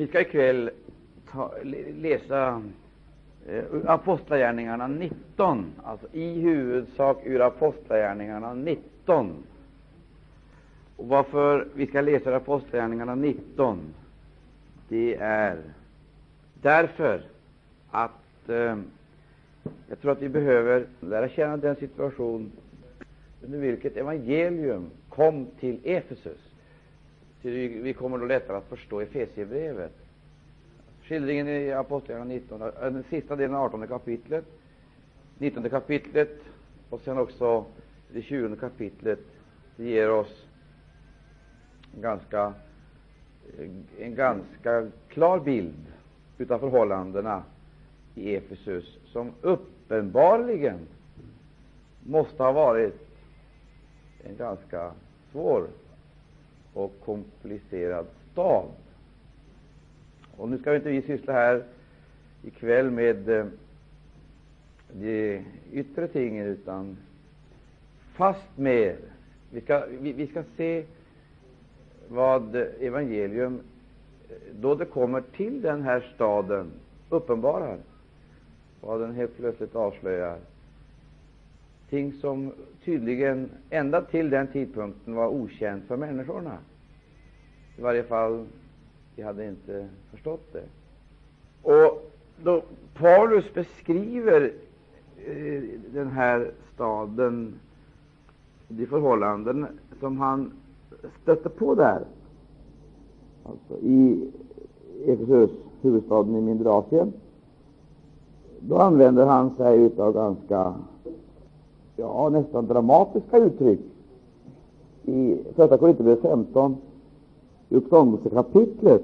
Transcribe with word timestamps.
Vi 0.00 0.06
ska 0.06 0.20
ikväll 0.20 0.70
ta, 1.30 1.52
läsa 1.94 2.62
eh, 3.46 3.64
Apostlagärningarna 3.86 4.86
19, 4.86 5.66
alltså 5.82 6.06
i 6.12 6.40
huvudsak 6.40 7.18
ur 7.24 7.40
Apostlagärningarna 7.40 8.54
19. 8.54 9.32
Och 10.96 11.08
varför 11.08 11.68
vi 11.74 11.86
ska 11.86 12.00
läsa 12.00 12.36
Apostlagärningarna 12.36 13.14
19, 13.14 13.78
det 14.88 15.14
är 15.20 15.58
därför 16.62 17.22
att 17.90 18.48
eh, 18.48 18.76
jag 19.88 20.00
tror 20.00 20.12
att 20.12 20.22
vi 20.22 20.28
behöver 20.28 20.86
lära 21.00 21.28
känna 21.28 21.56
den 21.56 21.76
situation 21.76 22.52
under 23.42 23.58
vilket 23.58 23.96
evangelium 23.96 24.90
kom 25.08 25.46
till 25.58 25.80
Efesus. 25.84 26.49
Vi 27.42 27.94
kommer 27.98 28.18
då 28.18 28.24
lättare 28.24 28.56
att 28.56 28.68
förstå 28.68 29.00
Efesiebrevet. 29.00 29.92
Skildringen 31.02 31.48
i 31.48 31.72
Apostlagärningarna 31.72 32.40
19, 32.40 32.62
eh, 32.62 32.68
den 32.80 33.04
sista 33.10 33.36
delen 33.36 33.56
av 33.56 33.64
18 33.64 33.86
kapitlet, 33.88 34.44
19 35.38 35.70
kapitlet 35.70 36.38
och 36.90 37.00
sen 37.00 37.18
också 37.18 37.64
det 38.12 38.22
20 38.22 38.56
kapitlet 38.56 39.18
det 39.76 39.84
ger 39.84 40.10
oss 40.10 40.46
en 41.94 42.02
ganska, 42.02 42.52
eh, 43.58 43.70
en 43.98 44.14
ganska 44.14 44.90
klar 45.08 45.40
bild 45.40 45.86
av 46.48 46.58
förhållandena 46.58 47.42
i 48.14 48.36
Efesus, 48.36 48.98
som 49.06 49.32
uppenbarligen 49.40 50.78
måste 52.06 52.42
ha 52.42 52.52
varit 52.52 53.08
en 54.24 54.36
ganska 54.36 54.92
svår 55.32 55.66
och 56.74 56.92
komplicerad 57.04 58.06
stad. 58.32 58.68
Och 60.36 60.48
nu 60.48 60.58
ska 60.58 60.76
inte 60.76 60.90
vi 60.90 61.02
syssla 61.02 61.32
här 61.32 61.64
ikväll 62.42 62.90
med 62.90 63.28
eh, 63.28 63.46
de 64.92 65.44
yttre 65.72 66.08
tingen, 66.08 66.46
utan 66.46 66.96
fast 68.14 68.56
med 68.56 68.96
vi 69.52 69.60
ska, 69.60 69.86
vi, 70.00 70.12
vi 70.12 70.26
ska 70.26 70.42
se 70.56 70.84
vad 72.08 72.56
evangelium, 72.56 73.60
eh, 74.28 74.36
då 74.60 74.74
det 74.74 74.84
kommer 74.84 75.20
till 75.20 75.62
den 75.62 75.82
här 75.82 76.12
staden, 76.14 76.70
uppenbarar, 77.08 77.78
vad 78.80 79.00
den 79.00 79.14
helt 79.14 79.36
plötsligt 79.36 79.74
avslöjar. 79.74 80.38
Ting 81.90 82.12
som 82.12 82.52
tydligen 82.84 83.50
ända 83.70 84.02
till 84.02 84.30
den 84.30 84.46
tidpunkten 84.46 85.14
var 85.14 85.28
okänt 85.28 85.84
för 85.84 85.96
människorna. 85.96 86.58
I 87.78 87.82
varje 87.82 88.02
fall, 88.02 88.46
de 89.16 89.22
hade 89.22 89.46
inte 89.48 89.88
förstått 90.10 90.52
det. 90.52 90.64
Och 91.62 92.10
då 92.44 92.62
Paulus 92.94 93.54
beskriver 93.54 94.52
eh, 95.26 95.62
den 95.92 96.10
här 96.10 96.50
staden, 96.74 97.54
de 98.68 98.86
förhållanden 98.86 99.66
som 100.00 100.18
han 100.18 100.52
stötte 101.22 101.48
på 101.48 101.74
där, 101.74 102.04
alltså 103.44 103.78
i 103.82 104.30
Efesus, 105.06 105.50
huvudstaden 105.82 106.36
i 106.36 106.40
mindre 106.40 106.70
Asien, 106.70 107.12
då 108.60 108.78
använder 108.78 109.26
han 109.26 109.56
sig 109.56 109.90
av 109.98 110.12
ganska 110.14 110.74
ja, 112.00 112.28
nästan 112.28 112.66
dramatiska 112.66 113.38
uttryck. 113.38 113.80
I 115.04 115.38
Första 115.56 115.78
Korinthierbrevet 115.78 116.22
15, 116.22 116.76
i 117.68 117.74
uppståndelsekapitlet, 117.76 119.02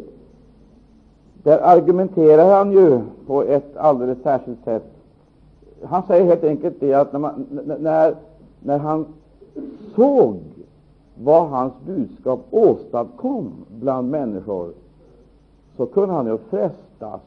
där 1.43 1.59
argumenterar 1.59 2.57
han 2.59 2.73
ju 2.73 3.01
på 3.27 3.43
ett 3.43 3.77
alldeles 3.77 4.23
särskilt 4.23 4.65
sätt. 4.65 4.93
Han 5.83 6.03
säger 6.07 6.25
helt 6.25 6.45
enkelt 6.45 6.81
det 6.81 6.95
att 6.95 7.13
när, 7.13 7.21
man, 7.21 7.47
när, 7.79 8.15
när 8.61 8.79
han 8.79 9.07
såg 9.97 10.37
vad 11.23 11.49
hans 11.49 11.73
budskap 11.87 12.41
åstadkom 12.51 13.53
bland 13.81 14.11
människor, 14.11 14.73
så 15.77 15.87
kunde 15.87 16.15
han 16.15 16.27
ju 16.27 16.39
frestas 16.39 17.21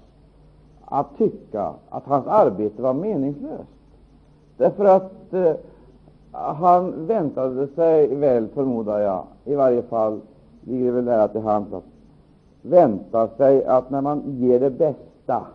att 0.85 1.17
tycka 1.17 1.73
att 1.89 2.03
hans 2.05 2.27
arbete 2.27 2.81
var 2.81 2.93
meningslöst. 2.93 3.78
Därför 4.59 4.85
att 4.85 5.33
eh, 5.33 5.53
han 6.31 7.07
väntade 7.07 7.67
sig 7.67 8.15
väl, 8.15 8.47
förmodar 8.47 8.99
jag, 8.99 9.23
i 9.45 9.55
varje 9.55 9.81
fall 9.81 10.19
ligger 10.61 10.85
det 10.85 10.91
väl 10.91 11.03
nära 11.03 11.27
till 11.27 11.41
hands 11.41 11.73
att 11.73 11.83
vänta 12.61 13.27
sig 13.27 13.65
att 13.65 13.89
när 13.89 14.01
man 14.01 14.21
ger 14.25 14.59
det 14.59 14.69
bästa, 14.69 15.45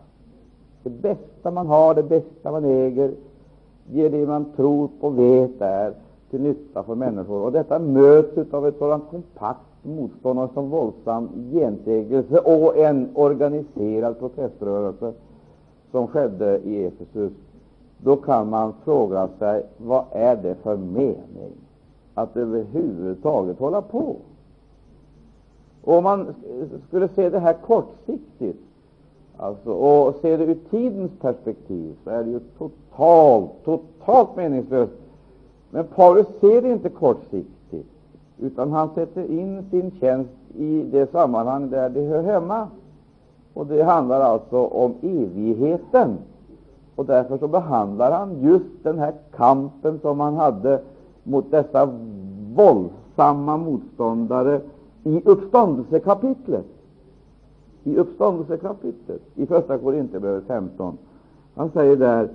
det 0.83 0.91
bästa 0.91 1.51
man 1.51 1.67
har, 1.67 1.95
det 1.95 2.03
bästa 2.03 2.53
man 2.53 2.65
äger, 2.65 3.11
ger 3.91 4.11
det 4.11 4.27
man 4.27 4.45
tror 4.57 4.89
på 5.01 5.07
och 5.07 5.19
vet 5.19 5.61
är 5.61 5.93
till 6.31 6.43
nytta 6.43 6.83
för 6.83 6.95
människor, 6.95 7.45
och 7.45 7.53
detta 7.53 7.79
möts 7.79 8.55
av 8.55 8.67
ett 8.67 8.79
sådant 8.79 9.11
kompakt 9.11 9.61
motstånd 9.83 10.39
och 10.39 10.57
en 10.57 10.71
våldsam 10.71 11.29
gensägelse 11.53 12.39
och 12.39 12.77
en 12.77 13.09
organiserad 13.15 14.19
proteströrelse 14.19 15.13
som 15.91 16.07
skedde 16.07 16.59
i 16.65 16.85
Efesus, 16.85 17.33
då 17.99 18.17
kan 18.17 18.51
man 18.51 18.73
fråga 18.85 19.29
sig 19.39 19.67
vad 19.77 20.05
är 20.13 20.37
det 20.37 20.55
för 20.55 20.77
mening 20.77 21.53
att 22.15 22.37
överhuvudtaget 22.37 23.59
hålla 23.59 23.83
på? 23.83 24.17
Och 25.85 25.95
om 25.95 26.05
man 26.05 26.35
skulle 26.89 27.09
se 27.09 27.31
det 27.31 27.39
här 27.39 27.53
kortsiktigt 27.53 28.59
alltså, 29.37 29.71
och 29.71 30.15
se 30.23 30.37
det 30.37 30.45
ur 30.45 30.59
tidens 30.71 31.13
perspektiv, 31.21 31.97
så 32.05 32.11
är 32.11 32.25
det 32.25 32.31
ju 32.31 32.41
totalt, 32.59 33.51
totalt 33.65 34.37
meningslöst. 34.37 34.93
Men 35.71 35.85
Paulus 35.85 36.27
ser 36.41 36.63
det 36.63 36.73
inte 36.73 36.89
kortsiktigt, 36.89 37.89
utan 38.39 38.73
han 38.73 38.91
sätter 38.95 39.31
in 39.31 39.71
sin 39.71 39.91
tjänst 39.91 40.31
i 40.57 40.83
det 40.83 41.11
sammanhang 41.11 41.71
där 41.71 41.89
det 41.89 42.03
hör 42.03 42.23
hemma. 42.23 42.69
Och 43.55 43.67
det 43.67 43.83
handlar 43.83 44.21
alltså 44.21 44.67
om 44.67 44.95
evigheten. 45.03 46.19
Och 46.97 47.07
därför 47.07 47.39
så 47.39 47.49
behandlar 47.49 48.13
han 48.13 48.41
just 48.41 48.83
den 48.83 48.99
här 48.99 49.13
kampen 49.37 49.99
som 50.03 50.21
han 50.21 50.35
hade 50.35 50.81
mot 51.23 51.51
dessa 51.51 51.89
våldsamma 52.55 53.57
motståndare 53.57 54.61
i 55.05 55.23
uppståndelsekapitlet. 55.25 56.67
I 57.85 57.97
uppståndelsekapitlet, 57.97 59.21
i 59.35 59.47
Första 59.47 59.79
Korinthierbrevet 59.79 60.45
15. 60.47 60.99
Han 61.55 61.71
säger 61.71 61.97
där, 61.97 62.29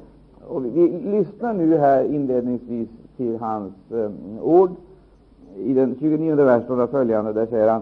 och 0.48 0.66
vi, 0.66 0.69
vi 0.69 1.12
lyssnar 1.12 1.53
nu 1.53 1.78
här 1.78 2.03
inledningsvis 2.03 2.90
till 3.18 3.38
hans 3.40 3.74
eh, 3.92 4.12
ord 4.42 4.72
i 5.56 5.74
den 5.74 5.96
29 6.00 6.36
versen 6.36 6.80
och 6.80 6.90
följande, 6.90 7.34
där 7.34 7.46
säger 7.46 7.69
han 7.69 7.81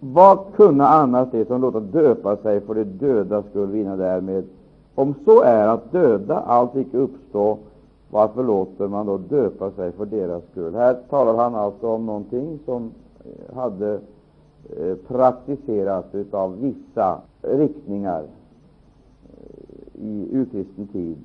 Vad 0.00 0.38
kunna 0.56 0.88
annars 0.88 1.28
det 1.32 1.44
som 1.44 1.60
låter 1.60 1.80
döpa 1.80 2.36
sig 2.36 2.60
för 2.60 2.74
de 2.74 2.84
döda 2.84 3.42
skull 3.42 3.70
vinna 3.70 3.96
därmed? 3.96 4.44
Om 4.94 5.14
så 5.24 5.42
är 5.42 5.68
att 5.68 5.92
döda 5.92 6.38
allt 6.40 6.76
icke 6.76 6.96
uppstå, 6.96 7.58
varför 8.10 8.44
låter 8.44 8.88
man 8.88 9.06
då 9.06 9.18
döpa 9.18 9.70
sig 9.70 9.92
för 9.92 10.06
deras 10.06 10.42
skull? 10.50 10.74
Här 10.74 10.94
talar 11.10 11.34
han 11.34 11.54
alltså 11.54 11.88
om 11.88 12.06
någonting 12.06 12.58
som 12.64 12.90
eh, 13.24 13.54
hade 13.56 14.00
eh, 14.76 14.94
praktiserats 15.08 16.08
av 16.30 16.60
vissa 16.60 17.20
riktningar 17.42 18.22
eh, 18.22 20.04
i 20.04 20.28
urkristen 20.32 20.86
tid. 20.86 21.16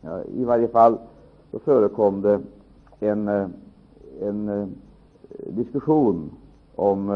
Ja, 0.00 0.22
I 0.34 0.44
varje 0.44 0.68
fall 0.68 0.96
så 1.50 1.58
förekom 1.58 2.22
det 2.22 2.40
en, 3.00 3.28
en 4.20 4.74
diskussion 5.46 6.30
om 6.74 7.06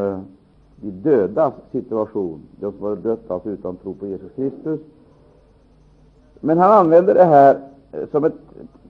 de 0.76 0.90
dödas 0.90 1.54
situation, 1.72 2.40
de 2.60 2.72
som 2.72 2.80
var 2.80 2.96
dött 2.96 3.30
alltså 3.30 3.50
utan 3.50 3.76
tro 3.76 3.94
på 3.94 4.06
Jesus 4.06 4.32
Kristus. 4.36 4.80
Men 6.40 6.58
han 6.58 6.72
använder 6.72 7.14
det 7.14 7.24
här 7.24 7.58
eh, 7.92 8.08
som 8.10 8.24
ett 8.24 8.34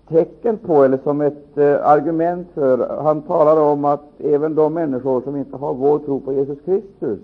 tecken 0.08 0.58
på, 0.58 0.85
eller 0.85 0.99
som 0.99 1.20
ett 1.20 1.58
eh, 1.58 1.87
argument 1.87 2.49
för 2.55 3.02
Han 3.02 3.23
talar 3.23 3.61
om 3.61 3.85
att 3.85 4.20
även 4.20 4.55
de 4.55 4.75
människor 4.75 5.20
som 5.20 5.37
inte 5.37 5.56
har 5.56 5.75
vår 5.75 5.99
tro 5.99 6.20
på 6.20 6.32
Jesus 6.32 6.58
Kristus 6.64 7.20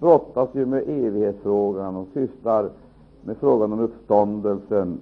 brottas 0.00 0.48
ju 0.52 0.66
med 0.66 0.82
evighetsfrågan 0.88 1.96
och 1.96 2.08
sysslar 2.14 2.68
med 3.24 3.36
frågan 3.36 3.72
om 3.72 3.80
uppståndelsen 3.80 4.98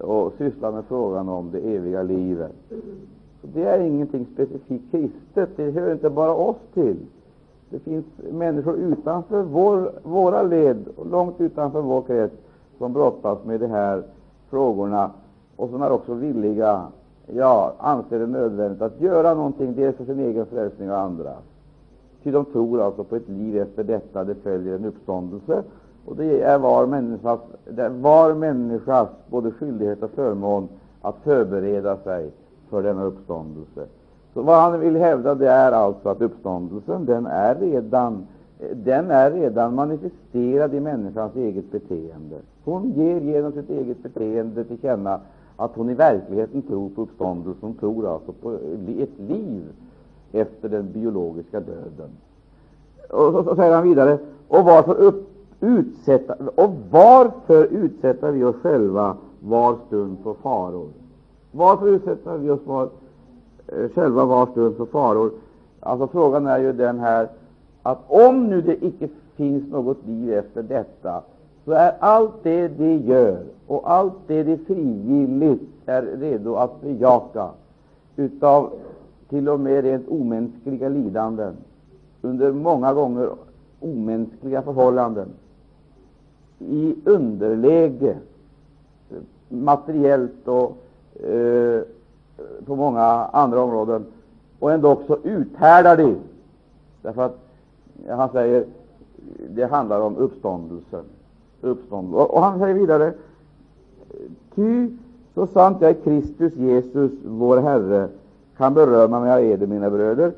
och 0.00 0.32
sysslar 0.38 0.72
med 0.72 0.84
frågan 0.84 1.28
om 1.28 1.50
det 1.50 1.58
eviga 1.58 2.02
livet. 2.02 2.52
Det 3.42 3.64
är 3.64 3.80
ingenting 3.80 4.26
specifikt 4.34 4.90
kristet, 4.90 5.56
det 5.56 5.70
hör 5.70 5.92
inte 5.92 6.10
bara 6.10 6.34
oss 6.34 6.56
till. 6.74 6.96
Det 7.70 7.78
finns 7.78 8.04
människor 8.32 8.76
utanför 8.76 9.42
vår, 9.42 9.92
våra 10.02 10.42
led, 10.42 10.88
långt 11.10 11.40
utanför 11.40 11.80
vår 11.80 12.02
krets, 12.02 12.34
som 12.78 12.92
brottas 12.92 13.44
med 13.44 13.60
de 13.60 13.66
här 13.66 14.02
frågorna 14.50 15.10
och 15.56 15.70
som 15.70 15.82
är 15.82 15.90
också 15.90 16.14
villiga, 16.14 16.82
ja, 17.26 17.74
anser 17.78 18.18
det 18.18 18.26
nödvändigt 18.26 18.82
att 18.82 19.00
göra 19.00 19.34
någonting, 19.34 19.74
dels 19.74 19.96
för 19.96 20.04
sin 20.04 20.20
egen 20.20 20.46
frälsning 20.46 20.90
och 20.90 20.98
andra. 20.98 21.32
Ty 22.22 22.30
de 22.30 22.44
tror 22.44 22.80
alltså 22.80 23.04
på 23.04 23.16
ett 23.16 23.28
liv 23.28 23.58
efter 23.58 23.84
detta, 23.84 24.24
det 24.24 24.34
följer 24.34 24.74
en 24.74 24.84
uppståndelse. 24.84 25.62
Och 26.06 26.16
det 26.16 26.40
är 26.40 26.58
var 26.58 26.86
människas, 26.86 27.40
det 27.64 27.82
är 27.82 27.90
var 27.90 28.34
människas 28.34 29.08
både 29.26 29.50
skyldighet 29.50 30.02
och 30.02 30.10
förmån 30.10 30.68
att 31.02 31.16
förbereda 31.24 31.96
sig 31.96 32.30
för 32.70 32.82
denna 32.82 33.04
uppståndelse. 33.04 33.86
Så 34.34 34.42
vad 34.42 34.60
han 34.60 34.80
vill 34.80 34.96
hävda 34.96 35.34
det 35.34 35.50
är 35.50 35.72
alltså 35.72 36.08
att 36.08 36.20
uppståndelsen 36.20 37.04
den 37.04 37.26
är 37.26 37.54
redan 37.54 38.26
den 38.72 39.10
är 39.10 39.30
redan 39.30 39.74
manifesterad 39.74 40.74
i 40.74 40.80
människans 40.80 41.36
eget 41.36 41.72
beteende. 41.72 42.36
Hon 42.64 42.92
ger 42.92 43.20
genom 43.20 43.52
sitt 43.52 43.70
eget 43.70 44.02
beteende 44.02 44.64
till 44.64 44.78
känna 44.78 45.20
att 45.56 45.76
hon 45.76 45.90
i 45.90 45.94
verkligheten 45.94 46.62
tror 46.62 46.88
på 46.88 47.02
uppståndelsen. 47.02 47.60
Hon 47.60 47.74
tror 47.74 48.14
alltså 48.14 48.32
på 48.32 48.52
ett 48.98 49.18
liv 49.18 49.62
efter 50.32 50.68
den 50.68 50.92
biologiska 50.92 51.60
döden. 51.60 52.10
Och 53.10 53.32
så, 53.32 53.44
så 53.44 53.56
säger 53.56 53.74
han 53.74 53.88
vidare, 53.88 54.18
och 54.48 54.64
varför, 54.64 54.94
upp, 54.94 55.28
utsätta, 55.60 56.34
och 56.54 56.70
varför 56.90 57.64
utsätter 57.64 58.32
vi 58.32 58.44
oss 58.44 58.56
själva 58.56 59.16
var 59.40 59.76
stund 59.86 60.18
för 60.22 60.34
faror? 60.34 60.88
Varför 61.52 61.88
utsätter 61.88 62.36
vi 62.38 62.50
oss 62.50 62.66
var, 62.66 62.88
eh, 63.68 63.88
själva 63.94 64.24
var 64.24 64.46
stund 64.46 64.76
för 64.76 64.86
faror? 64.86 65.30
Alltså 65.80 66.06
Frågan 66.06 66.46
är 66.46 66.58
ju 66.58 66.72
den 66.72 66.98
här 66.98 67.28
att 67.82 67.98
om 68.06 68.46
nu 68.46 68.60
det 68.60 68.84
icke 68.84 69.08
finns 69.36 69.70
något 69.70 70.06
liv 70.06 70.32
efter 70.32 70.62
detta, 70.62 71.22
så 71.64 71.72
är 71.72 71.94
allt 71.98 72.42
det 72.42 72.68
de 72.68 72.96
gör 72.96 73.42
och 73.66 73.92
allt 73.92 74.14
det 74.26 74.42
de 74.42 74.56
frivilligt 74.56 75.62
är 75.86 76.02
redo 76.02 76.54
att 76.54 76.80
bejaka 76.80 77.48
utav 78.16 78.72
till 79.28 79.48
och 79.48 79.60
med 79.60 79.84
rent 79.84 80.08
omänskliga 80.08 80.88
lidanden 80.88 81.56
under 82.22 82.52
många 82.52 82.92
gånger 82.94 83.30
omänskliga 83.80 84.62
förhållanden 84.62 85.28
i 86.58 86.94
underläge 87.04 88.16
materiellt 89.48 90.48
och 90.48 90.76
eh, 91.24 91.82
på 92.66 92.76
många 92.76 93.02
andra 93.32 93.62
områden 93.62 94.04
och 94.58 94.72
ändå 94.72 94.92
också 94.92 95.18
uthärdar 95.22 95.96
de. 95.96 96.16
Därför 97.02 97.22
att 97.22 97.38
han 98.08 98.28
säger 98.28 98.64
det 99.48 99.64
handlar 99.64 100.00
om 100.00 100.16
uppståndelsen 100.16 101.04
uppståndelse. 101.64 102.16
Och, 102.16 102.34
och 102.34 102.42
han 102.42 102.58
säger 102.58 102.74
vidare 102.74 103.12
Ty 104.54 104.88
så 105.34 105.46
sant 105.46 105.76
jag 105.80 105.90
är 105.90 105.94
Kristus 105.94 106.56
Jesus, 106.56 107.12
vår 107.24 107.56
Herre, 107.56 108.08
kan 108.56 108.74
berömma 108.74 109.20
mig 109.20 109.32
av 109.32 109.40
eder, 109.40 109.66
mina 109.66 109.90
bröder, 109.90 110.32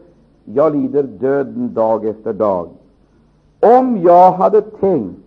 jag 0.45 0.77
lider 0.77 1.03
döden 1.03 1.75
dag 1.75 2.05
efter 2.05 2.33
dag. 2.33 2.69
Om 3.61 3.99
jag 4.03 4.33
hade 4.33 4.61
tänkt 4.61 5.19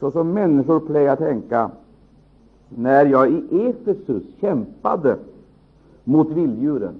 så 0.00 0.10
som 0.10 0.32
människor 0.32 0.80
plägar 0.80 1.16
tänka 1.16 1.70
när 2.68 3.06
jag 3.06 3.30
i 3.30 3.42
Efesus 3.50 4.22
kämpade 4.40 5.16
mot 6.04 6.30
vilddjuren, 6.30 6.94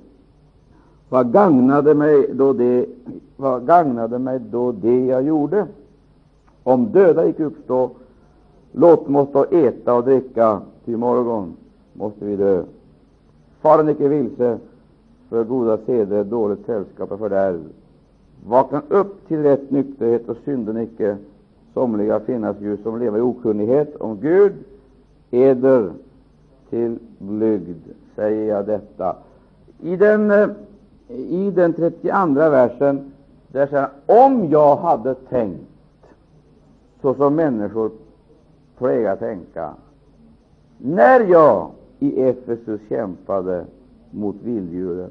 vad 1.08 1.32
gagnade 1.32 1.94
mig 1.94 2.30
då 2.32 2.52
det, 2.52 2.86
vad 3.36 3.66
gagnade 3.66 4.18
mig 4.18 4.38
då 4.38 4.72
det 4.72 5.06
jag 5.06 5.22
gjorde? 5.22 5.66
Om 6.62 6.86
döda 6.92 7.28
icke 7.28 7.44
uppstå, 7.44 7.90
låt 8.72 9.08
oss 9.08 9.28
då 9.32 9.44
äta 9.44 9.94
och 9.94 10.04
dricka, 10.04 10.60
till 10.84 10.96
morgon 10.96 11.56
måste 11.92 12.24
vi 12.24 12.36
dö. 12.36 12.62
Faren 13.60 13.88
icke 13.88 14.08
vilse, 14.08 14.58
för 15.28 15.44
goda 15.44 15.78
seder, 15.86 16.24
dåligt 16.24 16.66
sällskap 16.66 17.12
och 17.12 17.18
fördärv. 17.18 17.60
Vakna 18.46 18.82
upp 18.88 19.28
till 19.28 19.42
rätt 19.42 19.70
nykterhet 19.70 20.28
och 20.28 20.36
synden 20.44 20.78
icke. 20.78 21.16
Somliga 21.74 22.20
finnas 22.20 22.56
ju 22.60 22.76
som 22.76 22.98
lever 22.98 23.18
i 23.18 23.22
okunnighet 23.22 23.96
om 23.96 24.20
Gud. 24.20 24.52
Eder 25.30 25.90
till 26.70 26.98
blygd, 27.18 27.82
säger 28.16 28.54
jag 28.54 28.66
detta. 28.66 29.16
I 29.82 29.96
den, 29.96 30.54
i 31.08 31.50
den 31.50 31.72
32 31.72 32.34
versen 32.34 33.12
där 33.48 33.66
säger 33.66 33.88
han, 34.06 34.24
om 34.24 34.50
jag 34.50 34.76
hade 34.76 35.14
tänkt 35.14 35.62
så 37.02 37.14
som 37.14 37.34
människor 37.34 37.90
plägar 38.78 39.16
tänka, 39.16 39.74
när 40.78 41.20
jag 41.20 41.70
i 41.98 42.22
Efesus 42.22 42.80
kämpade 42.88 43.64
mot 44.10 44.36
vilddjuren. 44.42 45.10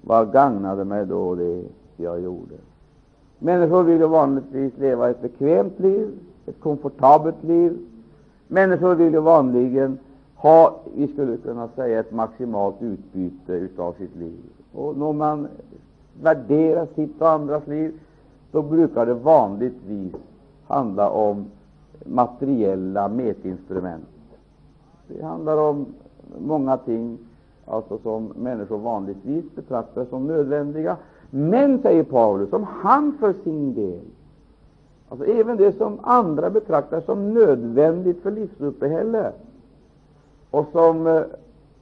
Vad 0.00 0.32
gagnade 0.32 0.84
mig 0.84 1.06
då 1.06 1.34
det 1.34 1.64
jag 1.96 2.20
gjorde? 2.20 2.54
Människor 3.38 3.82
vill 3.82 4.00
ju 4.00 4.06
vanligtvis 4.06 4.78
leva 4.78 5.10
ett 5.10 5.22
bekvämt 5.22 5.80
liv, 5.80 6.10
ett 6.46 6.60
komfortabelt 6.60 7.44
liv. 7.44 7.78
Människor 8.48 8.94
vill 8.94 9.12
ju 9.12 9.20
vanligen 9.20 9.98
ha, 10.36 10.80
vi 10.94 11.08
skulle 11.08 11.36
kunna 11.36 11.68
säga, 11.68 12.00
ett 12.00 12.12
maximalt 12.12 12.82
utbyte 12.82 13.68
av 13.76 13.92
sitt 13.92 14.16
liv. 14.16 14.40
Och 14.72 14.96
när 14.96 15.12
man 15.12 15.48
värderar 16.22 16.86
sitt 16.94 17.20
och 17.20 17.30
andras 17.30 17.66
liv, 17.66 17.92
då 18.52 18.62
brukar 18.62 19.06
det 19.06 19.14
vanligtvis 19.14 20.14
handla 20.66 21.10
om 21.10 21.46
materiella 22.04 23.08
mätinstrument. 23.08 24.08
Det 25.08 25.22
handlar 25.22 25.56
om 25.56 25.86
många 26.38 26.76
ting 26.76 27.18
alltså 27.66 27.98
som 27.98 28.32
människor 28.36 28.78
vanligtvis 28.78 29.44
betraktar 29.54 30.04
som 30.04 30.26
nödvändiga. 30.26 30.96
Men, 31.30 31.82
säger 31.82 32.04
Paulus, 32.04 32.50
som 32.50 32.62
han 32.64 33.12
för 33.20 33.32
sin 33.32 33.74
del, 33.74 34.00
alltså 35.08 35.26
även 35.26 35.56
det 35.56 35.76
som 35.76 35.98
andra 36.02 36.50
betraktar 36.50 37.00
som 37.00 37.34
nödvändigt 37.34 38.22
för 38.22 38.30
livsuppehälle 38.30 39.32
och 40.50 40.66
som 40.72 41.06
eh, 41.06 41.22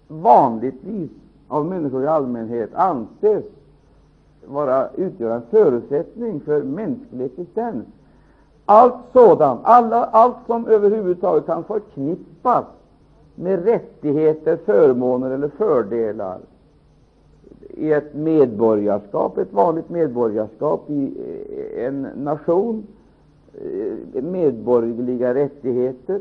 vanligtvis 0.08 1.10
av 1.48 1.66
människor 1.66 2.04
i 2.04 2.06
allmänhet 2.06 2.74
anses 2.74 3.44
vara, 4.46 4.88
utgöra 4.96 5.34
en 5.34 5.42
förutsättning 5.50 6.40
för 6.40 6.62
mänsklig 6.62 7.24
existens. 7.24 7.86
Allt 8.70 8.94
sådant, 9.12 9.60
alla, 9.64 10.04
allt 10.04 10.36
som 10.46 10.66
överhuvudtaget 10.66 11.46
kan 11.46 11.64
förknippas 11.64 12.64
med 13.34 13.64
rättigheter, 13.64 14.56
förmåner 14.56 15.30
eller 15.30 15.48
fördelar 15.48 16.38
i 17.68 17.92
ett 17.92 18.14
medborgarskap, 18.14 19.38
ett 19.38 19.52
vanligt 19.52 19.88
medborgarskap 19.88 20.90
i 20.90 21.12
eh, 21.76 21.86
en 21.86 22.02
nation, 22.02 22.86
eh, 23.54 24.22
medborgerliga 24.22 25.34
rättigheter, 25.34 26.20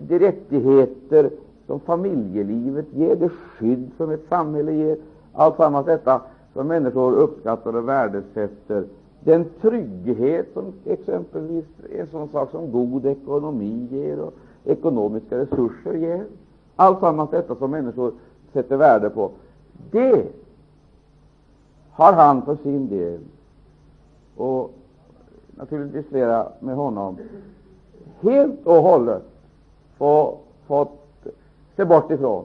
de 0.00 0.18
rättigheter 0.18 1.30
som 1.66 1.80
familjelivet 1.80 2.86
ger, 2.94 3.16
det 3.16 3.28
skydd 3.28 3.90
som 3.96 4.10
ett 4.10 4.28
samhälle 4.28 4.72
ger, 4.72 4.96
alltsammans 5.32 5.86
detta 5.86 6.20
som 6.52 6.68
människor 6.68 7.12
uppskattar 7.12 7.76
och 7.76 7.88
värdesätter, 7.88 8.84
den 9.26 9.44
trygghet 9.60 10.52
som 10.54 10.72
exempelvis 10.84 11.64
en 11.98 12.06
sån 12.06 12.28
sak 12.28 12.50
som 12.50 12.72
god 12.72 13.06
ekonomi 13.06 13.88
ger 13.90 14.20
och 14.20 14.34
ekonomiska 14.64 15.38
resurser 15.38 15.94
ger, 15.94 16.24
alltsammans 16.76 17.30
detta 17.30 17.56
som 17.56 17.70
människor 17.70 18.12
sätter 18.52 18.76
värde 18.76 19.10
på, 19.10 19.30
det 19.90 20.26
har 21.92 22.12
han 22.12 22.42
för 22.42 22.56
sin 22.56 22.88
del, 22.88 23.20
och 24.36 24.70
naturligtvis 25.56 26.06
flera 26.06 26.48
med 26.60 26.76
honom, 26.76 27.18
helt 28.20 28.66
och 28.66 28.82
hållet 28.82 29.22
få, 29.98 30.38
fått 30.66 31.26
se 31.76 31.84
bort 31.84 32.10
ifrån. 32.10 32.44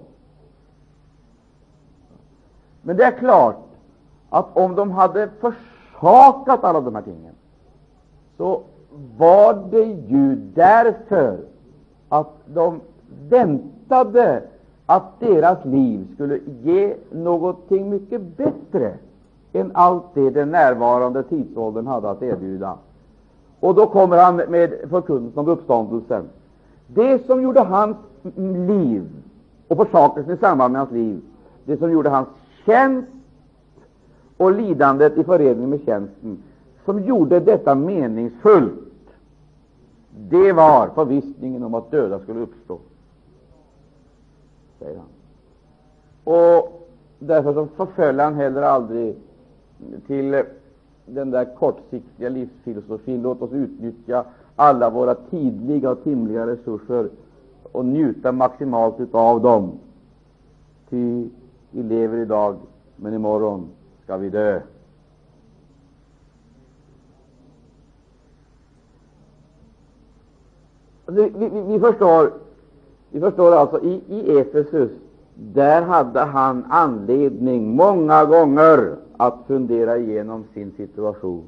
Men 2.82 2.98
det 2.98 3.04
är 3.04 3.18
klart 3.18 3.66
att 4.30 4.58
om 4.58 4.76
de 4.76 4.92
hade 4.92 5.28
försakat 6.02 6.64
alla 6.64 6.82
de 6.82 6.96
här 6.96 7.02
tingen, 7.02 7.34
så 8.38 8.62
var 9.18 9.54
det 9.72 9.84
ju 9.84 10.36
därför 10.36 11.38
att 12.10 12.34
de 12.46 12.82
väntade 13.30 14.44
att 14.86 15.20
deras 15.20 15.66
liv 15.66 16.08
skulle 16.14 16.40
ge 16.64 16.96
någonting 17.12 17.90
mycket 17.90 18.22
bättre 18.22 18.94
än 19.54 19.72
allt 19.74 20.04
det 20.14 20.30
den 20.30 20.52
närvarande 20.52 21.24
tidsåldern 21.24 21.88
hade 21.88 22.10
att 22.10 22.22
erbjuda. 22.22 22.78
Och 23.60 23.76
då 23.76 23.88
kommer 23.88 24.18
han 24.18 24.36
med 24.36 24.74
förkunnelsen 24.90 25.40
om 25.40 25.48
uppståndelsen. 25.48 26.30
Det 26.88 27.26
som 27.26 27.42
gjorde 27.42 27.60
hans 27.60 27.98
liv 28.68 29.10
och 29.68 29.78
försakelsen 29.78 30.34
i 30.34 30.38
samband 30.38 30.72
med 30.72 30.82
hans 30.82 30.92
liv, 30.92 31.22
det 31.66 31.78
som 31.78 31.92
gjorde 31.92 32.10
hans 32.10 32.28
tjänst 32.66 33.08
och 34.42 34.52
lidandet 34.52 35.18
i 35.18 35.24
förening 35.24 35.70
med 35.70 35.80
tjänsten 35.86 36.44
som 36.86 37.04
gjorde 37.04 37.40
detta 37.40 37.76
meningsfullt, 37.76 39.10
det 40.30 40.54
var 40.54 40.90
förvissningen 40.96 41.64
om 41.64 41.74
att 41.74 41.92
döda 41.92 42.20
skulle 42.20 42.40
uppstå, 42.40 42.80
säger 44.80 44.98
han. 44.98 45.08
Och 46.36 46.88
därför 47.20 47.68
förföll 47.76 48.20
han 48.20 48.36
heller 48.36 48.62
aldrig 48.62 49.16
till 50.08 50.44
den 51.06 51.32
där 51.32 51.56
kortsiktiga 51.56 52.30
livsfilosofin. 52.30 53.22
Låt 53.22 53.42
oss 53.42 53.52
utnyttja 53.52 54.26
alla 54.56 54.90
våra 54.90 55.16
tidliga 55.16 55.92
och 55.92 56.04
timliga 56.04 56.48
resurser 56.48 57.10
och 57.72 57.86
njuta 57.86 58.32
maximalt 58.32 59.16
av 59.16 59.42
dem. 59.42 59.72
Ty 60.90 61.30
vi 61.72 61.84
lever 61.84 62.18
idag, 62.18 62.56
men 62.96 63.14
imorgon 63.14 63.68
ska 64.12 64.18
vi 64.18 64.30
dö. 64.30 64.62
Vi, 71.06 71.30
vi, 71.30 71.50
vi, 71.50 71.80
förstår 71.80 72.32
Vi 73.10 73.20
förstår 73.20 73.52
alltså 73.52 73.84
i, 73.84 74.02
i 74.08 74.40
Efesus 74.40 74.92
där 75.36 75.82
hade 75.82 76.20
han 76.20 76.66
anledning 76.70 77.76
många 77.76 78.26
gånger 78.26 78.96
att 79.18 79.38
fundera 79.48 79.98
igenom 79.98 80.44
sin 80.54 80.72
situation. 80.72 81.44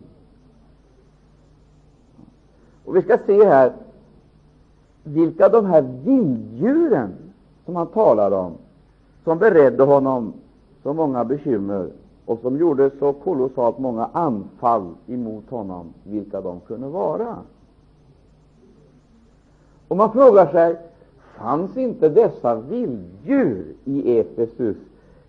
Och 2.86 2.96
Vi 2.96 3.02
ska 3.02 3.18
se 3.26 3.46
här 3.46 3.74
vilka 5.04 5.50
de 5.50 5.66
här 5.66 5.82
vilddjuren 5.82 7.14
som 7.66 7.76
han 7.76 7.88
talade 7.88 8.36
om, 8.36 8.54
som 9.24 9.38
beredde 9.38 9.84
honom 9.84 10.34
så 10.84 10.94
många 10.94 11.24
bekymmer, 11.24 11.90
och 12.26 12.40
som 12.40 12.58
gjorde 12.58 12.92
så 13.00 13.14
kolossalt 13.14 13.80
många 13.80 14.10
anfall 14.14 14.90
emot 15.08 15.50
honom, 15.50 15.94
vilka 16.04 16.42
de 16.42 16.60
kunde 16.60 16.88
vara. 16.88 17.38
Och 19.88 19.98
man 19.98 20.12
frågar 20.12 20.52
sig, 20.52 20.78
fanns 21.38 21.78
inte 21.78 22.10
dessa 22.10 22.56
vilddjur 22.56 23.66
i 23.86 24.20
Efesus 24.20 24.78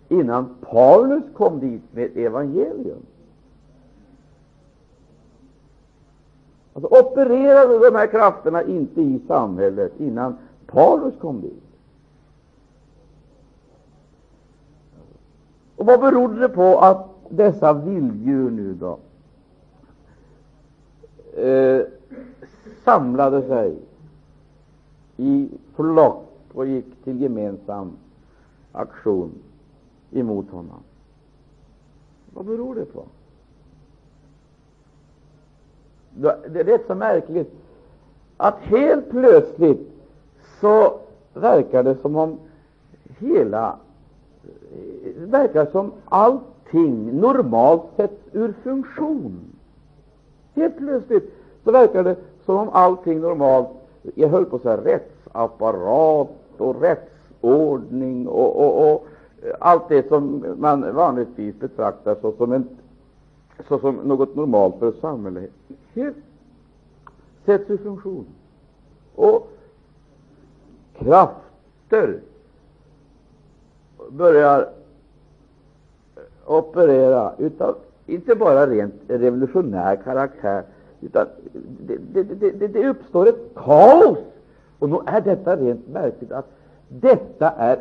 innan 0.09 0.55
Paulus 0.61 1.23
kom 1.33 1.59
dit 1.59 1.81
med 1.91 2.17
evangelium? 2.17 2.99
Alltså, 6.73 6.99
opererade 6.99 7.89
de 7.89 7.95
här 7.95 8.07
krafterna 8.07 8.63
inte 8.63 9.01
i 9.01 9.19
samhället 9.27 9.99
innan 9.99 10.35
Paulus 10.67 11.13
kom 11.21 11.41
dit? 11.41 11.64
Och 15.85 15.91
vad 15.91 15.99
berodde 15.99 16.39
det 16.39 16.49
på 16.49 16.79
att 16.79 17.07
dessa 17.29 17.73
vilddjur 17.73 18.51
nu 18.51 18.73
då 18.73 18.99
eh, 21.41 21.81
samlade 22.83 23.47
sig 23.47 23.77
i 25.17 25.49
flock 25.75 26.23
och 26.53 26.67
gick 26.67 27.03
till 27.03 27.21
gemensam 27.21 27.91
aktion 28.71 29.31
emot 30.11 30.49
honom? 30.49 30.83
Vad 32.33 32.45
beror 32.45 32.75
det 32.75 32.85
på? 32.85 33.03
Det 36.49 36.59
är 36.59 36.63
rätt 36.63 36.87
så 36.87 36.95
märkligt 36.95 37.53
att 38.37 38.59
helt 38.59 39.09
plötsligt 39.09 39.91
så 40.61 40.99
verkar 41.33 41.83
det 41.83 41.95
som 42.01 42.15
om 42.15 42.39
hela 43.19 43.77
Eh, 44.75 45.11
verkar 45.15 45.65
som 45.65 45.91
allting 46.05 47.19
normalt 47.19 47.83
sätts 47.95 48.21
ur 48.31 48.53
funktion. 48.63 49.39
Helt 50.53 50.77
plötsligt 50.77 51.33
så 51.63 51.71
verkar 51.71 52.03
det 52.03 52.15
som 52.45 52.57
om 52.57 52.69
allting 52.69 53.19
normalt, 53.19 53.67
jag 54.15 54.29
höll 54.29 54.45
på 54.45 54.55
att 54.55 54.61
säga 54.61 54.77
rättsapparat 54.77 56.29
och 56.57 56.81
rättsordning 56.81 58.27
och, 58.27 58.55
och, 58.55 58.91
och 58.91 59.07
eh, 59.43 59.53
allt 59.59 59.89
det 59.89 60.07
som 60.07 60.45
man 60.57 60.95
vanligtvis 60.95 61.59
betraktar 61.59 62.15
såsom, 62.21 62.51
en, 62.51 62.67
såsom 63.67 63.95
något 63.95 64.35
normalt 64.35 64.75
för 64.79 64.91
samhället, 64.91 65.51
helt 65.93 66.17
sätts 67.45 67.69
ur 67.69 67.77
funktion. 67.77 68.25
Och 69.15 69.51
krafter 70.97 72.19
börjar 74.09 74.69
operera 76.45 77.33
utav 77.37 77.75
inte 78.05 78.35
bara 78.35 78.67
rent 78.67 78.93
revolutionär 79.07 79.95
karaktär, 79.95 80.63
utan 81.01 81.27
det, 81.85 81.97
det, 82.13 82.51
det, 82.51 82.67
det 82.67 82.87
uppstår 82.87 83.29
ett 83.29 83.55
kaos. 83.55 84.17
Och 84.79 84.89
nog 84.89 85.01
är 85.05 85.21
detta 85.21 85.55
rent 85.55 85.87
märkligt, 85.87 86.31
att 86.31 86.47
detta 86.89 87.51
är, 87.51 87.79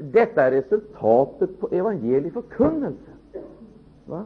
detta 0.00 0.42
är 0.42 0.50
resultatet 0.50 1.60
på 1.60 1.68
evangelieförkunnelsen. 1.70 2.96
förkunnelse. 3.32 3.48
Va? 4.06 4.24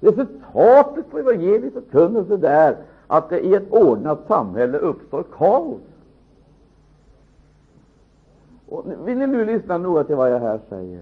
Resultatet 0.00 1.10
på 1.10 1.18
evangelisk 1.18 1.74
förkunnelse 1.74 2.48
är 2.48 2.76
att 3.06 3.28
det 3.28 3.40
i 3.40 3.54
ett 3.54 3.70
ordnat 3.70 4.26
samhälle 4.26 4.78
uppstår 4.78 5.22
kaos. 5.22 5.80
Och 8.68 9.08
vill 9.08 9.18
ni 9.18 9.26
nu 9.26 9.44
lyssna 9.44 9.78
noga 9.78 10.04
till 10.04 10.16
vad 10.16 10.32
jag 10.32 10.40
här 10.40 10.60
säger? 10.68 11.00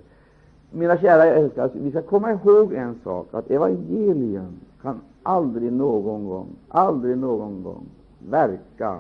Mina 0.71 0.99
kära 0.99 1.25
älskade, 1.25 1.71
vi 1.75 1.91
ska 1.91 2.03
komma 2.03 2.33
ihåg 2.33 2.73
en 2.73 2.95
sak, 3.05 3.35
att 3.35 3.51
evangelium 3.51 4.61
kan 4.83 5.01
aldrig 5.23 5.73
någon 5.73 6.29
gång, 6.29 6.49
aldrig 6.69 7.19
någon 7.19 7.63
gång 7.63 7.87
verka 8.29 8.99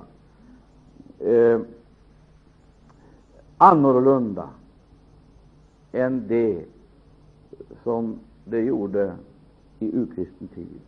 eh, 1.18 1.61
annorlunda 3.59 4.49
än 5.92 6.25
det 6.28 6.64
som 7.83 8.18
det 8.44 8.61
gjorde 8.61 9.12
i 9.78 9.97
urkristen 9.97 10.49
tid. 10.49 10.80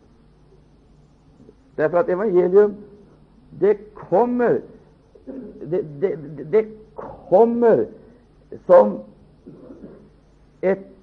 Därför 1.75 1.97
att 1.97 2.09
evangelium, 2.09 2.75
det 3.49 3.93
kommer 3.93 4.61
det, 5.61 5.81
det, 5.81 6.15
det 6.43 6.76
kommer 7.29 7.87
som 8.65 8.99
ett 10.61 10.97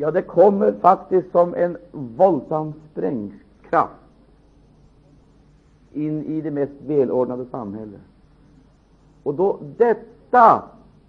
Ja, 0.00 0.10
det 0.10 0.22
kommer 0.22 0.72
faktiskt 0.72 1.30
som 1.30 1.54
en 1.54 1.76
våldsam 1.92 2.72
sprängkraft 2.92 3.92
in 5.92 6.24
i 6.24 6.40
det 6.40 6.50
mest 6.50 6.72
välordnade 6.86 7.46
samhället. 7.50 8.00
Och 9.22 9.34
då 9.34 9.58
detta, 9.76 10.62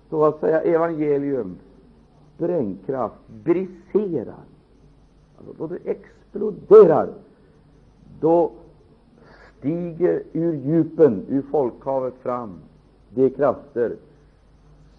så 0.10 0.26
att 0.26 0.40
säga, 0.40 0.62
evangelium, 0.62 1.56
sprängkraft, 2.36 3.28
briserar, 3.28 4.44
alltså 5.38 5.54
då 5.58 5.68
det 5.68 5.92
exploderar, 5.92 7.10
då 8.20 8.52
stiger 9.60 10.24
ur 10.34 10.54
djupen, 10.54 11.26
ur 11.30 11.42
folkhavet 11.42 12.14
fram, 12.22 12.54
de 13.10 13.30
krafter 13.30 13.96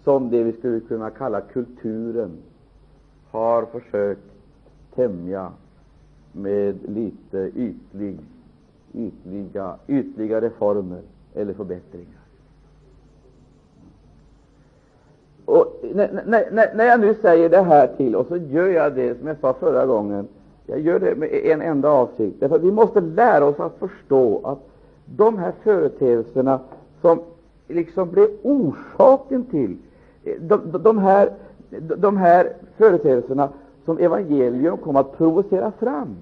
som 0.03 0.29
det 0.29 0.43
vi 0.43 0.51
skulle 0.51 0.79
kunna 0.79 1.09
kalla 1.09 1.41
kulturen 1.41 2.31
har 3.31 3.65
försökt 3.65 4.21
tämja 4.95 5.51
med 6.31 6.75
lite 6.89 7.37
ytlig, 7.55 8.17
ytliga, 8.93 9.75
ytliga 9.87 10.41
reformer 10.41 11.01
eller 11.33 11.53
förbättringar. 11.53 12.21
Och 15.45 15.81
när, 15.93 16.23
när, 16.25 16.75
när 16.75 16.85
jag 16.85 16.99
nu 16.99 17.13
säger 17.13 17.49
det 17.49 17.61
här 17.61 17.87
till 17.87 18.15
och 18.15 18.27
så 18.27 18.37
gör 18.37 18.67
jag 18.67 18.95
det 18.95 19.17
som 19.17 19.27
jag 19.27 19.37
sa 19.37 19.53
förra 19.53 19.85
gången. 19.85 20.27
Jag 20.71 20.79
gör 20.79 20.99
det 20.99 21.15
med 21.15 21.29
en 21.33 21.61
enda 21.61 21.89
avsikt. 21.89 22.39
Därför 22.39 22.55
att 22.55 22.61
vi 22.61 22.71
måste 22.71 23.01
lära 23.01 23.45
oss 23.45 23.59
att 23.59 23.79
förstå 23.79 24.41
att 24.43 24.59
de 25.05 25.37
här 25.37 25.51
företeelserna 25.63 26.59
som 27.01 27.19
liksom 27.67 28.09
blev 28.09 28.27
orsaken 28.43 29.43
till 29.43 29.77
eh, 30.23 30.33
de, 30.41 30.61
de, 30.83 30.97
här, 30.97 31.33
de 31.97 32.17
här 32.17 32.53
företeelserna 32.77 33.49
som 33.85 33.97
evangelium 33.97 34.77
kom 34.77 34.95
att 34.95 35.17
provocera 35.17 35.71
fram, 35.71 36.15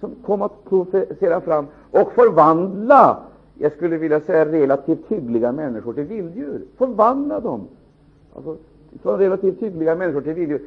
som 0.00 0.10
kom 0.26 0.42
att 0.42 0.64
provocera 0.64 1.40
fram 1.40 1.66
och 1.90 2.12
förvandla, 2.12 3.18
jag 3.54 3.72
skulle 3.72 3.96
vilja 3.96 4.20
säga 4.20 4.46
relativt 4.46 5.06
hyggliga 5.08 5.52
människor 5.52 5.92
till 5.92 6.04
vilddjur, 6.04 6.60
förvandla 6.78 7.40
dem, 7.40 7.60
alltså, 8.34 8.56
från 9.02 9.18
relativt 9.18 9.62
hyggliga 9.62 9.94
människor 9.94 10.20
till 10.20 10.34
vilddjur, 10.34 10.62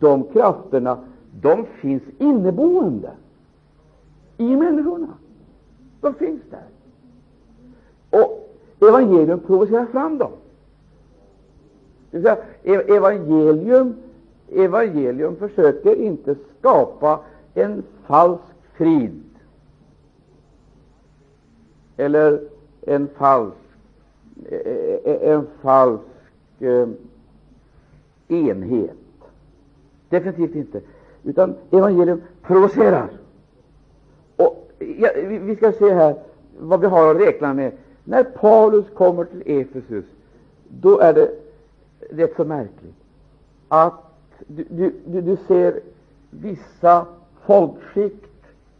de 0.00 0.22
krafterna 0.22 0.98
de 1.40 1.66
finns 1.80 2.02
inneboende 2.18 3.10
i 4.38 4.56
människorna. 4.56 5.08
De 6.00 6.14
finns 6.14 6.40
där. 6.50 6.64
Och 8.20 8.54
evangelium 8.80 9.40
provocerar 9.40 9.86
fram 9.86 10.18
dem. 10.18 10.32
Det 12.10 12.16
vill 12.18 12.22
säga, 12.26 12.38
evangelium, 12.96 13.94
evangelium 14.52 15.36
försöker 15.36 15.94
inte 15.96 16.36
skapa 16.58 17.20
en 17.54 17.82
falsk 18.06 18.42
frid 18.76 19.22
eller 21.96 22.40
en 22.80 23.08
falsk, 23.08 23.56
e- 24.48 24.62
e- 24.64 25.00
e- 25.04 25.32
en 25.32 25.46
falsk 25.62 26.04
eh, 26.58 26.88
enhet. 28.28 28.96
Definitivt 30.08 30.54
inte. 30.54 30.80
Utan 31.24 31.54
evangelium 31.70 32.22
provocerar. 32.42 33.08
Och 34.36 34.70
ja, 34.78 35.08
vi 35.40 35.56
ska 35.56 35.72
se 35.72 35.94
här 35.94 36.14
vad 36.58 36.80
vi 36.80 36.86
har 36.86 37.14
att 37.14 37.20
räkna 37.20 37.54
med. 37.54 37.72
När 38.04 38.24
Paulus 38.24 38.84
kommer 38.94 39.24
till 39.24 39.42
Efesus, 39.46 40.04
då 40.68 40.98
är 40.98 41.14
det 41.14 41.30
rätt 42.10 42.36
så 42.36 42.44
märkligt 42.44 42.94
att 43.68 43.94
du, 44.46 44.64
du, 45.04 45.20
du 45.20 45.36
ser 45.48 45.80
vissa 46.30 47.06
folkskikt. 47.46 48.24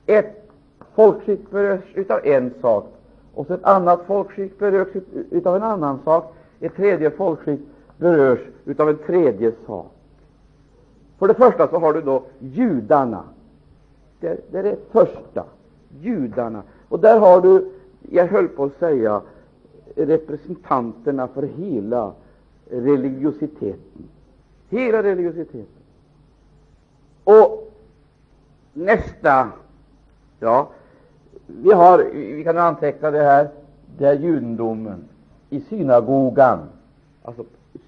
Ett 0.06 0.50
folkskikt 0.94 1.50
berörs 1.50 2.10
av 2.10 2.26
en 2.26 2.50
sak, 2.60 2.92
och 3.34 3.46
så 3.46 3.54
ett 3.54 3.64
annat 3.64 4.00
folkskikt 4.06 4.58
berörs 4.58 4.88
av 5.44 5.56
en 5.56 5.62
annan 5.62 5.98
sak. 6.04 6.34
Ett 6.60 6.76
tredje 6.76 7.10
folkskikt 7.10 7.62
berörs 7.98 8.40
av 8.78 8.88
en 8.88 8.98
tredje 8.98 9.52
sak. 9.66 9.93
För 11.18 11.28
det 11.28 11.34
första 11.34 11.68
så 11.68 11.78
har 11.78 11.92
du 11.92 12.00
då 12.00 12.22
judarna. 12.38 13.24
Det, 14.20 14.52
det 14.52 14.58
är 14.58 14.62
det 14.62 14.76
första. 14.90 15.44
Judarna. 16.00 16.62
Och 16.88 17.00
där 17.00 17.18
har 17.18 17.40
du, 17.40 17.70
jag 18.10 18.26
höll 18.26 18.48
på 18.48 18.64
att 18.64 18.78
säga, 18.78 19.20
representanterna 19.96 21.28
för 21.28 21.42
hela 21.42 22.12
religiositeten. 22.70 24.08
Hela 24.68 25.02
religiositeten. 25.02 25.66
Och 27.24 27.72
nästa, 28.72 29.48
ja, 30.40 30.68
vi 31.46 31.72
har, 31.72 31.98
vi 32.12 32.44
kan 32.44 32.58
anteckna 32.58 33.10
det 33.10 33.22
här, 33.22 33.48
det 33.98 34.06
är 34.06 34.14
judendomen 34.14 35.08
i 35.50 35.60
synagogan. 35.60 36.58
Alltså 37.22 37.44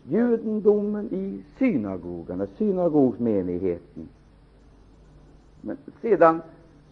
judendomen 0.08 1.08
i 1.12 1.42
synagogan, 1.58 2.46
synagogsmenigheten. 2.58 4.08
Men 5.60 5.76
sedan 6.02 6.42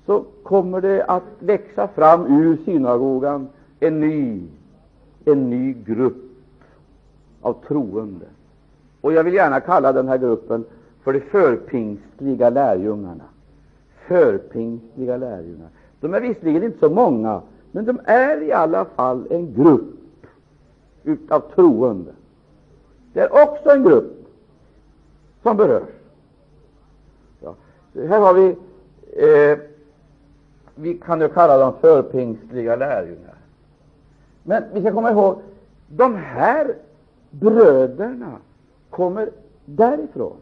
så 0.07 0.25
kommer 0.43 0.81
det 0.81 1.05
att 1.05 1.23
växa 1.39 1.89
fram 1.89 2.27
ur 2.27 2.59
synagogan 2.65 3.49
en 3.81 4.01
ny, 4.01 4.43
en 5.25 5.51
ny 5.51 5.73
grupp 5.73 6.25
av 7.41 7.57
troende. 7.69 8.27
Och 9.01 9.13
jag 9.13 9.25
vill 9.25 9.35
gärna 9.35 9.61
kalla 9.61 9.93
den 9.93 10.09
här 10.09 10.19
gruppen 10.19 10.65
för 11.03 11.13
de 11.13 11.21
förpingstliga 11.21 12.51
lärjungarna. 12.51 13.25
Förpingstliga 14.07 15.17
lärjungar. 15.17 15.69
De 16.01 16.15
är 16.15 16.21
visserligen 16.21 16.63
inte 16.63 16.79
så 16.79 16.91
många, 16.91 17.43
men 17.73 17.85
de 17.85 18.01
är 18.05 18.43
i 18.43 18.53
alla 18.53 18.85
fall 18.85 19.27
en 19.31 19.55
grupp 19.55 19.95
av 21.29 21.41
troende. 21.41 22.13
Det 23.15 23.21
är 23.21 23.43
också 23.43 23.71
en 23.71 23.83
grupp 23.83 24.27
som 25.43 25.57
berörs. 25.57 25.89
Ja. 27.41 27.55
Här 27.95 28.21
har 28.21 28.35
vi 28.35 28.57
eh, 29.17 29.59
vi 30.75 30.95
kan 30.95 31.21
ju 31.21 31.29
kalla 31.29 31.59
dem 31.59 31.73
förpingstliga 31.81 32.77
lärjungar. 32.77 33.35
Men 34.43 34.65
vi 34.73 34.81
ska 34.81 34.93
komma 34.93 35.11
ihåg, 35.11 35.39
de 35.89 36.15
här 36.15 36.75
bröderna 37.31 38.37
kommer 38.91 39.31
därifrån. 39.65 40.37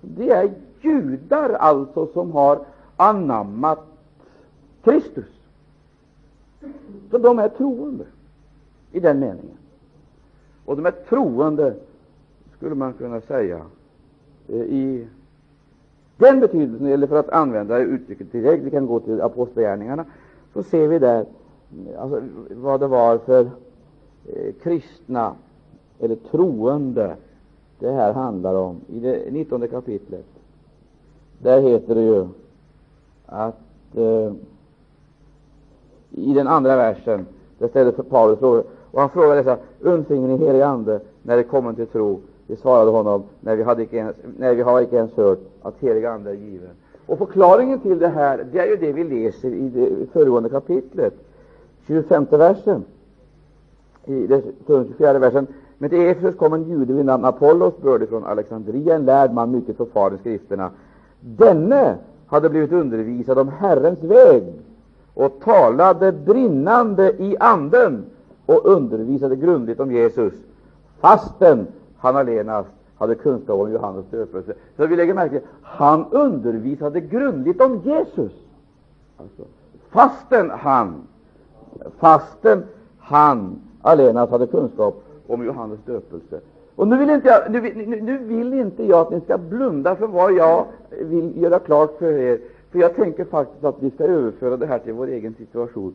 Det 0.00 0.30
är 0.30 0.50
judar 0.80 1.50
alltså 1.50 2.06
som 2.06 2.32
har 2.32 2.60
anammat 2.96 3.80
Kristus. 4.84 5.30
Så 7.10 7.18
de 7.18 7.38
är 7.38 7.48
troende 7.48 8.04
i 8.92 9.00
den 9.00 9.18
meningen. 9.18 9.58
Och 10.64 10.76
de 10.76 10.86
är 10.86 10.90
troende, 10.90 11.74
skulle 12.56 12.74
man 12.74 12.92
kunna 12.92 13.20
säga, 13.20 13.60
eh, 14.48 14.56
i 14.56 15.06
den 16.16 16.40
betydelsen, 16.40 16.86
eller 16.86 17.06
för 17.06 17.16
att 17.16 17.28
använda 17.28 17.78
uttrycket 17.78 18.32
direkt, 18.32 18.64
vi 18.64 18.70
kan 18.70 18.86
gå 18.86 19.00
till 19.00 19.20
Apostlagärningarna, 19.20 20.04
så 20.52 20.62
ser 20.62 20.88
vi 20.88 20.98
där 20.98 21.26
mm, 21.72 21.98
alltså, 21.98 22.22
vad 22.50 22.80
det 22.80 22.86
var 22.86 23.18
för 23.18 23.50
eh, 24.26 24.54
kristna 24.62 25.34
eller 25.98 26.16
troende 26.30 27.16
det 27.78 27.90
här 27.90 28.12
handlar 28.12 28.54
om. 28.54 28.80
I 28.88 29.00
det 29.00 29.32
19 29.32 29.68
kapitlet, 29.68 30.26
där 31.38 31.60
heter 31.60 31.94
det 31.94 32.02
ju 32.02 32.28
att 33.26 33.96
eh, 33.96 34.32
i 36.10 36.34
den 36.34 36.48
andra 36.48 36.76
versen, 36.76 37.26
där 37.58 37.68
ställer 37.68 37.92
Paulus 37.92 38.38
frågor, 38.38 38.64
och 38.94 39.00
han 39.00 39.10
frågade 39.10 39.34
dessa 39.34 39.56
undfingen 39.80 40.30
i 40.30 40.36
helig 40.36 40.60
ande 40.60 41.00
när 41.22 41.36
de 41.36 41.42
kommer 41.42 41.72
till 41.72 41.86
tro. 41.86 42.20
Vi 42.46 42.56
svarade 42.56 42.90
honom, 42.90 43.22
när 43.40 43.56
vi, 43.56 43.62
hade 43.62 43.82
icke 43.82 43.96
ens, 43.96 44.16
när 44.38 44.54
vi 44.54 44.62
har 44.62 44.80
icke 44.80 44.96
ens 44.96 45.12
hört 45.12 45.38
att 45.62 45.74
helig 45.80 46.04
ande 46.04 46.30
är 46.30 46.34
given. 46.34 46.70
Och 47.06 47.18
förklaringen 47.18 47.78
till 47.80 47.98
det 47.98 48.08
här, 48.08 48.46
det 48.52 48.58
är 48.58 48.66
ju 48.66 48.76
det 48.76 48.92
vi 48.92 49.04
läser 49.04 49.48
i 49.48 49.68
det 49.68 50.12
föregående 50.12 50.48
kapitlet, 50.48 51.14
25 51.86 52.26
versen, 52.30 52.84
i 54.04 54.26
det 54.26 54.42
24 54.66 55.18
versen. 55.18 55.46
Men 55.78 55.90
till 55.90 56.00
Efesus 56.00 56.36
kom 56.36 56.52
en 56.52 56.68
jude 56.68 56.92
vid 56.92 57.04
namn 57.04 57.24
Apollos, 57.24 57.74
bördig 57.82 58.08
från 58.08 58.24
Alexandria, 58.24 58.94
en 58.94 59.04
lärd 59.04 59.32
man, 59.32 59.50
mycket 59.50 59.76
förfaren 59.76 60.14
i 60.14 60.18
skrifterna. 60.18 60.70
Denne 61.20 61.94
hade 62.26 62.48
blivit 62.48 62.72
undervisad 62.72 63.38
om 63.38 63.48
Herrens 63.48 64.02
väg 64.02 64.42
och 65.14 65.40
talade 65.44 66.12
brinnande 66.12 67.12
i 67.18 67.36
anden 67.40 68.04
och 68.46 68.66
undervisade 68.66 69.36
grundligt 69.36 69.80
om 69.80 69.92
Jesus, 69.92 70.32
fastän 71.00 71.66
han 71.96 72.16
allenast 72.16 72.70
hade 72.98 73.14
kunskap 73.14 73.60
om 73.60 73.72
Johannes 73.72 74.04
döpelse. 74.10 74.54
Så 74.76 74.86
vi 74.86 74.96
lägger 74.96 75.14
märke 75.14 75.38
till 75.38 75.48
han 75.62 76.06
undervisade 76.10 77.00
grundligt 77.00 77.60
om 77.60 77.80
Jesus. 77.84 78.32
Alltså, 79.16 79.42
fastän 79.90 80.50
han, 80.50 80.94
fastän 81.98 82.64
han 82.98 83.56
allenast 83.82 84.32
hade 84.32 84.46
kunskap 84.46 85.04
om 85.26 85.44
Johannes 85.44 85.78
döpelse. 85.86 86.40
Och 86.76 86.88
nu 86.88 86.96
vill, 86.96 87.10
inte 87.10 87.28
jag, 87.28 87.50
nu, 87.50 87.60
nu, 87.60 88.00
nu 88.00 88.18
vill 88.18 88.54
inte 88.54 88.84
jag 88.84 89.00
att 89.00 89.10
ni 89.10 89.20
ska 89.20 89.38
blunda 89.38 89.96
för 89.96 90.06
vad 90.06 90.32
jag 90.32 90.64
vill 90.90 91.42
göra 91.42 91.58
klart 91.58 91.98
för 91.98 92.12
er, 92.12 92.38
för 92.70 92.78
jag 92.78 92.96
tänker 92.96 93.24
faktiskt 93.24 93.64
att 93.64 93.82
vi 93.82 93.90
ska 93.90 94.04
överföra 94.04 94.56
det 94.56 94.66
här 94.66 94.78
till 94.78 94.92
vår 94.92 95.06
egen 95.06 95.34
situation. 95.34 95.94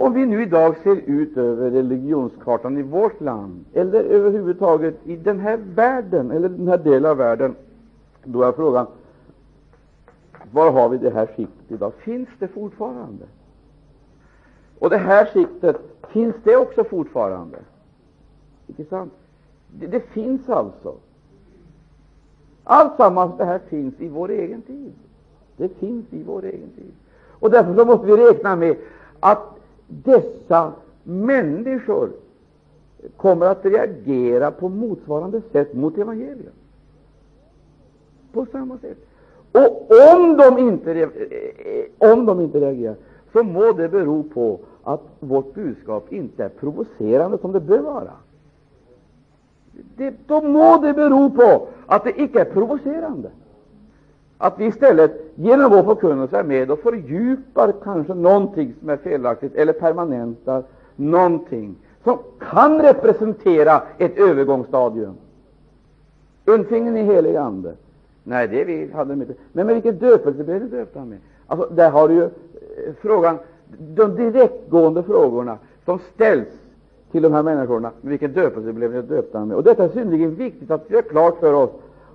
Om 0.00 0.12
vi 0.12 0.26
nu 0.26 0.42
idag 0.42 0.76
ser 0.82 0.96
ut 0.96 1.36
över 1.36 1.70
religionskartan 1.70 2.78
i 2.78 2.82
vårt 2.82 3.20
land, 3.20 3.64
eller 3.72 4.04
överhuvudtaget 4.04 5.06
i 5.06 5.16
den 5.16 5.40
här 5.40 5.56
världen, 5.56 6.30
eller 6.30 6.48
den 6.48 6.68
här 6.68 6.78
delen 6.78 7.10
av 7.10 7.16
världen, 7.16 7.54
då 8.24 8.42
är 8.42 8.52
frågan, 8.52 8.86
var 10.52 10.70
har 10.70 10.88
vi 10.88 10.98
det 10.98 11.10
här 11.10 11.26
skiktet 11.26 11.72
idag? 11.72 11.92
Finns 11.94 12.28
det 12.38 12.48
fortfarande? 12.48 13.24
Och 14.78 14.90
det 14.90 14.98
här 14.98 15.24
skiktet, 15.24 15.76
finns 16.08 16.36
det 16.44 16.56
också 16.56 16.84
fortfarande? 16.84 17.58
Inte 18.66 18.84
sant? 18.84 19.12
Det, 19.80 19.86
det 19.86 20.00
finns 20.00 20.48
alltså. 20.48 20.94
Alltsammans 22.64 23.32
det 23.38 23.44
här 23.44 23.60
finns 23.68 24.00
i 24.00 24.08
vår 24.08 24.30
egen 24.30 24.62
tid. 24.62 24.92
Det 25.56 25.68
finns 25.68 26.12
i 26.12 26.22
vår 26.22 26.44
egen 26.44 26.70
tid. 26.76 26.92
Och 27.28 27.50
därför 27.50 27.74
så 27.74 27.84
måste 27.84 28.06
vi 28.06 28.16
räkna 28.16 28.56
med 28.56 28.76
att 29.20 29.59
dessa 29.90 30.72
människor 31.02 32.10
kommer 33.16 33.46
att 33.46 33.64
reagera 33.64 34.50
på 34.50 34.68
motsvarande 34.68 35.42
sätt 35.52 35.74
mot 35.74 35.98
evangeliet. 35.98 36.54
På 38.32 38.46
samma 38.52 38.78
sätt. 38.78 38.98
Och 39.52 39.90
om 40.14 40.36
de 40.36 40.58
inte, 40.58 40.92
eh, 40.92 42.12
om 42.12 42.26
de 42.26 42.40
inte 42.40 42.60
reagerar, 42.60 42.96
så 43.32 43.42
må 43.42 43.72
det 43.72 43.88
bero 43.88 44.22
på 44.22 44.58
att 44.82 45.02
vårt 45.20 45.54
budskap 45.54 46.12
inte 46.12 46.44
är 46.44 46.48
provocerande 46.48 47.38
som 47.38 47.52
det 47.52 47.60
bör 47.60 47.78
vara. 47.78 48.12
Det, 49.96 50.14
då 50.26 50.42
må 50.42 50.80
det 50.82 50.92
bero 50.92 51.30
på 51.30 51.68
att 51.86 52.04
det 52.04 52.20
icke 52.20 52.40
är 52.40 52.44
provocerande. 52.44 53.30
Att 54.42 54.58
vi 54.58 54.64
istället 54.66 55.12
genom 55.34 55.70
vår 55.70 55.82
förkunnelse 55.82 56.38
är 56.38 56.42
med 56.42 56.70
och 56.70 56.78
fördjupar 56.78 57.72
kanske 57.82 58.14
någonting 58.14 58.74
som 58.80 58.88
är 58.88 58.96
felaktigt 58.96 59.54
eller 59.54 59.72
permanentar 59.72 60.62
någonting 60.96 61.76
som 62.04 62.18
kan 62.38 62.82
representera 62.82 63.82
ett 63.98 64.18
övergångsstadium. 64.18 65.14
Undfingen 66.44 66.96
i 66.96 67.02
helig 67.02 67.36
ande. 67.36 67.74
Nej, 68.24 68.48
det 68.48 68.64
vi 68.64 68.90
hade 68.92 69.16
med. 69.16 69.34
Men 69.52 69.66
med 69.66 69.74
vilken 69.74 69.98
döpelse 69.98 70.44
blev 70.44 70.60
du 70.60 70.68
döpt 70.68 70.94
med? 70.94 71.18
Alltså, 71.46 71.74
där 71.74 71.90
har 71.90 72.08
du 72.08 72.14
ju 72.14 72.24
eh, 72.24 72.30
frågan, 73.00 73.38
de 73.78 74.16
direktgående 74.16 75.02
frågorna 75.02 75.58
som 75.84 75.98
ställs 76.14 76.48
till 77.10 77.22
de 77.22 77.32
här 77.32 77.42
människorna. 77.42 77.90
Med 78.00 78.10
vilken 78.10 78.32
döpelse 78.32 78.72
blev 78.72 78.92
ni 78.92 79.02
döpta 79.02 79.44
med? 79.44 79.56
Och 79.56 79.62
detta 79.62 79.84
är 79.84 79.88
synnerligen 79.88 80.34
viktigt 80.34 80.70
att 80.70 80.84
vi 80.88 80.94
har 80.94 81.02
klart 81.02 81.40
för 81.40 81.52
oss 81.52 81.70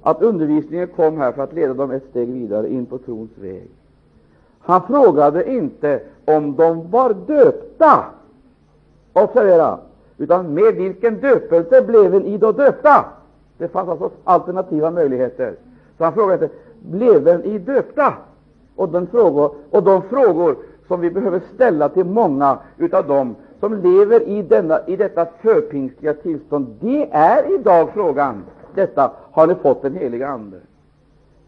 att 0.05 0.21
undervisningen 0.21 0.87
kom 0.87 1.17
här 1.17 1.31
för 1.31 1.43
att 1.43 1.53
leda 1.53 1.73
dem 1.73 1.91
ett 1.91 2.05
steg 2.09 2.27
vidare 2.33 2.69
in 2.69 2.85
på 2.85 2.97
trons 2.97 3.29
väg. 3.35 3.69
Han 4.59 4.81
frågade 4.81 5.51
inte 5.51 5.99
om 6.25 6.55
de 6.55 6.91
var 6.91 7.15
döpta, 7.27 8.05
observera, 9.13 9.77
utan 10.17 10.53
med 10.53 10.75
vilken 10.75 11.19
döpelse 11.19 11.81
blev 11.81 12.13
ni 12.23 12.37
då 12.37 12.51
döpta? 12.51 13.05
Det 13.57 13.67
fanns 13.67 13.89
alltså 13.89 14.09
alternativa 14.23 14.91
möjligheter. 14.91 15.53
Så 15.97 16.03
han 16.03 16.13
frågade 16.13 16.49
blev 16.81 17.45
ni 17.45 17.59
döpta? 17.59 18.13
Och, 18.75 18.89
den 18.89 19.07
frågor, 19.07 19.51
och 19.69 19.83
de 19.83 20.01
frågor 20.01 20.55
som 20.87 21.01
vi 21.01 21.09
behöver 21.09 21.41
ställa 21.53 21.89
till 21.89 22.05
många 22.05 22.57
av 22.91 23.07
dem 23.07 23.35
som 23.59 23.73
lever 23.73 24.21
i, 24.21 24.41
denna, 24.41 24.87
i 24.87 24.95
detta 24.95 25.25
förpingstliga 25.41 26.13
tillstånd, 26.13 26.67
det 26.79 27.09
är 27.11 27.55
idag 27.55 27.89
frågan 27.93 28.43
detta, 28.75 29.11
har 29.31 29.47
ni 29.47 29.55
fått 29.55 29.81
den 29.81 29.95
heliga 29.95 30.27
Ande? 30.27 30.57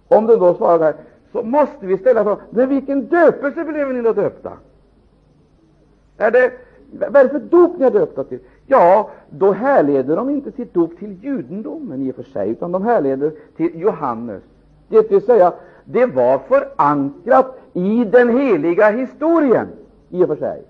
Om 0.07 0.27
de 0.27 0.35
då 0.35 0.53
svarar 0.53 0.79
här, 0.79 0.95
så 1.31 1.43
måste 1.43 1.85
vi 1.85 1.97
ställa 1.97 2.23
frågan, 2.23 2.39
med 2.49 2.67
vilken 2.67 3.07
döpelse 3.07 3.63
blev 3.63 3.93
ni 3.93 4.01
då 4.01 4.13
döpta? 4.13 4.53
Är 6.17 6.31
det, 6.31 6.51
vad 6.91 7.15
är 7.15 7.23
det 7.23 7.29
för 7.29 7.39
dop 7.39 7.79
ni 7.79 7.85
är 7.85 7.91
döpta 7.91 8.23
till? 8.23 8.39
Ja, 8.65 9.09
då 9.29 9.51
härleder 9.51 10.15
de 10.15 10.29
inte 10.29 10.51
sitt 10.51 10.73
dop 10.73 10.99
till 10.99 11.23
judendomen 11.23 12.01
i 12.01 12.11
och 12.11 12.15
för 12.15 12.23
sig, 12.23 12.49
utan 12.49 12.71
de 12.71 12.83
härleder 12.83 13.31
till 13.57 13.81
Johannes. 13.81 14.43
Det 14.87 15.11
vill 15.11 15.21
säga, 15.21 15.53
det 15.85 16.05
var 16.05 16.37
förankrat 16.37 17.59
i 17.73 18.05
den 18.05 18.37
heliga 18.37 18.91
historien 18.91 19.67
i 20.09 20.23
och 20.23 20.27
för 20.27 20.35
sig. 20.35 20.63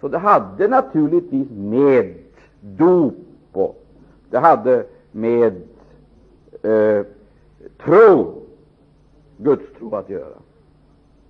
Så 0.00 0.08
det 0.08 0.18
hade 0.18 0.68
naturligtvis 0.68 1.50
med 1.50 2.14
dop 2.60 3.14
och 3.52 3.84
det 4.30 4.38
hade 4.38 4.84
med 5.12 5.62
eh, 6.62 7.06
tro, 7.84 8.42
Guds 9.36 9.64
tro 9.78 9.94
att 9.94 10.10
göra. 10.10 10.38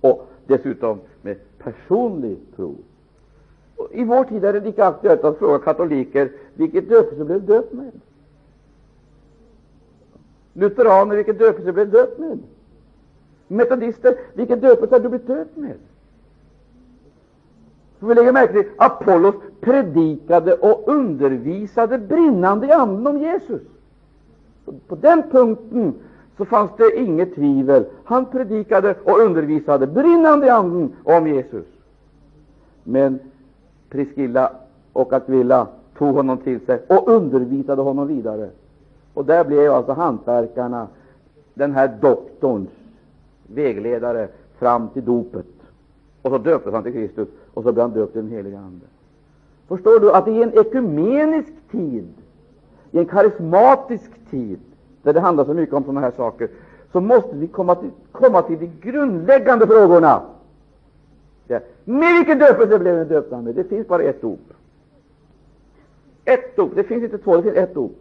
Och 0.01 0.27
dessutom 0.47 0.99
med 1.21 1.37
personlig 1.57 2.37
tro. 2.55 2.75
Och 3.75 3.87
I 3.91 4.03
vår 4.03 4.23
tid 4.23 4.45
är 4.45 4.53
det 4.53 4.59
lika 4.59 4.85
aktuellt 4.85 5.23
att 5.23 5.37
fråga 5.37 5.59
katoliker 5.59 6.31
vilket 6.53 6.89
döpelse 6.89 7.25
blev 7.25 7.45
döpt 7.45 7.73
med. 7.73 7.91
Lutheraner, 10.53 11.15
vilket 11.15 11.39
döpelse 11.39 11.71
blev 11.71 11.91
döpt 11.91 12.19
med? 12.19 12.39
Metodister, 13.47 14.15
vilken 14.33 14.59
döpelse 14.59 14.95
har 14.95 14.99
du 14.99 15.09
blivit 15.09 15.27
döpt 15.27 15.57
med? 15.57 15.75
För 17.99 18.07
vi 18.07 18.15
lägger 18.15 18.31
märke 18.31 18.53
till 18.53 18.71
Apollos 18.77 19.35
predikade 19.59 20.53
och 20.53 20.87
undervisade 20.87 21.97
brinnande 21.97 22.67
i 22.67 22.71
anden 22.71 23.07
om 23.07 23.17
Jesus. 23.17 23.61
På 24.87 24.95
den 24.95 25.23
punkten 25.31 25.93
så 26.37 26.45
fanns 26.45 26.71
det 26.77 26.99
inget 26.99 27.35
tvivel. 27.35 27.85
Han 28.03 28.25
predikade 28.25 28.95
och 29.03 29.19
undervisade 29.19 29.87
brinnande 29.87 30.47
i 30.47 30.49
anden 30.49 30.93
om 31.03 31.27
Jesus. 31.27 31.65
Men 32.83 33.19
Priscilla 33.89 34.51
och 34.93 35.13
Aquilla 35.13 35.67
tog 35.97 36.15
honom 36.15 36.37
till 36.37 36.65
sig 36.65 36.81
och 36.87 37.07
undervisade 37.07 37.81
honom 37.81 38.07
vidare. 38.07 38.49
Och 39.13 39.25
där 39.25 39.43
blev 39.43 39.71
alltså 39.71 39.91
hantverkarna 39.91 40.87
den 41.53 41.71
här 41.71 41.97
doktorns 42.01 42.69
vägledare 43.47 44.27
fram 44.57 44.87
till 44.89 45.05
dopet. 45.05 45.45
Och 46.21 46.31
så 46.31 46.37
döptes 46.37 46.73
han 46.73 46.83
till 46.83 46.93
Kristus, 46.93 47.27
och 47.53 47.63
så 47.63 47.71
blev 47.71 47.81
han 47.81 47.93
döpt 47.93 48.15
i 48.15 48.19
den 48.19 48.29
heliga 48.29 48.59
Ande. 48.59 48.85
Förstår 49.67 49.99
du 49.99 50.11
att 50.11 50.27
i 50.27 50.43
en 50.43 50.53
ekumenisk 50.53 51.53
tid, 51.71 52.07
i 52.91 52.99
en 52.99 53.05
karismatisk 53.05 54.11
tid, 54.29 54.59
där 55.03 55.13
det 55.13 55.19
handlar 55.19 55.45
så 55.45 55.53
mycket 55.53 55.75
om 55.75 55.83
sådana 55.83 56.01
här 56.01 56.11
saker, 56.17 56.49
så 56.91 57.01
måste 57.01 57.35
vi 57.35 57.47
komma 57.47 57.75
till, 57.75 57.89
komma 58.11 58.41
till 58.41 58.59
de 58.59 58.89
grundläggande 58.89 59.67
frågorna. 59.67 60.21
Ja. 61.47 61.59
Med 61.83 62.13
vilken 62.13 62.39
döpelse 62.39 62.79
blev 62.79 62.97
ni 62.97 63.05
döpta 63.05 63.41
med? 63.41 63.55
Det 63.55 63.63
finns 63.63 63.87
bara 63.87 64.03
ett 64.03 64.21
dop. 64.21 64.39
Ett 66.25 66.55
dop. 66.55 66.71
Det 66.75 66.83
finns 66.83 67.03
inte 67.03 67.17
två, 67.17 67.37
det 67.37 67.43
finns 67.43 67.55
ett 67.55 67.73
dop. 67.73 67.95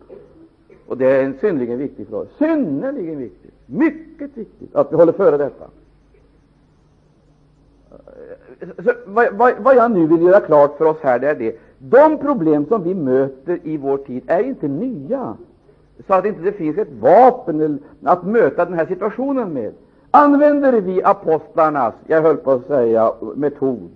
Och 0.87 0.99
det 0.99 1.07
är 1.07 1.25
en 1.25 1.39
synnerligen 1.41 1.79
viktig 1.79 2.09
fråga. 2.09 2.29
Synnerligen 2.39 3.19
viktigt. 3.19 3.55
Mycket 3.67 4.37
viktigt 4.37 4.75
att 4.75 4.93
vi 4.93 4.97
håller 4.97 5.13
före 5.13 5.37
detta. 5.37 5.65
Så, 8.85 8.93
vad, 9.07 9.35
vad, 9.35 9.55
vad, 9.59 9.77
jag 9.77 9.91
nu 9.91 10.07
vill 10.07 10.23
göra 10.23 10.41
klart 10.41 10.79
för 10.79 10.85
oss 10.85 10.97
här, 11.03 11.19
det 11.19 11.29
är 11.29 11.35
det. 11.35 11.59
De 11.83 12.19
problem 12.19 12.67
som 12.67 12.83
vi 12.83 12.95
möter 12.95 13.59
i 13.63 13.77
vår 13.77 13.97
tid 13.97 14.23
är 14.27 14.43
inte 14.43 14.69
nya, 14.69 15.37
så 16.07 16.15
att 16.15 16.25
inte 16.25 16.43
det 16.43 16.53
finns 16.53 16.79
ett 16.79 16.93
vapen 17.01 17.79
att 18.03 18.27
möta 18.27 18.65
den 18.65 18.75
här 18.75 18.87
situationen 18.87 19.53
med. 19.53 19.73
Använder 20.11 20.81
vi 20.81 21.03
apostlarnas, 21.03 21.95
jag 22.07 22.23
höll 22.23 22.37
på 22.37 22.51
att 22.51 22.67
säga, 22.67 23.13
metod, 23.37 23.89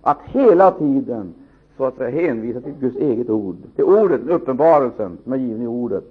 att 0.00 0.18
hela 0.24 0.70
tiden 0.70 1.34
så 1.76 1.84
att 1.84 1.96
säga, 1.96 2.26
hänvisa 2.26 2.60
till 2.60 2.74
Guds 2.80 2.96
eget 2.96 3.30
ord, 3.30 3.56
till 3.74 3.84
ordet, 3.84 4.20
uppenbarelsen 4.28 5.18
som 5.24 5.32
är 5.32 5.36
given 5.36 5.62
i 5.62 5.66
ordet, 5.66 6.04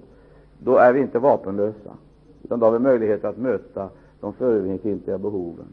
då 0.58 0.76
är 0.76 0.92
vi 0.92 1.00
inte 1.00 1.18
vapenlösa, 1.18 1.90
utan 2.42 2.60
då 2.60 2.66
har 2.66 2.72
vi 2.72 2.78
möjlighet 2.78 3.24
att 3.24 3.38
möta 3.38 3.88
de 4.20 4.32
förövningsgiltiga 4.32 5.18
behoven. 5.18 5.66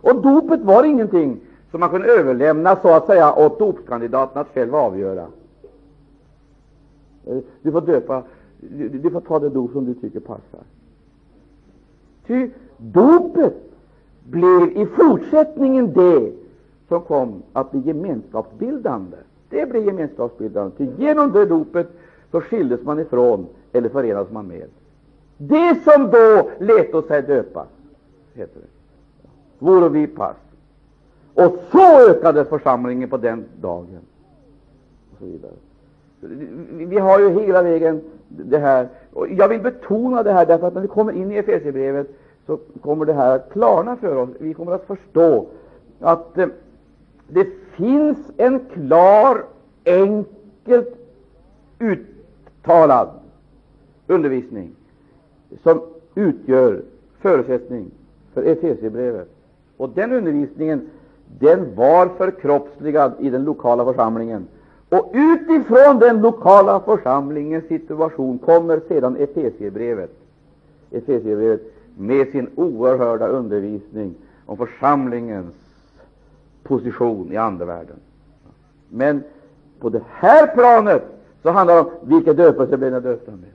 Och 0.00 0.22
dopet 0.22 0.60
var 0.60 0.84
ingenting 0.84 1.40
som 1.70 1.80
man 1.80 1.90
kunde 1.90 2.08
överlämna 2.08 2.76
så 2.76 2.88
att 2.88 3.06
säga 3.06 3.34
åt 3.34 3.58
dopkandidaten 3.58 4.40
att 4.40 4.54
själv 4.54 4.74
avgöra. 4.74 5.26
Eh, 7.26 7.38
du 7.62 7.72
får 7.72 7.80
döpa, 7.80 8.22
du, 8.60 8.88
du 8.88 9.10
får 9.10 9.20
ta 9.20 9.38
det 9.38 9.48
dop 9.48 9.72
som 9.72 9.84
du 9.84 9.94
tycker 9.94 10.20
passar. 10.20 10.60
Ty 12.26 12.50
dopet 12.76 13.54
blev 14.24 14.76
i 14.76 14.86
fortsättningen 14.86 15.92
det 15.92 16.32
som 16.88 17.00
kom 17.00 17.42
att 17.52 17.70
bli 17.70 17.80
gemenskapsbildande. 17.80 19.16
Det 19.48 19.70
blev 19.70 19.86
gemenskapsbildande. 19.86 20.76
Ty 20.76 20.86
genom 20.98 21.32
det 21.32 21.46
dopet 21.46 21.88
så 22.30 22.40
skildes 22.40 22.82
man 22.82 23.00
ifrån 23.00 23.46
eller 23.72 23.88
förenades 23.88 24.30
man 24.30 24.46
med. 24.46 24.68
Det 25.36 25.82
som 25.84 26.10
då 26.10 26.50
lät 26.58 27.06
sig 27.06 27.22
döpas, 27.22 27.68
heter 28.34 28.60
det 28.60 28.78
vore 29.58 29.88
vi 29.88 30.06
pass. 30.06 30.36
Och 31.38 31.56
så 31.72 32.10
ökade 32.10 32.44
församlingen 32.44 33.08
på 33.08 33.16
den 33.16 33.44
dagen. 33.60 34.00
Och 35.12 35.18
så 35.18 35.24
vidare. 35.24 35.52
Vi 36.86 36.98
har 36.98 37.18
ju 37.20 37.40
hela 37.40 37.62
vägen 37.62 38.00
det 38.28 38.58
här. 38.58 38.88
Och 39.12 39.28
jag 39.28 39.48
vill 39.48 39.60
betona 39.60 40.22
det 40.22 40.32
här, 40.32 40.46
därför 40.46 40.66
att 40.66 40.74
när 40.74 40.80
vi 40.80 40.88
kommer 40.88 41.12
in 41.12 41.32
i 41.32 41.36
Efesierbrevet 41.36 42.06
så 42.46 42.58
kommer 42.80 43.04
det 43.04 43.12
här 43.12 43.36
att 43.36 43.52
klarna 43.52 43.96
för 43.96 44.16
oss. 44.16 44.30
Vi 44.38 44.54
kommer 44.54 44.72
att 44.72 44.86
förstå 44.86 45.46
att 46.00 46.38
eh, 46.38 46.48
det 47.28 47.46
finns 47.76 48.18
en 48.36 48.60
klar, 48.72 49.44
enkelt 49.84 50.96
uttalad 51.78 53.08
undervisning 54.06 54.70
som 55.62 55.80
utgör 56.14 56.82
förutsättning 57.20 57.90
för 58.34 58.42
Efesierbrevet. 58.42 59.28
Och 59.76 59.90
den 59.90 60.12
undervisningen 60.12 60.90
den 61.38 61.74
var 61.74 62.08
förkroppsligad 62.08 63.12
i 63.18 63.30
den 63.30 63.44
lokala 63.44 63.84
församlingen. 63.84 64.46
Och 64.88 65.10
utifrån 65.12 65.98
den 65.98 66.20
lokala 66.20 66.80
församlingens 66.80 67.66
situation 67.66 68.38
kommer 68.38 68.80
sedan 68.88 69.16
Efesierbrevet, 69.16 70.10
Efesierbrevet 70.90 71.60
med 71.96 72.28
sin 72.28 72.48
oerhörda 72.54 73.26
undervisning 73.26 74.14
om 74.46 74.56
församlingens 74.56 75.54
position 76.62 77.32
i 77.32 77.36
andevärlden. 77.36 77.96
Men 78.88 79.22
på 79.80 79.88
det 79.88 80.02
här 80.10 80.46
planet 80.46 81.02
så 81.42 81.50
handlar 81.50 81.74
det 81.74 81.80
om 81.80 81.90
vilka 82.02 82.32
döpelse 82.32 82.76
blev 82.76 82.92
jag 82.92 83.02
döpta 83.02 83.30
med. 83.30 83.50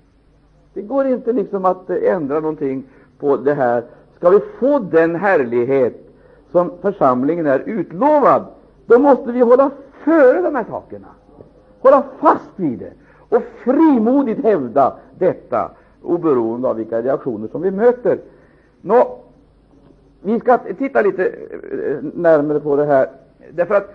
Det 0.74 0.82
går 0.82 1.08
inte 1.08 1.34
liksom 1.34 1.66
att 1.66 1.90
ändra 1.90 2.40
någonting 2.40 2.84
på 3.20 3.38
det 3.38 3.54
här. 3.54 3.84
Ska 4.18 4.30
vi 4.30 4.40
få 4.60 4.80
den 4.80 5.16
härlighet 5.16 6.03
som 6.54 6.72
församlingen 6.82 7.46
är 7.46 7.60
utlovad, 7.66 8.46
då 8.86 9.00
måste 9.00 9.32
vi 9.32 9.40
hålla 9.40 9.72
före 10.04 10.42
de 10.42 10.56
här 10.56 10.66
sakerna, 10.70 11.08
hålla 11.80 12.04
fast 12.20 12.50
vid 12.56 12.80
det 12.80 12.92
och 13.30 13.44
frimodigt 13.64 14.44
hävda 14.44 14.94
detta, 15.18 15.72
oberoende 16.02 16.68
av 16.68 16.76
vilka 16.76 17.02
reaktioner 17.02 17.48
som 17.48 17.62
vi 17.62 17.72
möter. 17.72 18.20
Nå, 18.82 19.20
vi 20.22 20.40
ska 20.40 20.58
titta 20.58 21.02
lite 21.02 21.26
eh, 21.26 21.98
närmare 22.14 22.60
på 22.60 22.76
det 22.76 22.86
här, 22.86 23.10
därför 23.52 23.76
att 23.76 23.90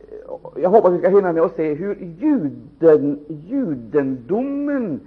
eh, 0.00 0.62
jag 0.62 0.70
hoppas 0.70 0.92
vi 0.92 0.98
ska 0.98 1.08
hinna 1.08 1.32
med 1.32 1.42
att 1.42 1.56
se 1.56 1.74
hur 1.74 1.94
juden, 2.20 3.18
judendomen 3.28 5.00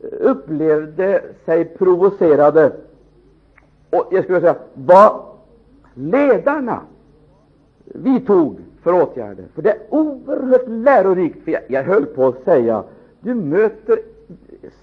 eh, 0.00 0.08
upplevde 0.20 1.22
sig 1.44 1.64
provocerade 1.64 2.72
och 3.90 4.08
jag 4.10 4.24
skulle 4.24 4.40
säga 4.40 4.56
vad 4.74 5.33
ledarna 5.94 6.80
vidtog 7.84 8.58
för 8.82 9.02
åtgärder. 9.02 9.44
För 9.54 9.62
det 9.62 9.70
är 9.70 9.80
oerhört 9.90 10.68
lärorikt. 10.68 11.44
För 11.44 11.52
jag, 11.52 11.62
jag 11.68 11.84
höll 11.84 12.06
på 12.06 12.26
att 12.26 12.44
säga 12.44 12.84
du 13.20 13.34
möter 13.34 13.98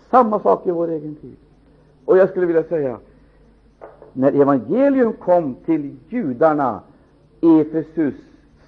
samma 0.10 0.40
sak 0.40 0.68
i 0.68 0.72
vår 0.72 0.88
egen 0.88 1.16
tid. 1.16 1.36
Och 2.06 2.18
jag 2.18 2.30
skulle 2.30 2.46
vilja 2.46 2.64
säga 2.64 2.98
när 4.14 4.42
evangelium 4.42 5.14
kom 5.14 5.56
till 5.66 5.96
judarna, 6.10 6.82
Efesus 7.42 8.14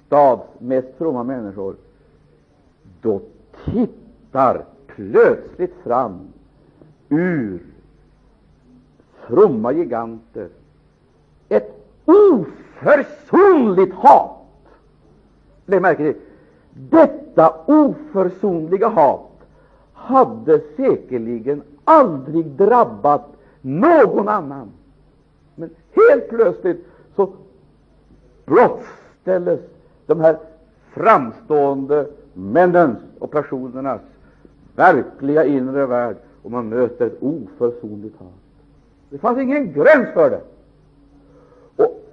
stads 0.06 0.42
mest 0.58 0.88
fromma 0.98 1.22
människor, 1.22 1.76
då 3.00 3.20
tittar 3.64 4.64
plötsligt 4.86 5.74
fram 5.82 6.20
ur 7.08 7.62
fromma 9.26 9.72
giganter 9.72 10.48
ett 11.48 11.83
oförsonligt 12.04 13.94
hat. 13.94 14.30
Lägg 15.66 15.82
märke 15.82 16.12
till 16.12 16.20
detta 16.70 17.54
oförsonliga 17.66 18.88
hat 18.88 19.30
hade 19.92 20.60
säkerligen 20.76 21.62
aldrig 21.84 22.46
drabbat 22.46 23.26
någon 23.60 24.28
annan. 24.28 24.70
Men 25.54 25.70
helt 25.94 26.28
plötsligt 26.28 26.86
så 27.16 27.32
blottställes 28.44 29.60
de 30.06 30.20
här 30.20 30.38
framstående 30.92 32.06
männens 32.32 32.98
och 33.18 33.30
personernas 33.30 34.00
verkliga 34.76 35.44
inre 35.44 35.86
värld 35.86 36.16
och 36.42 36.50
man 36.50 36.68
möter 36.68 37.06
ett 37.06 37.22
oförsonligt 37.22 38.18
hat. 38.18 38.28
Det 39.10 39.18
fanns 39.18 39.38
ingen 39.38 39.72
gräns 39.72 40.08
för 40.14 40.30
det. 40.30 40.40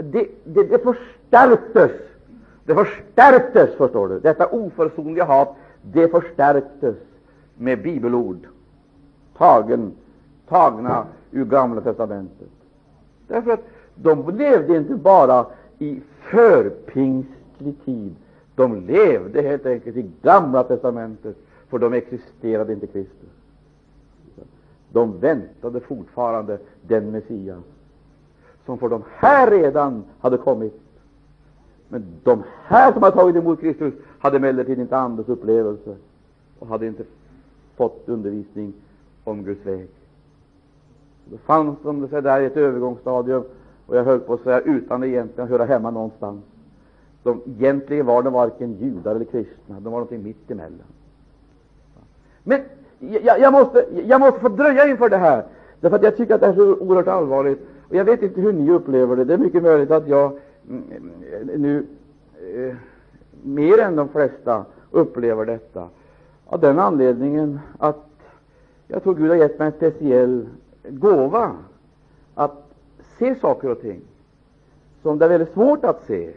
Det, 0.02 0.28
det, 0.44 0.64
det 0.64 0.84
förstärktes. 0.84 1.92
Det 2.66 2.76
förstärktes, 2.76 3.76
förstår 3.76 4.08
du. 4.08 4.20
Detta 4.20 4.48
oförsonliga 4.48 5.26
hat, 5.26 5.56
det 5.82 6.08
förstärktes 6.08 6.96
med 7.58 7.82
bibelord 7.82 8.48
tagen, 9.42 9.92
tagna 10.48 11.06
ur 11.32 11.46
Gamla 11.46 11.82
testamentet. 11.82 12.50
Därför 13.28 13.52
att 13.52 13.64
de 13.96 14.38
levde 14.38 14.78
inte 14.78 14.96
bara 14.96 15.46
i 15.80 16.02
förpingstlig 16.22 17.76
tid. 17.86 18.16
De 18.56 18.86
levde 18.86 19.42
helt 19.42 19.66
enkelt 19.66 19.98
i 19.98 20.12
Gamla 20.22 20.64
testamentet, 20.64 21.36
för 21.70 21.80
de 21.80 21.94
existerade 21.94 22.74
inte 22.74 22.88
Kristus. 22.88 23.30
De 24.92 25.20
väntade 25.20 25.80
fortfarande 25.80 26.58
den 26.82 27.12
Messias 27.12 27.64
som 28.65 28.78
för 28.78 28.89
de 28.89 29.04
här 29.15 29.52
redan 29.52 30.04
hade 30.19 30.38
kommit. 30.38 30.82
Men 31.89 32.06
de 32.24 32.43
här 32.63 32.93
som 32.93 33.04
hade 33.04 33.15
tagit 33.15 33.36
emot 33.36 33.60
Kristus 33.60 33.93
hade 34.19 34.38
emellertid 34.38 34.80
inte 34.80 34.97
Andens 34.97 35.30
upplevelse 35.30 35.95
och 36.60 36.67
hade 36.67 36.88
inte 36.88 37.04
fått 37.76 38.04
undervisning 38.06 38.74
om 39.24 39.43
Guds 39.43 39.65
väg. 39.65 39.88
Det 41.26 41.38
fanns 41.38 41.78
de 41.84 42.08
sig 42.08 42.21
där 42.21 42.41
i 42.41 42.45
ett 42.45 42.58
övergångsstadium, 42.58 43.43
och 43.88 43.97
jag 43.97 44.04
höll 44.04 44.19
på 44.19 44.34
att 44.34 44.41
säga 44.41 44.60
utan 44.60 45.04
egentligen 45.04 45.43
att 45.43 45.50
höra 45.50 45.65
hemma 45.65 45.91
någonstans. 45.91 46.41
De, 47.24 47.41
egentligen 47.45 48.06
var 48.06 48.24
de 48.24 48.34
varken 48.34 48.74
judar 48.74 49.15
eller 49.15 49.26
kristna, 49.26 49.76
de 49.76 49.84
var 49.84 49.91
någonting 49.91 50.24
mitt 50.24 50.52
emellan. 50.52 50.88
Men 52.43 52.62
jag, 53.00 53.39
jag, 53.39 53.54
måste, 53.54 53.86
jag 54.06 54.21
måste 54.21 54.39
få 54.39 54.50
dröja 54.50 54.88
inför 54.88 55.10
det 55.10 55.17
här, 55.17 55.43
därför 55.80 55.95
att 55.95 56.04
jag 56.04 56.17
tycker 56.17 56.36
att 56.36 56.41
det 56.41 56.47
är 56.47 56.54
så 56.54 56.76
oerhört 56.76 57.08
allvarligt. 57.08 57.60
Och 57.91 57.97
Jag 57.97 58.06
vet 58.06 58.21
inte 58.21 58.41
hur 58.41 58.54
ni 58.54 58.71
upplever 58.71 59.15
det. 59.15 59.23
Det 59.23 59.34
är 59.34 59.38
mycket 59.38 59.63
möjligt 59.63 59.91
att 59.91 60.08
jag 60.08 60.32
mm, 60.69 60.84
mm, 60.91 61.62
nu 61.62 61.86
eh, 62.56 62.75
mer 63.43 63.80
än 63.80 63.95
de 63.95 64.10
flesta 64.10 64.65
upplever 64.91 65.45
detta 65.45 65.89
av 66.45 66.60
den 66.60 66.80
anledningen 66.80 67.60
att 67.77 68.08
jag 68.88 69.04
tror 69.04 69.15
Gud 69.15 69.30
har 69.30 69.36
gett 69.36 69.60
mig 69.60 69.65
en 69.65 69.73
speciell 69.73 70.47
gåva 70.89 71.51
att 72.36 72.73
se 73.19 73.36
saker 73.36 73.69
och 73.69 73.82
ting 73.82 74.01
som 75.01 75.17
det 75.17 75.25
är 75.25 75.30
väldigt 75.30 75.54
svårt 75.54 75.86
att 75.86 76.04
se. 76.08 76.32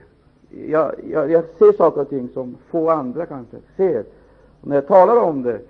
Jag, 0.69 0.95
jag, 1.11 1.31
jag 1.31 1.45
ser 1.59 1.73
saker 1.73 2.01
och 2.01 2.09
ting 2.09 2.29
som 2.29 2.57
få 2.71 2.91
andra 2.91 3.27
kanske 3.27 3.57
ser. 3.77 4.05
Och 4.61 4.69
när 4.69 4.75
jag 4.75 4.87
talar 4.87 5.17
om 5.17 5.43
det 5.43 5.61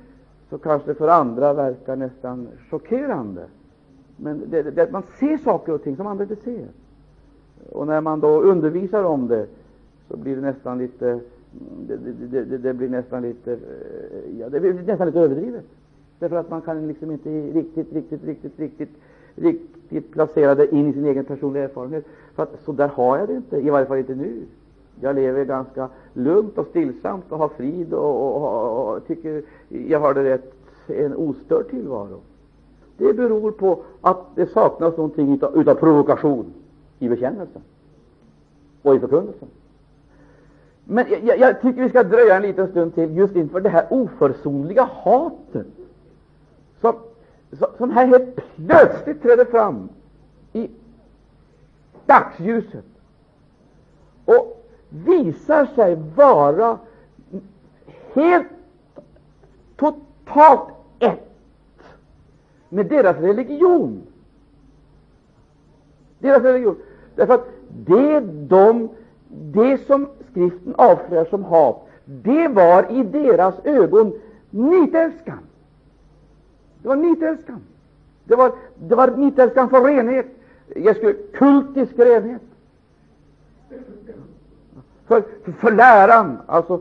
så 0.51 0.59
kanske 0.59 0.91
det 0.91 0.95
för 0.95 1.09
andra 1.09 1.53
verkar 1.53 1.97
nästan 1.97 2.49
chockerande. 2.71 3.47
Men 4.17 4.43
det, 4.51 4.63
det, 4.63 4.93
man 4.93 5.03
ser 5.21 5.37
saker 5.39 5.73
och 5.73 5.83
ting 5.83 5.97
som 5.97 6.07
andra 6.07 6.25
inte 6.25 6.37
ser. 6.37 6.67
Och 7.73 7.87
när 7.87 8.01
man 8.01 8.21
då 8.21 8.41
undervisar 8.41 9.05
om 9.05 9.29
det 9.29 9.47
så 10.09 10.17
blir 10.17 10.37
det 10.37 10.43
nästan 10.43 10.79
lite 10.79 11.11
mm, 11.11 11.21
det, 12.31 12.45
det, 12.45 12.59
det, 12.59 12.75
blir 12.75 12.89
nästan 12.89 13.23
lite 13.23 13.53
eh, 13.53 14.39
ja, 14.41 14.49
det 14.49 14.61
blir 14.61 14.73
nästan 14.73 15.07
lite 15.07 15.21
överdrivet. 15.21 15.65
Därför 16.19 16.37
att 16.37 16.51
man 16.51 16.63
kan 16.63 16.89
liksom 16.89 17.11
inte 17.11 17.31
riktigt, 17.31 17.93
riktigt, 17.93 18.25
riktigt, 18.25 18.59
riktigt, 18.59 18.91
riktigt 19.35 20.13
placera 20.13 20.55
det 20.55 20.75
in 20.75 20.89
i 20.89 20.93
sin 20.93 21.05
egen 21.05 21.25
personliga 21.25 21.65
erfarenhet. 21.65 22.05
För 22.35 22.43
att 22.43 22.63
så 22.65 22.73
där 22.73 22.89
har 22.89 23.19
jag 23.19 23.29
det 23.29 23.35
inte, 23.35 23.57
i 23.57 23.71
varje 23.71 23.87
fall 23.87 23.99
inte 23.99 24.15
nu. 24.15 24.43
Jag 25.01 25.15
lever 25.15 25.45
ganska 25.45 25.89
lugnt 26.13 26.59
och 26.59 26.67
stillsamt 26.67 27.33
och 27.33 27.39
har 27.39 27.49
frid 27.49 27.93
och, 27.93 28.21
och, 28.21 28.43
och, 28.43 28.95
och 28.95 29.07
tycker 29.07 29.43
jag 29.69 30.01
har 30.01 30.15
det 30.15 30.25
rätt, 30.25 30.55
en 30.87 31.15
ostörd 31.15 31.69
tillvaro. 31.71 32.21
Det 32.97 33.13
beror 33.13 33.51
på 33.51 33.83
att 34.01 34.19
det 34.35 34.47
saknas 34.47 34.97
någonting 34.97 35.35
utav, 35.35 35.57
utav 35.57 35.75
provokation 35.75 36.53
i 36.99 37.09
bekännelsen 37.09 37.63
och 38.83 38.97
i 38.97 39.01
förkunnelsen. 39.01 39.49
Men 40.85 41.07
jag, 41.23 41.39
jag, 41.39 41.61
tycker 41.61 41.83
vi 41.83 41.89
ska 41.89 42.03
dröja 42.03 42.37
en 42.37 42.43
liten 42.43 42.69
stund 42.69 42.95
till 42.95 43.17
just 43.17 43.37
inför 43.37 43.61
det 43.61 43.69
här 43.69 43.87
oförsonliga 43.91 44.85
hatet 44.85 45.67
som, 46.81 46.95
som 47.79 47.91
här 47.91 48.07
helt 48.07 48.39
plötsligt 48.57 49.23
träder 49.23 49.45
fram 49.45 49.89
i 50.53 50.71
dagsljuset 52.07 52.85
och 54.25 54.65
visar 54.89 55.67
sig 55.67 55.97
vara 56.17 56.79
helt 58.15 58.49
totalt 59.77 60.69
ett 60.99 61.34
med 62.75 62.87
deras 62.87 63.17
religion. 63.17 64.03
Deras 66.19 66.43
religion. 66.43 66.77
Därför 67.15 67.35
att 67.35 67.49
det, 67.87 68.21
de, 68.49 68.89
det 69.29 69.87
som 69.87 70.09
Skriften 70.31 70.75
avslöjar 70.79 71.25
som 71.25 71.45
hat, 71.45 71.89
det 72.05 72.49
var 72.49 72.93
i 72.93 73.03
deras 73.03 73.55
ögon 73.65 74.13
nitälskan. 74.51 75.39
Det 76.83 76.89
var 76.89 76.97
nitälskan. 76.97 77.61
Det 78.25 78.37
var, 78.37 78.53
det 78.75 78.95
var 78.95 79.17
nitälskan 79.17 79.69
för 79.69 79.81
renhet. 79.85 80.27
Jag 80.77 80.97
skulle, 80.97 81.13
kultisk 81.13 81.99
renhet. 81.99 82.43
För, 85.07 85.23
för, 85.45 85.53
för 85.53 85.73
läran, 85.73 86.39
alltså 86.47 86.81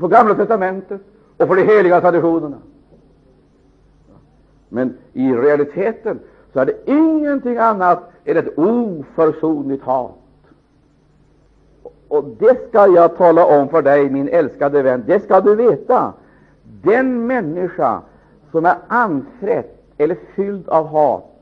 för 0.00 0.08
Gamla 0.08 0.34
testamentet 0.34 1.00
och 1.36 1.48
för 1.48 1.56
de 1.56 1.62
heliga 1.62 2.00
traditionerna. 2.00 2.56
Men 4.68 4.94
i 5.12 5.32
realiteten 5.32 6.18
så 6.52 6.60
är 6.60 6.66
det 6.66 6.90
ingenting 6.90 7.56
annat 7.56 8.10
än 8.24 8.36
ett 8.36 8.58
oförsonligt 8.58 9.84
hat. 9.84 10.14
Och 12.08 12.24
det 12.38 12.68
skall 12.68 12.94
jag 12.94 13.16
tala 13.16 13.46
om 13.60 13.68
för 13.68 13.82
dig, 13.82 14.10
min 14.10 14.28
älskade 14.28 14.82
vän. 14.82 15.04
Det 15.06 15.24
skall 15.24 15.44
du 15.44 15.54
veta. 15.54 16.12
Den 16.82 17.26
människa 17.26 18.02
som 18.50 18.66
är 18.66 18.76
anfrätt 18.88 19.82
eller 19.98 20.16
fylld 20.34 20.68
av 20.68 20.86
hat, 20.86 21.32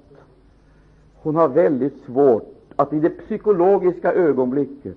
hon 1.22 1.36
har 1.36 1.48
väldigt 1.48 2.04
svårt 2.06 2.54
att 2.76 2.92
i 2.92 3.00
det 3.00 3.10
psykologiska 3.10 4.12
ögonblicket, 4.12 4.96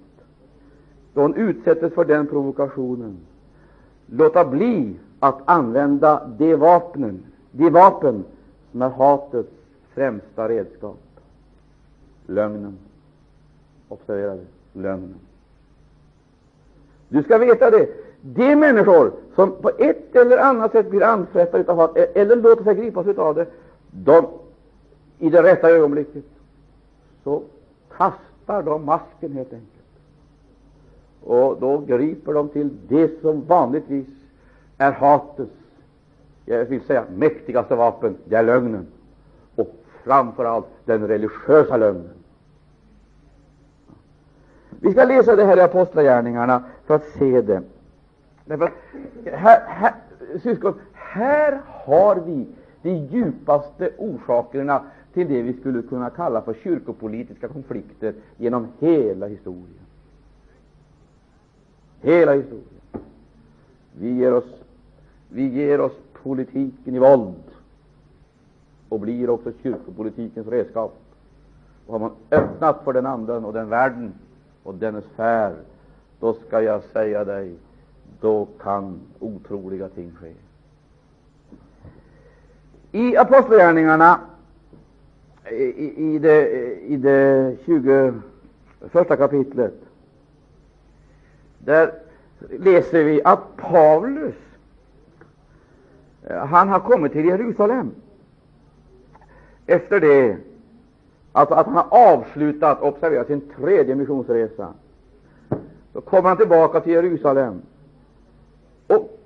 då 1.14 1.22
hon 1.22 1.36
utsätts 1.36 1.96
för 1.96 2.06
den 2.06 2.28
provokationen, 2.28 3.18
låta 4.06 4.46
bli 4.46 4.96
att 5.20 5.42
använda 5.46 6.30
de 6.38 6.56
vapnen, 6.56 7.24
de 7.58 7.70
vapen 7.70 8.24
som 8.72 8.82
är 8.82 8.90
hatets 8.90 9.50
främsta 9.94 10.50
redskap. 10.50 10.98
Lögnen. 12.26 12.78
Observera 13.90 14.36
det. 14.36 14.46
Lögnen. 14.74 15.16
Du 17.10 17.24
ska 17.24 17.38
veta 17.38 17.70
det. 17.72 17.90
De 18.22 18.56
människor 18.56 19.12
som 19.36 19.52
på 19.62 19.70
ett 19.70 20.16
eller 20.16 20.38
annat 20.38 20.72
sätt 20.72 20.90
blir 20.90 21.04
anfrättade 21.04 21.72
av 21.72 21.78
hat, 21.78 21.98
e- 21.98 22.12
eller 22.16 22.36
låter 22.36 22.64
sig 22.64 22.76
gripas 22.76 23.08
av 23.18 23.36
det, 23.36 23.46
de, 23.92 24.28
i 25.20 25.30
det 25.30 25.44
rätta 25.44 25.70
ögonblicket, 25.70 26.24
så 27.24 27.42
kastar 27.98 28.64
de 28.64 28.86
masken 28.86 29.32
helt 29.32 29.54
enkelt. 29.54 29.72
Och 31.24 31.58
då 31.60 31.78
griper 31.78 32.34
de 32.34 32.50
till 32.50 32.70
det 32.88 33.22
som 33.22 33.42
vanligtvis 33.42 34.08
är 34.78 34.92
hatets, 34.92 35.52
jag 36.50 36.66
vill 36.66 36.82
säga 36.82 37.06
mäktigaste 37.16 37.76
vapen, 37.76 38.18
det 38.26 38.36
är 38.36 38.44
lögnen. 38.44 38.88
Och 39.56 39.76
framför 40.04 40.46
allt 40.46 40.66
den 40.86 41.08
religiösa 41.08 41.78
lögnen. 41.78 42.10
Vi 44.80 44.92
ska 44.92 45.04
läsa 45.04 45.36
det 45.36 45.46
här 45.46 45.58
i 45.58 45.62
Apostlagärningarna 45.62 46.64
för 46.86 46.96
att 46.96 47.06
se 47.06 47.42
det. 47.42 47.62
Därför 48.46 48.72
här, 49.26 49.64
här, 49.68 49.94
syskon, 50.44 50.74
här 50.94 51.62
har 51.66 52.16
vi 52.16 52.46
de 52.82 52.90
djupaste 52.90 53.92
orsakerna 53.98 54.84
till 55.14 55.28
det 55.28 55.42
vi 55.42 55.54
skulle 55.54 55.82
kunna 55.82 56.10
kalla 56.10 56.42
för 56.42 56.54
kyrkopolitiska 56.54 57.48
konflikter 57.48 58.14
genom 58.38 58.68
hela 58.80 59.28
historien. 59.28 59.80
Hela 62.02 62.34
historien. 62.34 62.82
Vi 64.00 64.14
ger 64.14 64.34
oss, 64.34 64.64
vi 65.30 65.48
ger 65.48 65.82
oss 65.82 65.94
politiken 66.24 66.96
i 66.96 67.00
våld 67.00 67.44
och 68.90 69.00
blir 69.00 69.30
också 69.30 69.52
kyrkopolitikens 69.64 70.48
redskap. 70.48 71.00
och 71.88 71.94
har 71.94 72.00
man 72.00 72.12
öppnat 72.32 72.84
för 72.84 72.94
den 72.94 73.06
anden 73.06 73.46
och 73.46 73.54
den 73.54 73.70
världen 73.70 74.14
och 74.64 74.76
den 74.76 75.02
sfär, 75.14 75.56
då 76.20 76.34
ska 76.34 76.62
jag 76.62 76.84
säga 76.84 77.26
dig, 77.26 77.56
då 78.22 78.48
kan 78.60 79.00
otroliga 79.20 79.90
ting 79.90 80.12
ske. 80.12 80.34
I 82.92 83.18
Apostlagärningarna, 83.18 84.20
i, 85.52 86.16
i, 86.16 86.20
det, 86.20 86.50
i 86.80 86.98
det 86.98 87.56
21 87.66 88.14
kapitlet, 89.08 89.74
där 91.60 91.94
läser 92.50 93.04
vi 93.04 93.24
att 93.24 93.58
Paulus 93.58 94.36
Eh, 96.30 96.46
han 96.46 96.70
har 96.70 96.80
kommit 96.80 97.12
till 97.12 97.26
Jerusalem 97.26 97.92
efter 99.66 100.00
det 100.00 100.38
att, 101.32 101.52
att 101.52 101.66
han 101.66 101.76
har 101.76 102.14
avslutat 102.14 102.82
observera, 102.82 103.26
sin 103.26 103.42
tredje 103.58 103.96
missionsresa. 103.96 104.74
Så 105.94 106.02
kommer 106.02 106.30
han 106.30 106.38
tillbaka 106.38 106.80
till 106.80 106.94
Jerusalem. 106.94 107.62
Och 108.88 109.20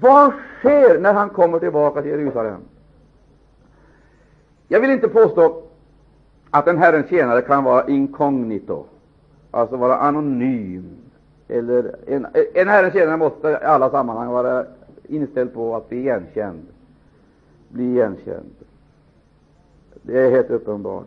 vad 0.00 0.32
sker 0.58 0.98
när 0.98 1.12
han 1.12 1.30
kommer 1.30 1.58
tillbaka 1.58 2.02
till 2.02 2.10
Jerusalem? 2.10 2.60
Jag 4.68 4.80
vill 4.80 4.90
inte 4.90 5.08
påstå 5.08 5.62
att 6.50 6.66
en 6.66 6.78
Herrens 6.78 7.08
tjänare 7.08 7.42
kan 7.42 7.64
vara 7.64 7.86
inkognito, 7.86 8.84
alltså 9.50 9.76
vara 9.76 9.96
anonym. 9.96 10.96
Eller 11.48 11.96
en, 12.06 12.26
en 12.54 12.68
Herrens 12.68 12.94
tjänare 12.94 13.16
måste 13.16 13.48
i 13.48 13.64
alla 13.64 13.90
sammanhang 13.90 14.28
vara 14.28 14.64
inställd 15.08 15.54
på 15.54 15.76
att 15.76 15.88
bli 15.88 15.98
igenkänd. 15.98 16.66
Bli 17.68 17.84
igenkänd. 17.84 18.54
Det 20.02 20.18
är 20.18 20.30
helt 20.30 20.50
uppenbart. 20.50 21.06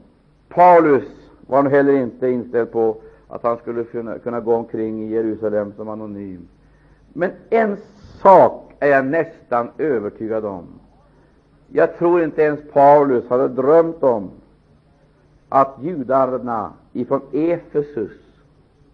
Paulus 0.50 1.04
var 1.48 1.64
nog 1.64 1.72
heller 1.72 1.94
inte 1.94 2.30
inställd 2.30 2.72
på 2.72 2.98
att 3.28 3.44
han 3.44 3.58
skulle 3.58 3.84
kunna, 3.84 4.20
kunna 4.20 4.40
gå 4.40 4.56
omkring 4.56 5.04
i 5.04 5.12
Jerusalem 5.12 5.74
som 5.76 5.90
anonym. 5.90 6.48
Men 7.14 7.32
en 7.50 7.78
sak 8.22 8.74
är 8.80 8.88
jag 8.88 9.06
nästan 9.06 9.70
övertygad 9.78 10.46
om. 10.46 10.64
Jag 11.68 11.98
tror 11.98 12.24
inte 12.24 12.42
ens 12.42 12.60
Paulus 12.74 13.30
hade 13.30 13.48
drömt 13.48 14.04
om 14.04 14.30
att 15.50 15.78
judarna 15.82 16.74
ifrån 16.94 17.22
Efesus 17.32 18.12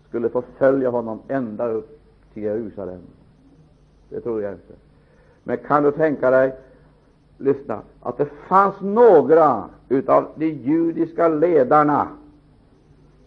skulle 0.10 0.30
förfölja 0.30 0.90
honom 0.90 1.20
ända 1.28 1.68
upp 1.68 2.00
till 2.34 2.44
Jerusalem. 2.44 3.02
Det 4.10 4.22
tror 4.22 4.42
jag 4.42 4.54
inte. 4.54 4.74
Men 5.48 5.58
kan 5.58 5.84
du 5.84 5.92
tänka 5.92 6.32
dig, 6.32 6.56
lyssna, 7.38 7.82
att 8.02 8.18
det 8.18 8.26
fanns 8.48 8.82
några 8.82 9.70
av 10.08 10.28
de 10.36 10.46
judiska 10.46 11.28
ledarna 11.28 12.08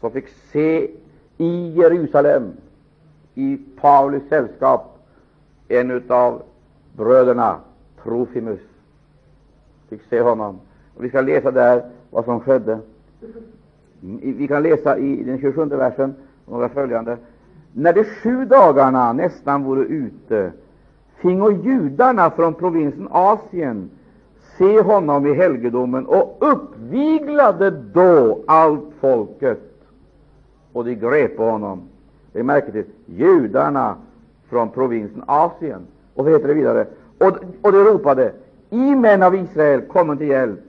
som 0.01 0.11
fick 0.11 0.29
se 0.53 0.91
i 1.39 1.71
Jerusalem, 1.71 2.53
i 3.35 3.59
Paulus 3.81 4.23
sällskap, 4.29 4.99
en 5.69 6.03
av 6.09 6.43
bröderna, 6.97 7.57
Trofimus, 8.03 8.61
fick 9.89 10.03
se 10.11 10.21
honom. 10.21 10.61
Och 10.97 11.05
vi 11.05 11.09
ska 11.09 11.21
läsa 11.21 11.51
där 11.51 11.91
vad 12.11 12.25
som 12.25 12.41
skedde. 12.41 12.79
Vi 14.21 14.49
kan 14.49 14.63
läsa 14.63 14.99
i 14.99 15.23
den 15.25 15.41
27 15.41 15.65
versen 15.65 16.15
några 16.47 16.69
följande. 16.69 17.17
När 17.73 17.93
de 17.93 18.05
sju 18.05 18.45
dagarna 18.45 19.13
nästan 19.13 19.65
vore 19.65 19.85
ute 19.85 20.53
fingo 21.21 21.51
judarna 21.51 22.31
från 22.31 22.55
provinsen 22.55 23.09
Asien 23.11 23.91
se 24.59 24.81
honom 24.81 25.27
i 25.27 25.35
helgedomen 25.35 26.07
och 26.07 26.37
uppviglade 26.41 27.71
då 27.71 28.39
allt 28.47 28.85
folket, 29.01 29.61
och 30.73 30.85
de 30.85 30.95
grep 30.95 31.39
honom. 31.39 31.83
Det 32.33 32.41
är 32.41 32.61
till 32.61 32.85
judarna 33.07 33.95
från 34.49 34.69
provinsen 34.69 35.23
Asien. 35.27 35.87
Och 36.15 36.25
så 36.25 36.31
heter 36.31 36.49
det 36.49 36.55
vidare, 36.55 36.87
och, 37.19 37.39
och 37.63 37.73
de 37.73 37.85
ropade, 37.85 38.33
i 38.71 38.95
män 38.95 39.23
av 39.23 39.35
Israel, 39.35 39.81
kommen 39.81 40.19
till 40.19 40.29
hjälp. 40.29 40.61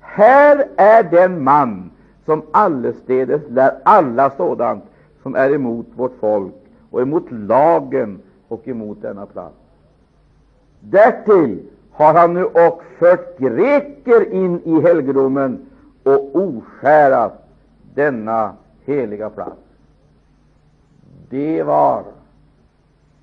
Här 0.00 0.68
är 0.76 1.02
den 1.02 1.44
man 1.44 1.90
som 2.24 2.42
allestädes 2.50 3.42
lär 3.48 3.80
alla 3.84 4.30
sådant 4.30 4.84
som 5.22 5.34
är 5.34 5.54
emot 5.54 5.86
vårt 5.94 6.14
folk 6.20 6.54
och 6.90 7.02
emot 7.02 7.24
lagen 7.30 8.18
och 8.48 8.68
emot 8.68 9.02
denna 9.02 9.26
plats. 9.26 9.63
Därtill 10.90 11.62
har 11.90 12.14
han 12.14 12.34
nu 12.34 12.44
och 12.44 12.82
fört 12.98 13.38
greker 13.38 14.32
in 14.32 14.60
i 14.64 14.80
helgedomen 14.80 15.66
och 16.02 16.36
oskärat 16.36 17.48
denna 17.94 18.56
heliga 18.84 19.30
plats. 19.30 19.60
Det 21.28 21.62
var 21.62 22.04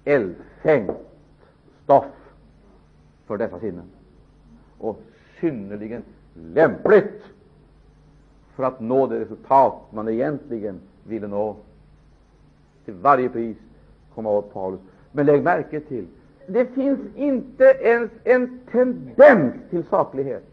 eldfängt 0.05 0.91
stoff 1.83 2.05
för 3.27 3.37
dessa 3.37 3.59
sinnen 3.59 3.85
och 4.77 4.99
synnerligen 5.39 6.03
lämpligt 6.33 7.23
för 8.55 8.63
att 8.63 8.79
nå 8.79 9.07
det 9.07 9.19
resultat 9.19 9.73
man 9.89 10.07
egentligen 10.07 10.79
ville 11.03 11.27
nå. 11.27 11.55
Till 12.85 12.93
varje 12.93 13.29
pris 13.29 13.57
komma 14.15 14.29
åt 14.29 14.53
Paulus. 14.53 14.79
Men 15.11 15.25
lägg 15.25 15.43
märke 15.43 15.79
till 15.79 16.07
det 16.53 16.65
finns 16.65 16.99
inte 17.15 17.63
ens 17.63 18.11
en 18.23 18.59
tendens 18.71 19.53
till 19.69 19.83
saklighet. 19.89 20.43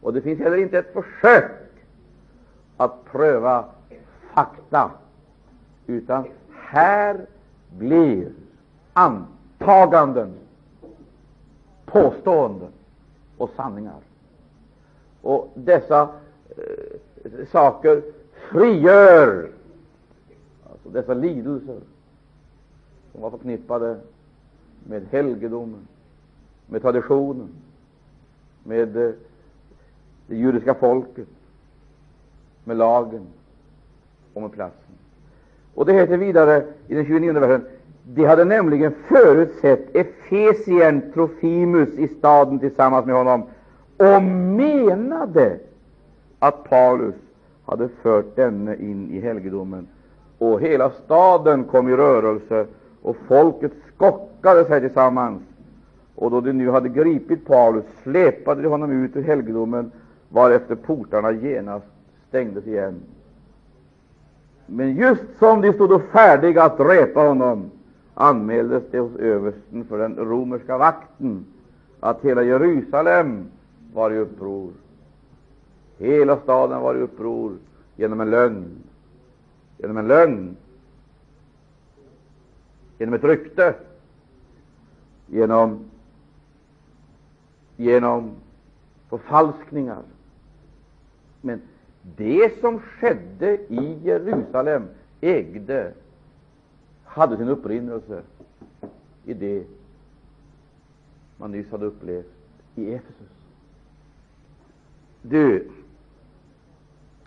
Och 0.00 0.12
det 0.12 0.20
finns 0.20 0.38
heller 0.38 0.56
inte 0.56 0.78
ett 0.78 0.92
försök 0.92 1.50
att 2.76 3.04
pröva 3.04 3.64
fakta, 4.34 4.90
utan 5.86 6.24
här 6.50 7.26
blir 7.78 8.32
antaganden, 8.92 10.32
påståenden 11.86 12.72
och 13.36 13.50
sanningar. 13.56 14.00
Och 15.22 15.50
dessa 15.54 16.08
eh, 16.48 17.46
saker 17.52 18.02
frigör 18.50 19.50
alltså 20.70 20.88
dessa 20.88 21.14
lidelser 21.14 21.80
som 23.12 23.22
var 23.22 23.30
förknippade 23.30 23.96
med 24.84 25.06
helgedomen, 25.10 25.88
med 26.66 26.82
traditionen, 26.82 27.48
med 28.64 28.96
eh, 28.96 29.10
det 30.26 30.36
judiska 30.36 30.74
folket, 30.74 31.28
med 32.64 32.76
lagen 32.76 33.26
och 34.34 34.42
med 34.42 34.52
platsen. 34.52 34.94
Och 35.74 35.86
det 35.86 35.92
heter 35.92 36.16
vidare 36.16 36.64
i 36.88 36.94
den 36.94 37.06
29 37.06 37.32
versen 37.32 37.64
de 38.14 38.24
hade 38.24 38.44
nämligen 38.44 38.94
förutsett 39.08 39.96
Efesien 39.96 41.12
Trofimus 41.14 41.88
i 41.88 42.08
staden 42.08 42.58
tillsammans 42.58 43.06
med 43.06 43.14
honom 43.14 43.42
och 43.96 44.22
menade 44.22 45.58
att 46.38 46.64
Paulus 46.64 47.14
hade 47.64 47.88
fört 47.88 48.36
denne 48.36 48.76
in 48.76 49.10
i 49.10 49.20
helgedomen. 49.20 49.88
Och 50.38 50.60
hela 50.60 50.90
staden 50.90 51.64
kom 51.64 51.88
i 51.88 51.96
rörelse 51.96 52.66
och 53.02 53.16
folket 53.28 53.72
skockade 53.94 54.64
sig 54.64 54.80
tillsammans. 54.80 55.42
Och 56.14 56.30
då 56.30 56.40
de 56.40 56.52
nu 56.52 56.70
hade 56.70 56.88
gripit 56.88 57.46
Paulus 57.46 57.84
släpade 58.02 58.62
de 58.62 58.68
honom 58.68 59.04
ut 59.04 59.16
ur 59.16 59.22
helgedomen, 59.22 59.92
varefter 60.28 60.74
portarna 60.74 61.32
genast 61.32 61.86
stängdes 62.28 62.66
igen. 62.66 63.00
Men 64.66 64.96
just 64.96 65.22
som 65.38 65.60
de 65.60 65.72
stod 65.72 66.02
färdiga 66.02 66.62
att 66.62 66.78
dräpa 66.78 67.20
honom 67.20 67.70
anmäldes 68.14 68.82
det 68.90 68.98
hos 68.98 69.16
översten 69.16 69.84
för 69.84 69.98
den 69.98 70.16
romerska 70.16 70.78
vakten 70.78 71.44
att 72.00 72.24
hela 72.24 72.42
Jerusalem 72.42 73.44
var 73.94 74.10
i 74.10 74.18
uppror. 74.18 74.70
Hela 75.98 76.36
staden 76.36 76.80
var 76.80 76.94
i 76.94 77.00
uppror 77.00 77.52
genom 77.96 78.20
en 78.20 78.30
lögn. 78.30 78.64
Genom 79.78 79.96
en 79.96 80.08
lögn 80.08 80.56
genom 83.00 83.14
ett 83.14 83.24
rykte, 83.24 83.74
genom, 85.26 85.84
genom 87.76 88.30
förfalskningar. 89.08 90.02
Men 91.40 91.60
det 92.16 92.60
som 92.60 92.80
skedde 92.80 93.58
i 93.68 93.98
Jerusalem 94.02 94.82
ägde, 95.20 95.92
hade 97.04 97.36
sin 97.36 97.48
upprinnelse 97.48 98.22
i 99.24 99.34
det 99.34 99.64
man 101.36 101.50
nyss 101.52 101.70
hade 101.70 101.86
upplevt 101.86 102.32
i 102.74 102.94
Efesus. 102.94 103.28
Du, 105.22 105.68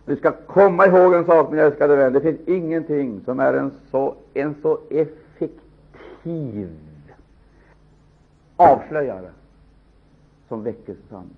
du 0.06 0.16
ska 0.16 0.32
komma 0.32 0.88
ihåg 0.88 1.14
en 1.14 1.26
sak, 1.26 1.52
min 1.52 1.60
älskade 1.60 1.96
vän. 1.96 2.14
Det 2.14 2.22
finns 2.22 2.48
ingenting 2.48 3.22
som 3.26 3.40
är 3.40 3.54
en 3.54 3.72
så, 3.92 4.16
en 4.34 4.56
så 4.62 4.80
effektiv 4.90 5.23
effektiv 6.24 6.70
avslöjare 8.56 9.30
som 10.48 10.64
väckelsens 10.64 11.12
ande. 11.12 11.34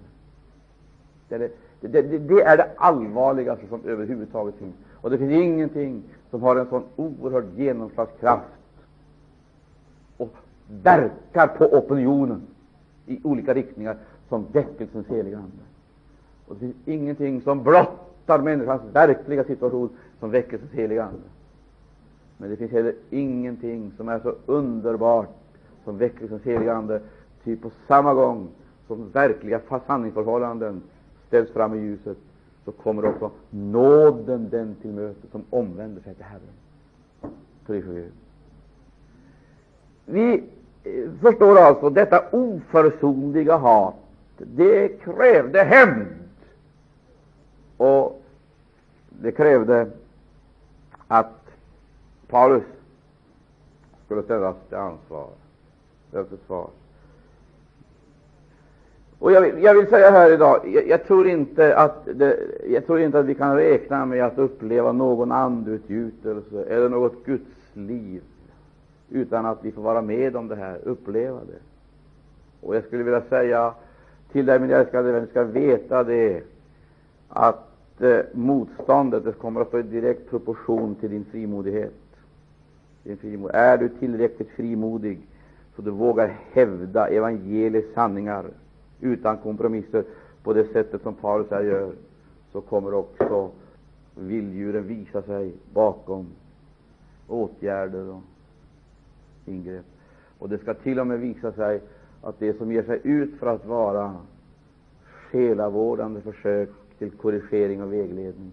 Det, 1.29 1.37
det, 1.37 1.51
Det, 1.79 2.01
det, 2.01 2.17
det, 2.17 2.41
är 2.41 2.57
det 2.57 2.69
allvarligaste 2.77 3.67
som 3.67 3.81
överhuvudtaget 3.85 4.55
finns. 4.55 4.75
Och 5.01 5.09
det 5.09 5.17
finns 5.17 5.31
ingenting 5.31 6.03
som 6.29 6.41
har 6.41 6.55
en 6.55 6.69
sån 6.69 6.83
oerhörd 6.95 7.45
genomslagskraft 7.55 8.45
och 10.17 10.33
verkar 10.83 11.47
på 11.47 11.65
opinionen 11.65 12.41
i 13.05 13.19
olika 13.23 13.53
riktningar 13.53 13.97
som 14.29 14.45
väckelsens 14.51 15.07
heliga 15.07 15.37
Ande. 15.37 15.63
Och 16.47 16.55
det 16.55 16.59
finns 16.59 16.75
ingenting 16.85 17.41
som 17.41 17.63
blottar 17.63 18.41
människans 18.41 18.81
verkliga 18.93 19.43
situation 19.43 19.89
som 20.19 20.31
väckelsens 20.31 20.71
heliga 20.71 21.03
Ande. 21.03 21.34
Men 22.37 22.49
det 22.49 22.55
finns 22.57 22.71
heller 22.71 22.95
ingenting 23.09 23.91
som 23.97 24.09
är 24.09 24.19
så 24.19 24.35
underbart 24.45 25.29
som 25.83 25.97
väckelsens 25.97 26.43
heliga 26.43 26.73
Ande, 26.73 27.01
ty 27.43 27.55
på 27.55 27.71
samma 27.87 28.13
gång 28.13 28.47
som 28.87 29.09
verkliga 29.09 29.61
sanningsförhållanden 29.87 30.81
ställs 31.27 31.51
fram 31.51 31.73
i 31.73 31.77
ljuset, 31.77 32.17
så 32.65 32.71
kommer 32.71 33.05
också 33.05 33.31
nåden 33.49 34.49
den 34.49 34.75
till 34.81 34.91
möte 34.91 35.27
som 35.31 35.43
omvänder 35.49 36.01
sig 36.01 36.15
till 36.15 36.23
Herren. 36.23 37.33
Pris 37.65 37.85
Gud. 37.85 38.11
Vi 40.05 40.43
eh, 40.83 41.11
förstår 41.21 41.59
alltså 41.59 41.89
detta 41.89 42.23
oförsonliga 42.31 43.57
hat. 43.57 43.95
Det 44.37 44.87
krävde 44.87 45.63
hämnd, 45.63 46.07
och 47.77 48.21
det 49.09 49.31
krävde 49.31 49.91
att 51.07 51.44
Paulus 52.27 52.63
skulle 54.05 54.23
ställas 54.23 54.55
till 54.67 54.77
ansvar, 54.77 55.27
ställas 56.09 56.29
till 56.29 56.37
svar. 56.47 56.69
Och 59.19 59.31
jag 59.31 59.41
vill, 59.41 59.63
jag 59.63 59.75
vill, 59.75 59.87
säga 59.87 60.11
här 60.11 60.31
idag, 60.31 60.61
jag, 60.67 60.87
jag, 60.87 61.07
tror 61.07 61.27
inte 61.27 61.77
att 61.77 62.07
det, 62.13 62.39
jag 62.67 62.85
tror 62.85 62.99
inte 62.99 63.19
att 63.19 63.25
vi 63.25 63.35
kan 63.35 63.55
räkna 63.55 64.05
med 64.05 64.23
att 64.23 64.37
uppleva 64.37 64.91
någon 64.91 65.31
andutgjutelse 65.31 66.63
eller 66.63 66.89
något 66.89 67.25
Guds 67.25 67.43
liv 67.73 68.21
utan 69.09 69.45
att 69.45 69.65
vi 69.65 69.71
får 69.71 69.81
vara 69.81 70.01
med 70.01 70.35
om 70.35 70.47
det 70.47 70.55
här, 70.55 70.79
uppleva 70.83 71.39
det. 71.39 71.59
Och 72.67 72.75
jag 72.75 72.83
skulle 72.83 73.03
vilja 73.03 73.21
säga 73.21 73.73
till 74.31 74.45
dig, 74.45 74.59
min 74.59 74.71
älskade 74.71 75.11
vän, 75.11 75.27
ska 75.27 75.43
veta 75.43 76.03
det 76.03 76.43
att 77.29 78.01
eh, 78.01 78.19
motståndet 78.33 79.25
det 79.25 79.31
kommer 79.31 79.61
att 79.61 79.67
stå 79.67 79.79
i 79.79 79.83
direkt 79.83 80.29
proportion 80.29 80.95
till 80.95 81.09
din 81.09 81.25
frimodighet. 81.31 81.93
Din 83.05 83.17
frimod. 83.17 83.51
Är 83.53 83.77
du 83.77 83.89
tillräckligt 83.89 84.49
frimodig 84.49 85.19
så 85.75 85.81
du 85.81 85.91
vågar 85.91 86.37
hävda 86.51 87.07
evangeliets 87.07 87.93
sanningar 87.93 88.45
utan 89.01 89.37
kompromisser 89.37 90.03
på 90.43 90.53
det 90.53 90.65
sättet 90.73 91.01
som 91.01 91.13
Paulus 91.13 91.51
här 91.51 91.63
gör, 91.63 91.91
så 92.51 92.61
kommer 92.61 92.93
också 92.93 93.51
vilddjuren 94.15 94.87
visa 94.87 95.21
sig 95.21 95.53
bakom 95.73 96.27
åtgärder 97.27 98.09
och 98.09 98.21
ingrepp. 99.45 99.85
Och 100.39 100.49
det 100.49 100.57
ska 100.57 100.73
till 100.73 100.99
och 100.99 101.07
med 101.07 101.19
visa 101.19 101.51
sig 101.51 101.81
att 102.21 102.39
det 102.39 102.57
som 102.57 102.71
ger 102.71 102.83
sig 102.83 102.99
ut 103.03 103.39
för 103.39 103.47
att 103.47 103.65
vara 103.65 104.15
själavårdande 105.03 106.21
försök 106.21 106.69
till 106.97 107.11
korrigering 107.11 107.83
och 107.83 107.93
vägledning 107.93 108.51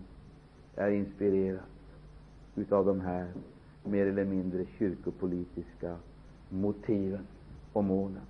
är 0.76 0.90
inspirerat 0.90 1.60
utav 2.56 2.86
de 2.86 3.00
här 3.00 3.26
mer 3.84 4.06
eller 4.06 4.24
mindre 4.24 4.64
kyrkopolitiska 4.78 5.96
motiven 6.48 7.26
och 7.72 7.84
målen. 7.84 8.20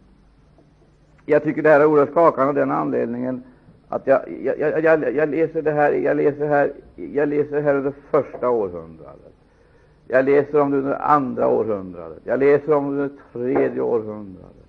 Jag 1.26 1.42
tycker 1.42 1.62
det 1.62 1.68
här 1.68 1.80
är 1.80 1.86
oerhört 1.86 2.10
skakande 2.10 2.48
av 2.48 2.54
den 2.54 2.70
anledningen 2.70 3.42
att 3.88 4.06
jag, 4.06 4.20
jag, 4.42 4.84
jag, 4.84 5.14
jag, 5.14 5.28
läser 5.28 5.62
det 5.62 5.72
här, 5.72 5.92
jag 5.92 6.16
läser 6.16 6.48
här, 6.48 6.72
jag 6.96 7.28
läser 7.28 7.60
här 7.60 7.74
under 7.74 7.92
första 8.10 8.50
århundradet. 8.50 9.32
Jag 10.08 10.24
läser 10.24 10.60
om 10.60 10.70
det 10.70 10.76
under 10.76 11.02
andra 11.02 11.48
århundradet. 11.48 12.18
Jag 12.24 12.38
läser 12.38 12.72
om 12.72 12.96
det 12.96 13.02
under 13.02 13.16
tredje 13.32 13.80
århundradet. 13.80 14.66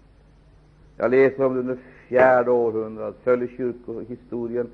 Jag 0.98 1.12
läser 1.12 1.46
om 1.46 1.54
det 1.54 1.60
under 1.60 1.78
fjärde 2.08 2.52
århundradet. 2.52 3.16
Följer 3.24 3.48
kyrkohistorien 3.48 4.68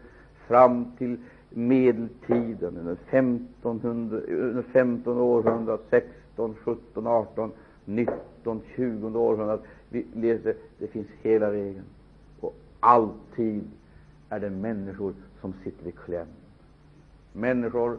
fram 0.47 0.91
till 0.97 1.18
medeltiden, 1.49 2.77
under 2.77 2.97
1500, 3.09 4.17
under 4.27 4.61
15 4.61 5.17
århundradet, 5.17 5.85
16, 5.89 6.55
17, 6.63 7.07
18, 7.07 7.51
19, 7.85 8.61
20 8.75 9.19
århundradet. 9.19 9.65
Vi 9.89 10.05
läser, 10.13 10.55
det 10.77 10.87
finns 10.87 11.07
hela 11.21 11.49
vägen. 11.49 11.83
Och 12.39 12.55
alltid 12.79 13.63
är 14.29 14.39
det 14.39 14.49
människor 14.49 15.13
som 15.41 15.53
sitter 15.63 15.87
i 15.87 15.91
kläm. 15.91 16.27
Människor 17.33 17.97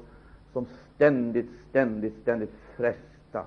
som 0.52 0.66
ständigt, 0.94 1.50
ständigt, 1.68 2.14
ständigt 2.22 2.52
frestas 2.76 3.46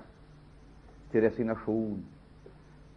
till 1.11 1.21
resignation 1.21 2.05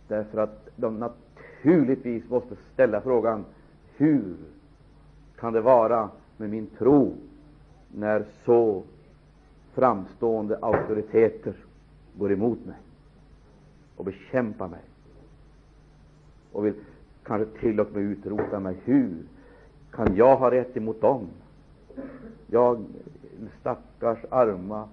därför 0.08 0.38
att 0.38 0.68
de 0.76 0.98
naturligtvis 0.98 2.28
måste 2.28 2.56
ställa 2.72 3.00
frågan 3.00 3.44
hur 3.96 4.36
kan 5.36 5.52
det 5.52 5.60
vara 5.60 6.10
med 6.36 6.50
min 6.50 6.66
tro 6.66 7.14
när 7.94 8.24
så 8.44 8.82
framstående 9.74 10.58
auktoriteter 10.62 11.54
går 12.18 12.32
emot 12.32 12.66
mig 12.66 12.76
och 13.96 14.04
bekämpar 14.04 14.68
mig 14.68 14.80
och 16.52 16.66
vill 16.66 16.74
kanske 17.22 17.58
till 17.60 17.80
och 17.80 17.92
med 17.92 18.02
utrota 18.02 18.60
mig. 18.60 18.76
Hur 18.84 19.14
kan 19.90 20.16
jag 20.16 20.36
ha 20.36 20.50
rätt 20.50 20.76
emot 20.76 21.00
dem? 21.00 21.26
Jag, 22.46 22.84
stackars 23.60 24.18
arma 24.30 24.88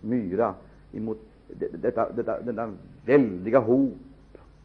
myra, 0.00 0.54
emot 0.92 1.18
detta, 1.82 2.12
detta, 2.12 2.40
denna 2.40 2.72
väldiga 3.04 3.58
hop, 3.58 3.94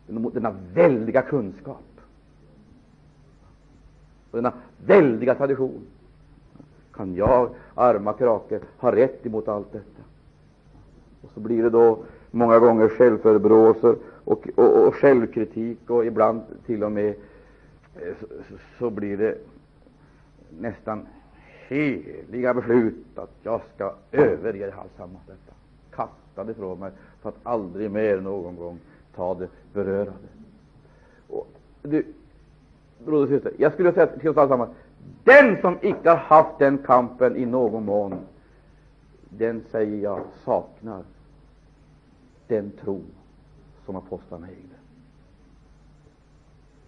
denna 0.08 0.55
väldiga 0.74 1.22
kunskap 1.22 1.84
och 4.32 4.38
denna 4.38 4.53
väldiga 4.86 5.36
tradition. 5.36 5.82
Kan 6.98 7.16
jag, 7.16 7.50
arma 7.76 8.14
krake, 8.14 8.60
ha 8.78 8.91
rätt 8.91 9.26
emot 9.26 9.48
allt 9.48 9.72
detta? 9.72 10.02
Och 11.22 11.30
så 11.34 11.39
blir 11.39 11.64
det 11.64 11.70
då 11.70 12.00
många 12.32 12.60
gånger 12.60 12.89
självförebråelser 12.89 13.95
och, 14.24 14.48
och, 14.56 14.88
och 14.88 14.95
självkritik 14.95 15.89
och 15.89 16.06
ibland 16.06 16.41
till 16.66 16.84
och 16.84 16.91
med 16.91 17.10
eh, 17.95 18.14
så, 18.20 18.26
så 18.80 18.89
blir 18.89 19.18
det 19.18 19.38
nästan 20.60 21.08
heliga 21.68 22.54
beslut 22.54 22.95
att 23.16 23.32
jag 23.43 23.62
ska 23.76 23.93
överge 24.12 24.74
alltsammans 24.82 25.24
detta, 25.28 25.56
kasta 25.91 26.43
det 26.43 26.54
från 26.54 26.80
mig 26.80 26.91
för 27.22 27.30
att 27.30 27.39
aldrig 27.43 27.91
mer 27.91 28.18
någon 28.18 28.56
gång 28.56 28.80
ta 29.16 29.34
det, 29.34 29.48
beröra 29.74 30.06
det. 30.06 30.38
Och, 31.34 31.48
du, 31.82 32.06
broder 33.06 33.24
och 33.24 33.30
syster, 33.30 33.52
jag 33.58 33.74
skulle 33.74 33.93
säga 33.93 34.08
till 34.08 34.30
oss 34.30 34.38
allesammans, 34.38 34.72
den 35.24 35.62
som 35.62 35.78
icke 35.82 36.10
har 36.10 36.18
haft 36.18 36.60
den 36.60 36.78
kampen 36.78 37.36
i 37.36 37.45
någon 37.45 37.86
mån, 37.86 38.16
den 39.30 39.64
säger 39.72 40.03
jag 40.03 40.22
saknar 40.45 41.03
den 42.47 42.72
tro 42.72 43.01
som 43.86 43.95
apostlarna 43.95 44.47
ägde. 44.47 44.76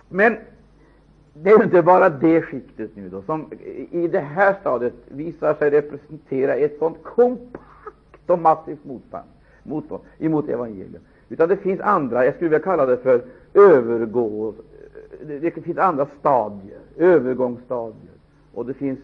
Men 0.10 0.38
det 1.34 1.50
är 1.50 1.64
inte 1.64 1.82
bara 1.82 2.10
det 2.10 2.42
skiktet 2.42 2.96
nu 2.96 3.10
då, 3.10 3.22
som 3.22 3.52
i 3.92 4.08
det 4.08 4.20
här 4.20 4.56
stadiet 4.62 4.94
visar 5.08 5.54
sig 5.54 5.70
representera 5.70 6.56
ett 6.56 6.80
sådant 6.80 7.04
kompakt 7.04 8.30
och 8.30 8.40
massivt 8.40 8.86
motstånd, 8.86 9.24
motstånd 9.64 10.02
emot 10.18 10.50
evangeliet. 10.50 11.02
Utan 11.30 11.50
det 11.50 11.58
finns 11.58 11.82
andra, 11.82 12.26
jag 12.26 12.36
skulle 12.36 12.50
vilja 12.50 12.64
kalla 12.64 12.86
det 12.86 12.98
för 12.98 13.22
övergå, 13.54 14.54
det 15.26 15.52
finns 15.52 15.78
andra 15.78 16.08
stadier, 16.20 16.80
övergångsstadier, 16.98 18.14
och 18.54 18.66
det 18.66 18.74
finns 18.74 19.00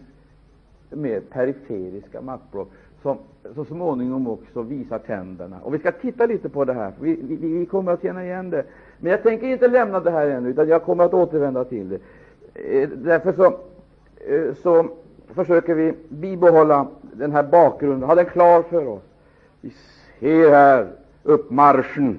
mer 0.90 1.20
periferiska 1.20 2.20
maktblock 2.20 2.68
som 3.02 3.18
så 3.54 3.64
småningom 3.64 4.28
också 4.28 4.62
visar 4.62 4.98
tänderna. 4.98 5.56
Och 5.62 5.74
Vi 5.74 5.78
ska 5.78 5.92
titta 5.92 6.26
litet 6.26 6.52
på 6.52 6.64
det 6.64 6.72
här, 6.72 6.92
vi, 7.00 7.18
vi, 7.22 7.36
vi 7.58 7.66
kommer 7.66 7.92
att 7.92 8.02
känna 8.02 8.24
igen 8.24 8.50
det. 8.50 8.64
Men 8.98 9.10
jag 9.10 9.22
tänker 9.22 9.46
inte 9.46 9.68
lämna 9.68 10.00
det 10.00 10.10
här 10.10 10.26
ännu, 10.26 10.48
utan 10.48 10.68
jag 10.68 10.82
kommer 10.82 11.04
att 11.04 11.14
återvända 11.14 11.64
till 11.64 11.88
det. 11.88 11.98
Eh, 12.54 12.88
därför 12.88 13.32
så, 13.32 13.44
eh, 14.32 14.54
så 14.62 14.88
försöker 15.34 15.74
vi 15.74 15.94
bibehålla 16.08 16.86
den 17.12 17.32
här 17.32 17.42
bakgrunden, 17.42 18.08
ha 18.08 18.14
den 18.14 18.26
klar 18.26 18.62
för 18.62 18.86
oss. 18.86 19.02
Vi 19.60 19.72
ser 20.20 20.50
här 20.50 20.88
uppmarschen, 21.22 22.18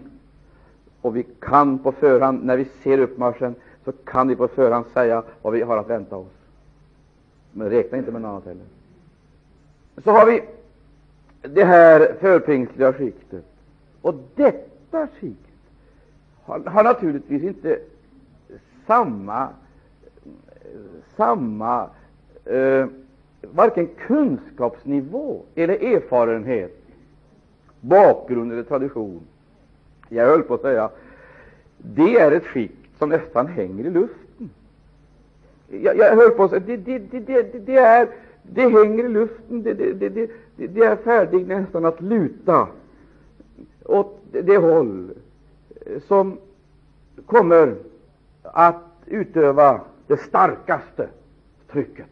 och 1.02 1.16
vi 1.16 1.24
kan 1.40 1.80
på 1.80 1.92
förhand, 1.92 2.46
när 2.46 2.58
vi 2.58 2.66
ser 2.66 3.00
uppmarschen, 3.00 3.56
så 3.88 3.94
kan 3.94 4.28
vi 4.28 4.36
på 4.36 4.48
förhand 4.48 4.86
säga 4.94 5.24
vad 5.42 5.54
vi 5.54 5.62
har 5.62 5.78
att 5.78 5.90
vänta 5.90 6.16
oss. 6.16 6.34
Men 7.52 7.70
räkna 7.70 7.98
inte 7.98 8.12
med 8.12 8.22
något 8.22 8.30
annat 8.30 8.46
heller. 8.46 8.66
Så 10.04 10.12
har 10.12 10.26
vi 10.26 10.44
det 11.42 11.64
här 11.64 12.16
förpingstliga 12.20 12.94
skiktet. 12.94 13.46
Och 14.02 14.16
detta 14.36 15.08
skikt 15.08 15.52
har, 16.44 16.60
har 16.60 16.84
naturligtvis 16.84 17.44
inte 17.44 17.80
samma, 18.88 19.50
samma 21.16 21.90
eh, 22.46 22.88
varken 23.42 23.88
kunskapsnivå 23.88 25.42
eller 25.56 25.96
erfarenhet, 25.96 26.82
bakgrund 27.82 28.52
eller 28.52 28.64
tradition. 28.64 29.22
Jag 30.10 30.26
höll 30.26 30.44
på 30.44 30.54
att 30.54 30.62
säga 30.62 30.90
det 31.78 32.20
är 32.20 32.32
ett 32.32 32.46
skick 32.46 32.87
som 33.00 33.10
nästan 33.10 33.48
hänger 33.48 33.86
i 33.86 33.90
luften. 33.90 34.50
Jag, 35.68 35.98
jag 35.98 36.16
hör 36.16 36.30
på 36.30 36.48
det, 36.48 36.60
det, 36.60 36.78
det, 36.78 37.20
det, 37.20 37.66
det 37.66 37.78
är 37.78 38.08
det 38.54 38.70
hänger 38.70 39.06
i 39.06 39.10
luften, 39.10 39.64
det, 39.64 39.74
det, 39.74 40.10
det, 40.10 40.30
det, 40.56 40.82
är 40.82 40.96
färdigt 40.96 41.48
nästan 41.48 41.86
att 41.86 42.02
luta 42.02 42.68
åt 43.86 44.20
det 44.32 44.58
håll 44.58 45.12
som 46.08 46.38
kommer 47.26 47.76
att 48.42 48.84
utöva 49.06 49.82
det 50.08 50.18
starkaste 50.18 51.08
trycket. 51.72 52.06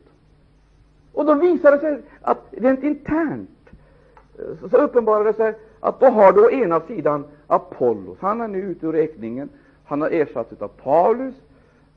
Och 1.14 1.26
då 1.26 1.34
visar 1.34 1.72
det 1.72 1.80
sig 1.80 2.02
att 2.22 2.48
rent 2.52 2.84
internt 2.84 3.50
så 4.72 4.78
uppenbarar 4.78 5.26
det 5.26 5.34
sig 5.34 5.54
att 5.80 6.00
då 6.00 6.06
har 6.06 6.34
du 6.34 6.46
å 6.46 6.52
ena 6.52 6.80
sidan 6.80 7.24
Apollos. 7.48 8.18
Han 8.20 8.42
är 8.42 8.48
nu 8.48 8.60
ute 8.60 8.86
ur 8.88 8.92
räkningen. 8.92 9.50
Han 9.86 10.02
har 10.02 10.10
ersatts 10.10 10.62
av 10.62 10.68
Paulus. 10.68 11.36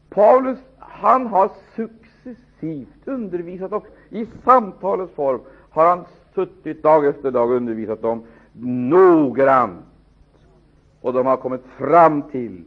Paulus 0.09 0.59
han 0.79 1.27
har 1.27 1.51
successivt 1.77 3.09
undervisat 3.09 3.73
och 3.73 3.87
i 4.11 4.27
samtalets 4.45 5.13
form 5.15 5.41
har 5.71 5.87
han 5.87 6.05
suttit 6.35 6.83
dag 6.83 7.07
efter 7.07 7.31
dag 7.31 7.51
och 7.51 7.57
undervisat 7.57 8.03
dem 8.03 8.23
noggrant. 8.91 9.81
Och 11.01 11.13
de 11.13 11.27
har 11.27 11.37
kommit 11.37 11.65
fram 11.77 12.23
till 12.23 12.65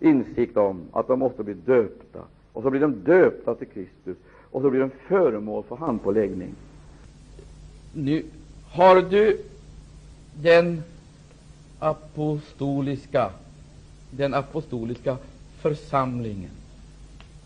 insikt 0.00 0.56
om 0.56 0.82
att 0.92 1.08
de 1.08 1.18
måste 1.18 1.42
bli 1.44 1.54
döpta. 1.54 2.20
Och 2.52 2.62
så 2.62 2.70
blir 2.70 2.80
de 2.80 2.92
döpta 2.92 3.54
till 3.54 3.66
Kristus, 3.66 4.16
och 4.50 4.62
så 4.62 4.70
blir 4.70 4.80
de 4.80 4.90
föremål 4.90 5.62
för 5.62 5.76
handpåläggning. 5.76 6.54
Nu 7.92 8.24
har 8.70 9.02
du 9.02 9.38
den 10.42 10.82
apostoliska, 11.78 13.30
den 14.16 14.34
apostoliska 14.34 15.16
församlingen. 15.60 16.50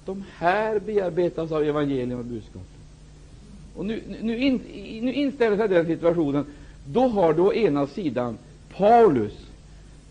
De 0.04 0.24
här 0.36 0.78
bearbetas 0.78 1.52
av 1.52 1.62
evangelium 1.62 2.18
och 2.18 2.24
budskapet. 2.24 2.68
Och 3.74 3.86
nu, 3.86 4.02
nu, 4.22 4.38
in, 4.38 4.60
nu 5.02 5.12
inställer 5.12 5.56
sig 5.56 5.68
den 5.68 5.86
situationen. 5.86 6.46
Då 6.86 7.08
har 7.08 7.34
du 7.34 7.42
å 7.42 7.52
ena 7.52 7.86
sidan 7.86 8.38
Paulus, 8.76 9.32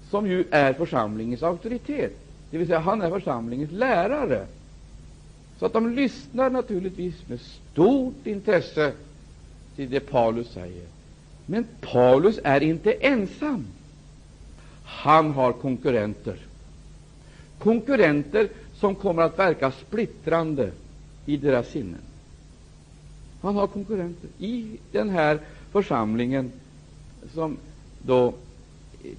som 0.09 0.27
ju 0.27 0.45
är 0.51 0.73
församlingens 0.73 1.43
auktoritet, 1.43 2.17
det 2.51 2.57
vill 2.57 2.67
säga 2.67 2.79
han 2.79 3.01
är 3.01 3.09
församlingens 3.09 3.71
lärare. 3.71 4.45
Så 5.59 5.65
att 5.65 5.73
de 5.73 5.95
lyssnar 5.95 6.49
naturligtvis 6.49 7.15
med 7.27 7.39
stort 7.39 8.27
intresse 8.27 8.91
till 9.75 9.89
det 9.89 9.99
Paulus 9.99 10.51
säger. 10.51 10.85
Men 11.45 11.65
Paulus 11.81 12.39
är 12.43 12.63
inte 12.63 12.91
ensam. 12.91 13.65
Han 14.83 15.31
har 15.31 15.53
konkurrenter. 15.53 16.48
Konkurrenter 17.59 18.49
som 18.75 18.95
kommer 18.95 19.21
att 19.21 19.39
verka 19.39 19.71
splittrande 19.71 20.71
i 21.25 21.37
deras 21.37 21.67
sinnen. 21.67 22.01
Han 23.41 23.55
har 23.55 23.67
konkurrenter 23.67 24.29
i 24.39 24.77
den 24.91 25.09
här 25.09 25.39
församlingen, 25.71 26.51
som 27.33 27.57
då 28.01 28.33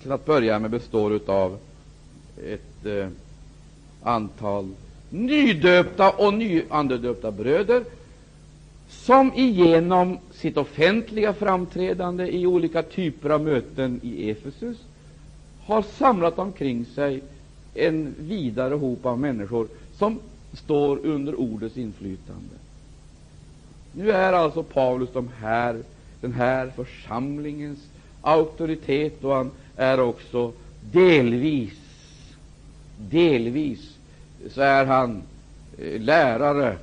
till 0.02 0.12
att 0.12 0.26
börja 0.26 0.58
med 0.58 0.70
består 0.70 1.20
av 1.26 1.58
ett 2.46 2.86
eh, 2.86 3.08
antal 4.02 4.68
nydöpta 5.10 6.10
och 6.10 6.34
nyandedöpta 6.34 7.30
bröder 7.30 7.84
som 8.88 9.32
genom 9.36 10.18
sitt 10.32 10.56
offentliga 10.56 11.32
framträdande 11.32 12.26
i 12.26 12.46
olika 12.46 12.82
typer 12.82 13.30
av 13.30 13.42
möten 13.42 14.00
i 14.02 14.30
Efesus 14.30 14.78
har 15.64 15.82
samlat 15.82 16.38
omkring 16.38 16.84
sig 16.84 17.22
en 17.74 18.14
vidare 18.18 18.74
hop 18.74 19.06
av 19.06 19.18
människor 19.18 19.68
som 19.98 20.18
står 20.52 20.98
under 21.06 21.34
ordets 21.34 21.76
inflytande. 21.76 22.54
Nu 23.92 24.10
är 24.10 24.32
alltså 24.32 24.62
Paulus 24.62 25.08
de 25.12 25.28
här, 25.40 25.82
den 26.20 26.32
här 26.32 26.72
församlingens 26.76 27.78
auktoritet, 28.20 29.24
och 29.24 29.34
han 29.34 29.50
är 29.76 30.00
också 30.00 30.52
delvis, 30.92 31.78
delvis 32.98 33.96
så 34.50 34.60
är 34.60 34.84
han 34.84 35.22
eh, 35.78 36.00
lärare 36.00 36.76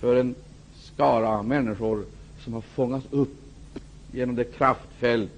för 0.00 0.16
en 0.16 0.34
skara 0.74 1.42
människor 1.42 2.04
som 2.44 2.52
har 2.52 2.60
fångats 2.60 3.06
upp 3.10 3.36
genom 4.12 4.36
det 4.36 4.44
kraftfält 4.44 5.30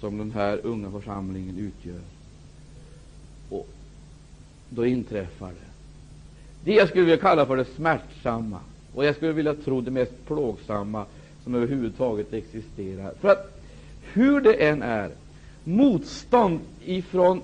som 0.00 0.18
den 0.18 0.30
här 0.30 0.60
unga 0.62 0.90
församlingen 0.90 1.58
utgör. 1.58 2.00
Då 4.74 4.86
inträffar 4.86 5.48
det. 5.48 5.72
Det 6.64 6.72
jag 6.72 6.88
skulle 6.88 7.04
vilja 7.04 7.16
kalla 7.16 7.46
för 7.46 7.56
det 7.56 7.64
smärtsamma, 7.64 8.58
och 8.94 9.04
jag 9.04 9.16
skulle 9.16 9.32
vilja 9.32 9.54
tro 9.54 9.80
det 9.80 9.90
mest 9.90 10.26
plågsamma 10.26 11.04
som 11.44 11.54
överhuvudtaget 11.54 12.32
existerar. 12.32 13.14
För 13.20 13.28
att 13.28 13.60
hur 14.12 14.40
det 14.40 14.54
än 14.54 14.82
är, 14.82 15.10
motstånd 15.64 16.60
ifrån 16.84 17.42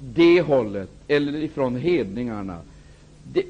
det 0.00 0.40
hållet 0.40 0.90
eller 1.08 1.38
ifrån 1.38 1.76
hedningarna, 1.76 2.58
det, 3.32 3.44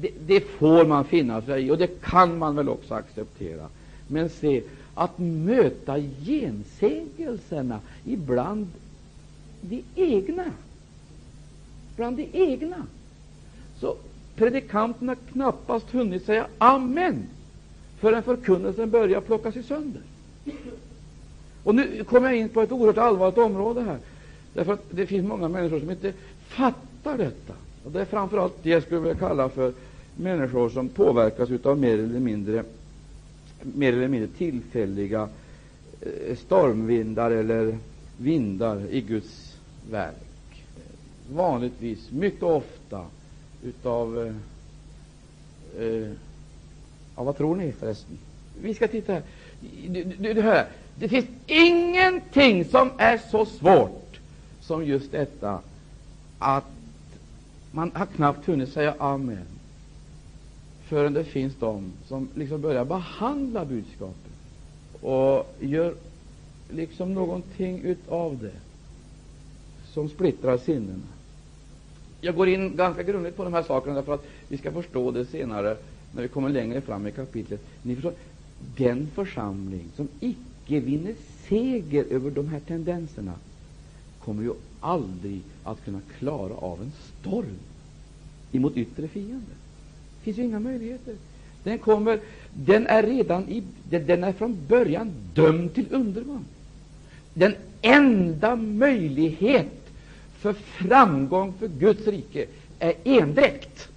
det, 0.00 0.10
det, 0.26 0.40
får 0.40 0.84
man 0.86 1.04
finna 1.04 1.42
sig 1.42 1.66
i, 1.66 1.70
och 1.70 1.78
det 1.78 2.00
kan 2.00 2.38
man 2.38 2.56
väl 2.56 2.68
också 2.68 2.94
acceptera. 2.94 3.68
Men 4.08 4.28
se, 4.28 4.62
att 4.94 5.18
möta 5.18 6.00
gensägelserna 6.24 7.80
ibland 8.04 8.68
de 9.60 9.82
egna, 9.94 10.44
bland 12.00 12.16
de 12.16 12.28
egna, 12.32 12.86
så 13.80 13.96
predikanten 14.36 15.08
har 15.08 15.16
knappast 15.32 15.90
hunnit 15.90 16.24
säga 16.24 16.46
amen 16.58 17.26
förrän 17.98 18.22
förkunnelsen 18.22 18.90
börjar 18.90 19.20
plockas 19.20 19.56
i 19.56 19.62
sönder. 19.62 20.02
Och 21.64 21.74
nu 21.74 22.04
kommer 22.04 22.28
jag 22.28 22.36
in 22.36 22.48
på 22.48 22.62
ett 22.62 22.72
oerhört 22.72 22.98
allvarligt 22.98 23.38
område 23.38 23.80
här. 23.80 23.98
Därför 24.54 24.72
att 24.72 24.84
det 24.90 25.06
finns 25.06 25.28
många 25.28 25.48
människor 25.48 25.80
som 25.80 25.90
inte 25.90 26.12
fattar 26.48 27.18
detta. 27.18 27.54
Och 27.84 27.92
Det 27.92 28.00
är 28.00 28.04
framför 28.04 28.38
allt 28.38 28.62
det 28.62 28.70
jag 28.70 28.82
skulle 28.82 29.00
vilja 29.00 29.14
kalla 29.18 29.48
för 29.48 29.72
människor 30.16 30.68
som 30.70 30.88
påverkas 30.88 31.66
av 31.66 31.78
mer 31.78 31.98
eller 31.98 32.20
mindre, 32.20 32.64
mer 33.62 33.92
eller 33.92 34.08
mindre 34.08 34.28
tillfälliga 34.28 35.28
eh, 36.00 36.36
stormvindar 36.36 37.30
eller 37.30 37.78
vindar 38.16 38.82
i 38.90 39.00
Guds 39.00 39.56
värld. 39.90 40.29
Vanligtvis, 41.32 42.10
mycket 42.10 42.42
ofta, 42.42 43.04
utav 43.62 44.26
eh, 44.26 44.34
eh, 45.84 46.10
ja, 47.16 47.22
vad 47.22 47.36
tror 47.36 47.56
ni 47.56 47.72
förresten? 47.72 48.18
Vi 48.62 48.74
ska 48.74 48.88
titta 48.88 49.12
här. 49.12 49.22
Du, 49.88 50.04
du, 50.04 50.34
du 50.34 50.42
hör, 50.42 50.66
det 50.98 51.08
finns 51.08 51.26
ingenting 51.46 52.64
som 52.64 52.90
är 52.98 53.18
så 53.30 53.46
svårt 53.46 54.20
som 54.60 54.84
just 54.84 55.12
detta 55.12 55.60
att 56.38 56.64
man 57.72 57.90
har 57.94 58.06
knappt 58.06 58.46
hunnit 58.46 58.72
säga 58.72 58.94
amen 58.98 59.46
förrän 60.88 61.12
det 61.12 61.24
finns 61.24 61.54
de 61.60 61.92
som 62.06 62.28
liksom 62.34 62.60
börjar 62.60 62.84
behandla 62.84 63.64
budskapet 63.64 64.32
och 65.00 65.54
gör 65.60 65.94
liksom 66.70 67.14
någonting 67.14 67.80
utav 67.80 68.38
det 68.38 68.60
som 69.92 70.08
splittrar 70.08 70.58
sinnena. 70.58 71.02
Jag 72.20 72.34
går 72.34 72.48
in 72.48 72.76
ganska 72.76 73.02
grundligt 73.02 73.36
på 73.36 73.44
de 73.44 73.52
här 73.52 73.62
sakerna 73.62 73.94
därför 73.94 74.14
att 74.14 74.26
vi 74.48 74.56
ska 74.58 74.72
förstå 74.72 75.10
det 75.10 75.24
senare 75.24 75.76
när 76.12 76.22
vi 76.22 76.28
kommer 76.28 76.48
längre 76.48 76.80
fram 76.80 77.06
i 77.06 77.12
kapitlet. 77.12 77.60
Ni 77.82 77.94
förstår, 77.94 78.12
den 78.76 79.08
församling 79.14 79.84
som 79.96 80.08
icke 80.20 80.80
vinner 80.80 81.14
seger 81.48 82.04
över 82.10 82.30
de 82.30 82.48
här 82.48 82.60
tendenserna 82.60 83.32
kommer 84.24 84.42
ju 84.42 84.52
aldrig 84.80 85.40
att 85.64 85.84
kunna 85.84 86.00
klara 86.18 86.54
av 86.54 86.82
en 86.82 86.92
storm 87.20 87.58
emot 88.52 88.76
yttre 88.76 89.08
fiender. 89.08 89.56
Det 90.18 90.24
finns 90.24 90.38
ju 90.38 90.42
inga 90.42 90.60
möjligheter. 90.60 91.14
Den, 91.62 91.78
kommer, 91.78 92.20
den 92.54 92.86
är 92.86 93.02
redan 93.02 93.48
i, 93.48 93.62
den 93.90 94.24
är 94.24 94.32
från 94.32 94.58
början 94.68 95.12
dömd 95.34 95.74
till 95.74 95.86
undergång. 95.90 96.44
Den 97.34 97.54
enda 97.82 98.56
möjlighet 98.56 99.79
för 100.40 100.52
framgång 100.52 101.54
för 101.58 101.68
Guds 101.68 102.06
rike 102.06 102.46
är 102.78 102.94
endräkt. 103.04 103.88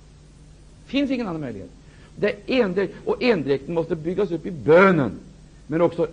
Det 0.86 0.92
finns 0.92 1.12
ingen 1.12 1.28
annan 1.28 1.42
möjlighet. 1.42 1.70
Det 2.16 2.28
är 2.28 2.62
endräkt, 2.64 2.94
och 3.06 3.24
endräkten 3.24 3.74
måste 3.74 3.96
byggas 3.96 4.32
upp 4.32 4.46
i 4.46 4.52
bönen, 4.52 5.12
men 5.68 5.82
också 5.82 6.08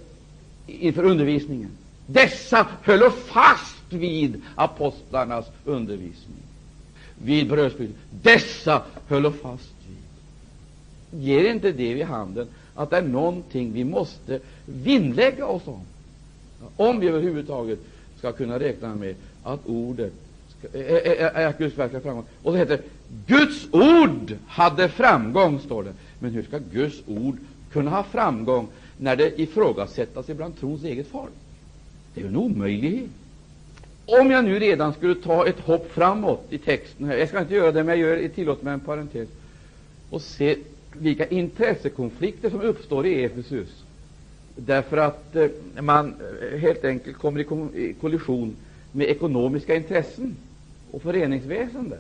inför 0.67 1.05
undervisningen. 1.05 1.71
Dessa 2.07 2.67
höll 2.83 3.11
fast 3.11 3.93
vid 3.93 4.43
apostlarnas 4.55 5.47
undervisning, 5.65 6.43
vid 7.23 7.49
brödsbrytningen. 7.49 8.03
Dessa 8.23 8.83
höll 9.09 9.33
fast 9.33 9.73
vid. 9.89 11.23
ger 11.23 11.51
inte 11.51 11.73
det 11.73 11.95
vid 11.95 12.05
handen 12.05 12.49
att 12.75 12.91
det 12.91 12.97
är 12.97 13.03
någonting 13.03 13.73
vi 13.73 13.85
måste 13.85 14.41
vinnlägga 14.67 15.47
oss 15.47 15.63
om, 15.67 15.81
om 16.77 17.01
vi 17.01 17.09
överhuvudtaget 17.09 17.79
skall 18.19 18.33
kunna 18.33 18.59
räkna 18.59 18.95
med 18.95 19.15
att 19.43 19.67
ordet 19.67 20.13
är 20.73 21.47
att 21.47 21.59
Guds 21.59 21.79
verk 21.79 22.03
framgång. 22.03 22.25
Och 22.43 22.53
det 22.53 22.59
heter 22.59 22.81
Guds 23.27 23.69
ord 23.71 24.37
hade 24.47 24.89
framgång, 24.89 25.61
står 25.61 25.83
det. 25.83 25.93
Men 26.19 26.31
hur 26.31 26.43
ska 26.43 26.59
Guds 26.73 27.03
ord 27.07 27.37
kunna 27.73 27.91
ha 27.91 28.03
framgång 28.03 28.69
när 28.99 29.17
det 29.17 29.41
ifrågasättas 29.41 30.29
ibland 30.29 30.61
trons 30.61 30.85
eget 30.85 31.07
folk? 31.07 31.33
Det 32.15 32.21
är 32.21 32.25
ju 32.25 32.29
en 32.29 32.37
omöjlighet. 32.37 33.11
Om 34.07 34.31
jag 34.31 34.45
nu 34.45 34.59
redan 34.59 34.93
skulle 34.93 35.15
ta 35.15 35.47
ett 35.47 35.61
hopp 35.61 35.93
framåt 35.93 36.47
i 36.51 36.59
texten, 36.59 37.07
här, 37.07 37.17
jag 37.17 37.29
ska 37.29 37.41
inte 37.41 37.55
göra 37.55 37.73
det, 37.73 37.85
men 37.85 38.01
jag 38.01 38.21
gör, 38.21 38.29
tillåter 38.29 38.65
mig 38.65 38.75
en 38.75 38.81
parentes, 38.81 39.29
och 40.11 40.23
se 40.23 40.57
vilka 40.93 41.27
intressekonflikter 41.27 42.51
som 42.51 42.61
uppstår 42.61 43.07
i 43.07 43.25
Efesus, 43.25 43.69
därför 44.57 44.97
att 44.97 45.37
eh, 45.37 45.49
man 45.81 46.15
eh, 46.53 46.59
helt 46.59 46.85
enkelt 46.85 47.19
kommer 47.19 47.41
i 47.77 47.95
kollision 48.01 48.57
med 48.93 49.09
ekonomiska 49.09 49.75
intressen 49.75 50.37
och 50.91 51.03
föreningsväsende. 51.03 51.99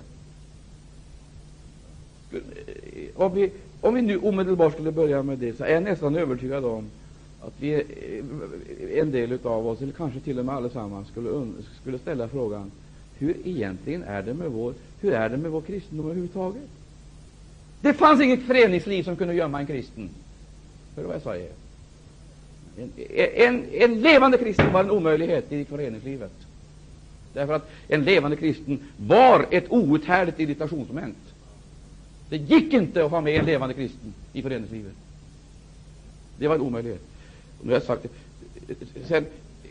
Om 3.14 3.34
vi, 3.34 3.51
om 3.80 3.95
vi 3.95 4.03
nu 4.03 4.18
omedelbart 4.18 4.72
skulle 4.72 4.93
börja 4.93 5.22
med 5.22 5.38
det, 5.38 5.57
så 5.57 5.64
är 5.64 5.74
jag 5.74 5.82
nästan 5.82 6.16
övertygad 6.16 6.64
om 6.64 6.84
att 7.41 7.53
vi, 7.59 7.84
en 8.95 9.11
del 9.11 9.38
av 9.43 9.66
oss, 9.66 9.82
eller 9.82 9.93
kanske 9.93 10.20
till 10.20 10.38
och 10.38 10.45
med 10.45 10.55
allesammans, 10.55 11.09
skulle, 11.09 11.53
skulle 11.80 11.99
ställa 11.99 12.28
frågan 12.28 12.70
hur 13.18 13.36
egentligen 13.45 14.03
är 14.03 14.22
det 14.22 14.34
med 14.34 14.51
vår, 14.51 14.74
hur 15.01 15.12
är 15.12 15.28
det 15.28 15.36
med 15.36 15.51
vår 15.51 15.61
kristendom 15.61 16.07
överhuvudtaget? 16.07 16.68
Det 17.80 17.95
fanns 17.95 18.20
inget 18.20 18.43
föreningsliv 18.43 19.03
som 19.03 19.16
kunde 19.16 19.34
gömma 19.34 19.61
en 19.61 19.66
kristen. 19.66 20.09
Hör 20.97 21.05
vad 21.05 21.14
jag 21.14 21.22
säger? 21.22 21.51
En, 22.76 22.93
en, 23.34 23.64
en 23.72 24.01
levande 24.01 24.38
kristen 24.38 24.72
var 24.72 24.84
en 24.84 24.91
omöjlighet 24.91 25.53
i 25.53 25.64
föreningslivet. 25.64 26.32
Därför 27.33 27.53
att 27.53 27.70
en 27.89 28.05
levande 28.05 28.37
kristen 28.37 28.78
var 28.97 29.47
ett 29.51 29.64
outhärdligt 29.68 30.41
irritationsmoment. 30.41 31.16
Det 32.28 32.37
gick 32.37 32.72
inte 32.72 33.05
att 33.05 33.11
ha 33.11 33.20
med 33.20 33.41
en 33.41 33.45
levande 33.45 33.74
kristen 33.74 34.14
i 34.33 34.43
föreningslivet. 34.43 34.93
Det 36.39 36.49
var 36.49 36.55
en 36.55 36.61
omöjlighet. 36.61 37.03
Nu 37.62 37.68
har 37.68 37.74
jag 37.74 37.83
sagt 37.83 38.03
det. 38.03 39.09
Sen 39.09 39.26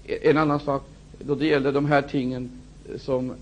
en 0.06 0.38
annan 0.38 0.60
sak, 0.60 0.84
då 1.20 1.36
det 1.36 1.46
gällde 1.46 1.72
de 1.72 1.86
här 1.86 2.02
tingen 2.02 2.52
som 2.98 3.34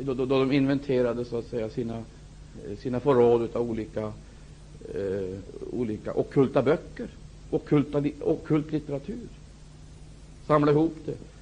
då, 0.00 0.14
då, 0.14 0.26
då 0.26 0.38
de 0.38 0.52
inventerade 0.52 1.24
så 1.24 1.38
att 1.38 1.46
säga 1.46 1.68
sina, 1.70 2.04
sina 2.78 3.00
förråd 3.00 3.48
av 3.52 3.70
olika, 3.70 4.12
eh, 4.94 5.38
olika 5.72 6.12
ockulta 6.12 6.62
böcker, 6.62 7.08
och 7.50 7.72
ockult 8.20 8.72
litteratur, 8.72 9.28
samla 10.46 10.72
ihop 10.72 10.96
det. 11.04 11.33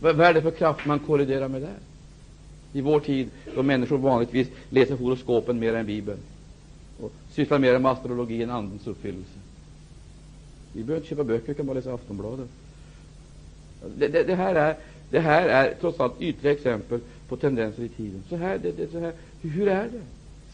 Vad 0.00 0.20
är 0.20 0.34
det 0.34 0.42
för 0.42 0.50
kraft 0.50 0.86
man 0.86 0.98
kolliderar 0.98 1.48
med 1.48 1.62
där? 1.62 1.76
I 2.72 2.80
vår 2.80 3.00
tid, 3.00 3.30
då 3.54 3.62
människor 3.62 3.98
vanligtvis 3.98 4.48
läser 4.70 4.96
horoskopen 4.96 5.58
mer 5.58 5.74
än 5.74 5.86
Bibeln 5.86 6.18
och 7.00 7.12
sysslar 7.30 7.58
mer 7.58 7.78
med 7.78 7.92
astrologi 7.92 8.42
än 8.42 8.50
Andens 8.50 8.86
uppfyllelse. 8.86 9.38
Vi 10.72 10.82
behöver 10.82 10.96
inte 10.96 11.08
köpa 11.08 11.24
böcker, 11.24 11.48
vi 11.48 11.54
kan 11.54 11.66
bara 11.66 11.74
läsa 11.74 11.94
Aftonbladet. 11.94 12.48
Det, 13.98 14.08
det, 14.08 14.22
det, 14.22 14.34
här 14.34 14.54
är, 14.54 14.76
det 15.10 15.20
här 15.20 15.48
är 15.48 15.74
trots 15.80 16.00
allt 16.00 16.20
ytliga 16.20 16.52
exempel 16.52 17.00
på 17.28 17.36
tendenser 17.36 17.82
i 17.82 17.88
tiden. 17.88 18.22
Så 18.28 18.36
här, 18.36 18.58
det, 18.58 18.72
det, 18.72 18.92
så 18.92 18.98
här, 18.98 19.12
hur 19.42 19.68
är 19.68 19.84
det? 19.84 20.02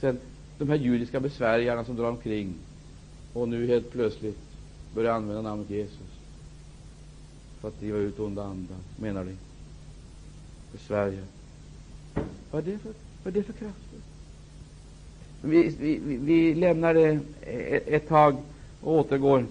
Sen 0.01 0.19
de 0.59 0.69
här 0.69 0.77
judiska 0.77 1.21
besvärjarna 1.21 1.85
som 1.85 1.97
drar 1.97 2.09
omkring 2.09 2.55
och 3.33 3.49
nu 3.49 3.67
helt 3.67 3.93
plötsligt 3.93 4.39
börjar 4.95 5.13
använda 5.13 5.43
namnet 5.43 5.71
Jesus 5.71 6.10
för 7.61 7.69
att 7.69 7.81
driva 7.81 7.99
ut 7.99 8.19
onda 8.19 8.43
andar, 8.43 8.77
menar 8.97 9.25
de, 9.25 9.37
för 10.71 10.79
Sverige. 10.79 11.23
Vad 12.51 12.69
är 12.69 12.73
det 12.73 12.79
för, 12.79 12.93
vad 13.23 13.37
är 13.37 13.41
det 13.41 13.43
för 13.43 13.53
krafter? 13.53 13.99
Vi, 15.43 15.77
vi, 15.81 16.17
vi 16.17 16.55
lämnar 16.55 16.95
det 16.95 17.21
ett, 17.41 17.89
ett 17.89 18.09
tag 18.09 18.37
och 18.81 18.93
återgår 18.93 19.47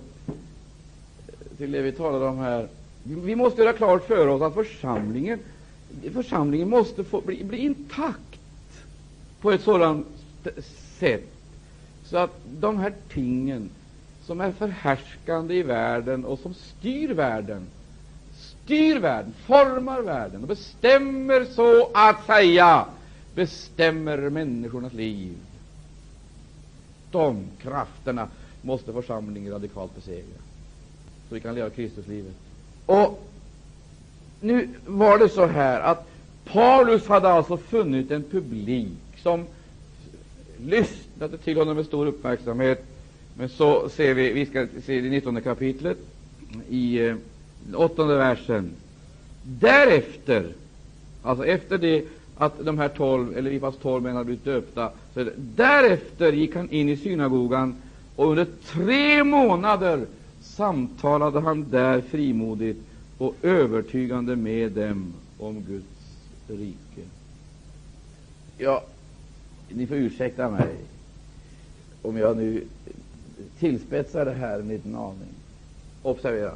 till 1.58 1.72
det 1.72 1.82
vi 1.82 1.92
talade 1.92 2.26
om 2.26 2.38
här. 2.38 2.68
Vi 3.04 3.36
måste 3.36 3.62
göra 3.62 3.74
klart 3.74 4.08
för 4.08 4.28
oss 4.28 4.42
att 4.42 4.54
församlingen, 4.54 5.40
församlingen 6.14 6.70
måste 6.70 7.04
få 7.04 7.22
bli, 7.22 7.44
bli 7.44 7.58
intakt 7.58 8.40
på 9.42 9.52
ett 9.52 9.62
sådant 9.62 10.08
sätt 11.00 11.32
så 12.06 12.18
att 12.18 12.42
de 12.60 12.78
här 12.78 12.94
tingen 13.14 13.70
som 14.26 14.42
är 14.42 14.52
förhärskande 14.52 15.56
i 15.56 15.64
världen 15.64 16.26
och 16.26 16.40
som 16.40 16.54
styr 16.54 17.14
världen 17.14 17.68
styr 18.70 19.00
världen, 19.00 19.34
formar 19.46 20.02
världen 20.02 20.42
och 20.42 20.48
bestämmer 20.48 21.46
så 21.46 21.90
att 21.94 22.26
säga 22.26 22.86
bestämmer 23.36 24.18
människornas 24.30 24.94
liv. 24.94 25.34
De 27.12 27.44
krafterna 27.62 28.28
måste 28.62 28.94
församlingen 28.94 29.54
radikalt 29.54 29.96
besegra, 29.96 30.40
så 31.30 31.36
vi 31.36 31.42
kan 31.42 31.56
leva 31.56 31.70
Kristuslivet. 31.70 32.34
Och 32.86 33.28
nu 34.42 34.70
var 34.86 35.18
det 35.18 35.30
så 35.30 35.46
här 35.46 35.82
att 35.82 36.08
Paulus 36.46 37.08
hade 37.08 37.30
alltså 37.30 37.58
funnit 37.58 38.12
en 38.12 38.24
publik 38.24 39.18
som 39.24 39.46
lyssnade 40.58 41.38
till 41.38 41.58
honom 41.58 41.76
med 41.76 41.86
stor 41.86 42.06
uppmärksamhet. 42.06 42.86
Men 43.38 43.50
så 43.50 43.90
ser 43.90 44.14
vi, 44.14 44.32
vi 44.34 44.46
ska 44.46 44.68
se 44.86 45.02
det 45.02 45.10
19 45.10 45.42
kapitlet, 45.42 45.98
i 46.70 47.00
eh, 47.00 47.16
åttonde 47.74 48.18
versen. 48.18 48.72
Därefter, 49.44 50.54
alltså 51.24 51.46
efter 51.46 51.78
det 51.78 52.06
att 52.38 52.66
de 52.66 52.78
här 52.78 52.90
tolv, 52.90 53.38
eller 53.38 53.50
vi 53.50 53.60
fast 53.60 53.82
tolv 53.82 54.04
män 54.04 54.14
hade 54.14 54.26
blivit 54.26 54.46
döpta, 54.46 54.92
så 55.14 55.24
det, 55.24 55.34
därefter 55.56 56.34
gick 56.34 56.56
han 56.56 56.70
in 56.70 56.90
i 56.90 56.98
synagogan 56.98 57.76
och 58.16 58.32
under 58.32 58.48
tre 58.66 59.24
månader 59.24 60.06
samtalade 60.42 61.40
han 61.40 61.70
där 61.70 62.02
frimodigt 62.02 62.80
och 63.18 63.36
övertygande 63.42 64.36
med 64.36 64.72
dem 64.72 65.14
om 65.38 65.64
Guds 65.68 65.86
rike. 66.48 67.08
Ja, 68.58 68.84
ni 69.70 69.88
får 69.88 69.98
ursäkta 69.98 70.50
mig 70.50 70.76
om 72.02 72.18
jag 72.18 72.38
nu 72.38 72.64
tillspetsar 73.60 74.26
det 74.26 74.34
här 74.34 74.62
med 74.62 74.86
en 74.86 74.96
aning. 74.96 75.34
Observera. 76.04 76.52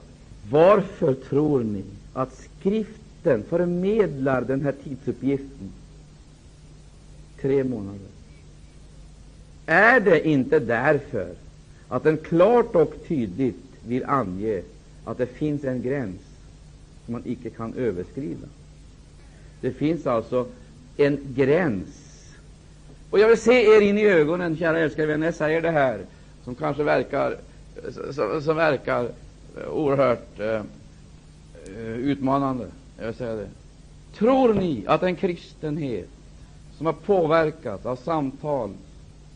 Varför 0.49 1.13
tror 1.13 1.63
ni 1.63 1.83
att 2.13 2.33
skriften 2.33 3.43
förmedlar 3.49 4.41
den 4.41 4.61
här 4.61 4.73
tidsuppgiften? 4.83 5.71
Tre 7.41 7.63
månader. 7.63 7.99
Är 9.65 9.99
det 9.99 10.27
inte 10.27 10.59
därför 10.59 11.27
att 11.87 12.03
den 12.03 12.17
klart 12.17 12.75
och 12.75 12.93
tydligt 13.07 13.55
vill 13.87 14.03
ange 14.05 14.61
att 15.05 15.17
det 15.17 15.25
finns 15.25 15.63
en 15.63 15.81
gräns 15.81 16.21
som 17.05 17.13
man 17.13 17.21
icke 17.25 17.49
kan 17.49 17.73
överskrida? 17.73 18.47
Det 19.61 19.71
finns 19.71 20.07
alltså 20.07 20.47
en 20.97 21.19
gräns. 21.35 21.87
Och 23.09 23.19
jag 23.19 23.27
vill 23.27 23.37
se 23.37 23.75
er 23.75 23.81
in 23.81 23.97
i 23.97 24.05
ögonen, 24.05 24.57
kära 24.57 24.79
älskade 24.79 25.07
vänner, 25.07 25.17
när 25.17 25.27
jag 25.27 25.35
säger 25.35 25.61
det 25.61 25.71
här, 25.71 25.99
som 26.43 26.55
kanske 26.55 26.83
verkar, 26.83 27.37
som, 28.11 28.41
som 28.41 28.55
verkar 28.55 29.09
Eh, 29.57 29.69
oerhört 29.69 30.39
eh, 30.39 30.61
utmanande. 31.97 32.67
Jag 32.97 33.05
vill 33.05 33.15
säga 33.15 33.35
det. 33.35 33.49
Tror 34.13 34.53
ni 34.53 34.83
att 34.87 35.03
en 35.03 35.15
kristenhet 35.15 36.09
som 36.77 36.85
har 36.85 36.93
påverkats 36.93 37.85
av 37.85 37.95
samtal 37.95 38.69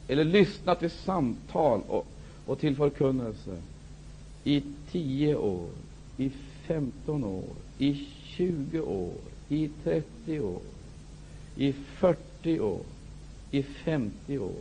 eller 0.07 0.23
lyssnat 0.23 0.79
till 0.79 0.91
samtal 0.91 1.81
och, 1.87 2.07
och 2.45 2.59
till 2.59 2.75
förkunnelse 2.75 3.57
i 4.43 4.63
10 4.91 5.35
år, 5.35 5.67
i 6.17 6.31
15 6.67 7.23
år, 7.23 7.43
i 7.77 8.07
20 8.23 8.81
år, 8.81 9.13
i 9.49 9.69
30 9.83 10.39
år, 10.39 10.61
i 11.55 11.73
40 11.73 12.59
år, 12.59 12.79
i 13.51 13.63
50 13.63 14.37
år 14.37 14.51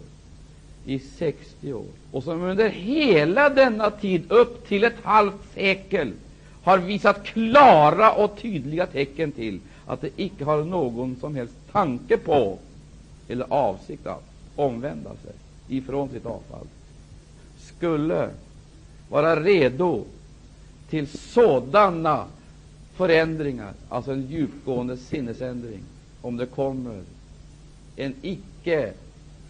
i 0.87 0.99
60 0.99 1.73
år. 1.73 1.85
Och 2.13 2.23
som 2.23 2.43
under 2.43 2.69
hela 2.69 3.49
denna 3.49 3.91
tid 3.91 4.33
upp 4.33 4.69
till 4.69 4.85
ett 4.85 5.03
halvt 5.03 5.55
sekel 5.55 6.13
har 6.63 6.79
visat 6.79 7.25
klara 7.25 8.13
och 8.13 8.39
tydliga 8.39 8.87
tecken 8.87 9.33
till 9.33 9.61
att 9.87 10.01
det 10.01 10.11
icke 10.17 10.45
har 10.45 10.65
någon 10.65 11.17
som 11.21 11.35
helst 11.35 11.55
tanke 11.73 12.17
på 12.17 12.59
eller 13.29 13.47
avsikt 13.49 14.07
att 14.07 14.25
omvända 14.57 15.11
sig 15.11 15.33
ifrån 15.69 16.09
sitt 16.09 16.27
avfall, 16.27 16.67
skulle 17.59 18.31
vara 19.09 19.43
redo 19.43 20.05
till 20.91 21.07
sådana 21.09 22.25
förändringar, 22.95 23.73
alltså 23.89 24.13
en 24.13 24.27
djupgående 24.27 24.97
sinnesändring, 24.97 25.81
om 26.23 26.37
det 26.37 26.47
kommer 26.47 27.03
en 27.97 28.15
icke 28.23 28.93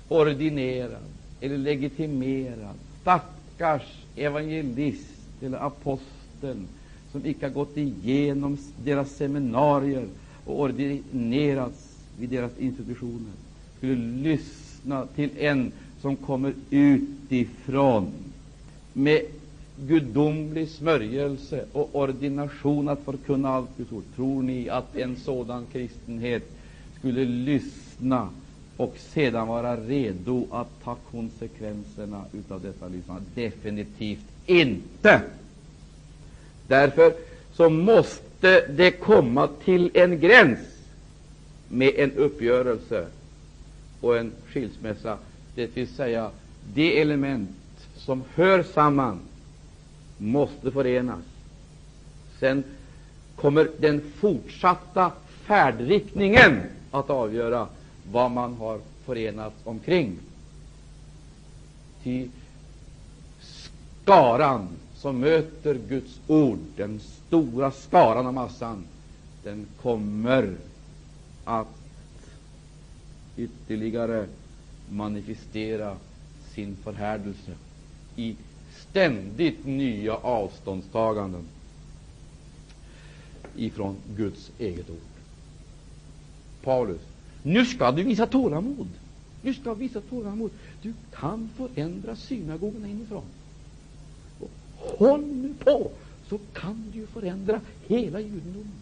ordinerad 0.09 1.16
eller 1.41 1.59
legitimerad. 1.59 2.75
Stackars 3.01 3.83
evangelist 4.17 5.43
eller 5.43 5.59
aposteln 5.59 6.69
som 7.13 7.27
icke 7.27 7.47
har 7.47 7.53
gått 7.53 7.77
igenom 7.77 8.59
deras 8.85 9.17
seminarier 9.17 10.07
och 10.45 10.61
ordinerats 10.61 11.97
vid 12.19 12.29
deras 12.29 12.59
institutioner 12.59 13.33
skulle 13.79 14.23
lyssna 14.23 15.07
till 15.07 15.31
en 15.39 15.73
som 16.01 16.17
kommer 16.17 16.55
utifrån 16.71 18.07
med 18.93 19.21
gudomlig 19.81 20.69
smörjelse 20.69 21.65
och 21.73 21.95
ordination 21.95 22.89
att 22.89 23.05
förkunna 23.05 23.49
allt 23.49 23.77
Guds 23.77 23.93
ord. 23.93 24.03
Tror 24.17 24.43
ni 24.43 24.69
att 24.69 24.97
en 24.97 25.17
sådan 25.17 25.67
kristenhet 25.73 26.51
skulle 26.99 27.25
lyssna 27.25 28.29
och 28.77 28.95
sedan 28.99 29.49
vara 29.49 29.77
redo 29.77 30.47
att 30.51 30.69
ta 30.85 30.97
konsekvenserna 31.11 32.25
av 32.49 32.61
detta 32.63 32.89
lyssnande? 32.89 33.23
Definitivt 33.35 34.25
inte. 34.47 35.21
Därför 36.67 37.13
så 37.53 37.71
måste 37.71 38.67
det 38.67 38.91
komma 38.91 39.49
till 39.65 39.91
en 39.95 40.21
gräns 40.21 40.59
med 41.69 41.93
en 41.97 42.13
uppgörelse 42.13 43.07
och 44.01 44.19
en 44.19 44.33
skilsmässa, 44.47 45.19
det 45.55 45.77
vill 45.77 45.89
säga 45.89 46.31
de 46.75 47.01
element 47.01 47.51
som 47.97 48.23
hör 48.35 48.63
samman 48.63 49.19
måste 50.19 50.71
förenas. 50.71 51.25
Sen 52.41 52.65
kommer 53.37 53.69
den 53.79 54.01
fortsatta 54.21 55.13
färdriktningen 55.45 56.61
att 56.91 57.11
avgöra 57.11 57.69
vad 58.13 58.31
man 58.31 58.55
har 58.55 58.81
förenats 59.05 59.57
omkring. 59.65 60.19
Ty 62.03 62.29
skaran 63.41 64.69
som 64.95 65.19
möter 65.19 65.75
Guds 65.89 66.21
ord, 66.27 66.59
den 66.77 67.01
stora 67.01 67.71
skaran 67.71 68.27
av 68.27 68.35
massan, 68.35 68.85
den 69.43 69.67
kommer 69.83 70.57
att 71.45 71.77
ytterligare 73.37 74.27
manifestera 74.91 75.97
sin 76.55 76.77
förhärdelse 76.77 77.53
i 78.17 78.37
ständigt 78.91 79.67
nya 79.67 80.15
avståndstaganden 80.15 81.45
ifrån 83.57 83.97
Guds 84.17 84.51
eget 84.59 84.91
ord. 84.91 84.97
Paulus, 86.63 87.01
nu 87.47 87.65
skall 87.65 87.95
du 87.97 88.03
visa 88.03 88.27
tålamod. 88.27 88.89
Du 89.43 89.55
visa 89.79 90.01
tålamod. 90.01 90.51
Du 90.83 90.93
kan 91.13 91.51
förändra 91.57 92.17
synagogorna 92.17 92.89
inifrån. 92.89 93.23
Och 94.41 94.51
håll 94.77 95.25
nu 95.25 95.55
på, 95.65 95.91
så 96.29 96.39
kan 96.53 96.85
du 96.93 97.07
förändra 97.07 97.61
hela 97.87 98.21
judendomen. 98.21 98.73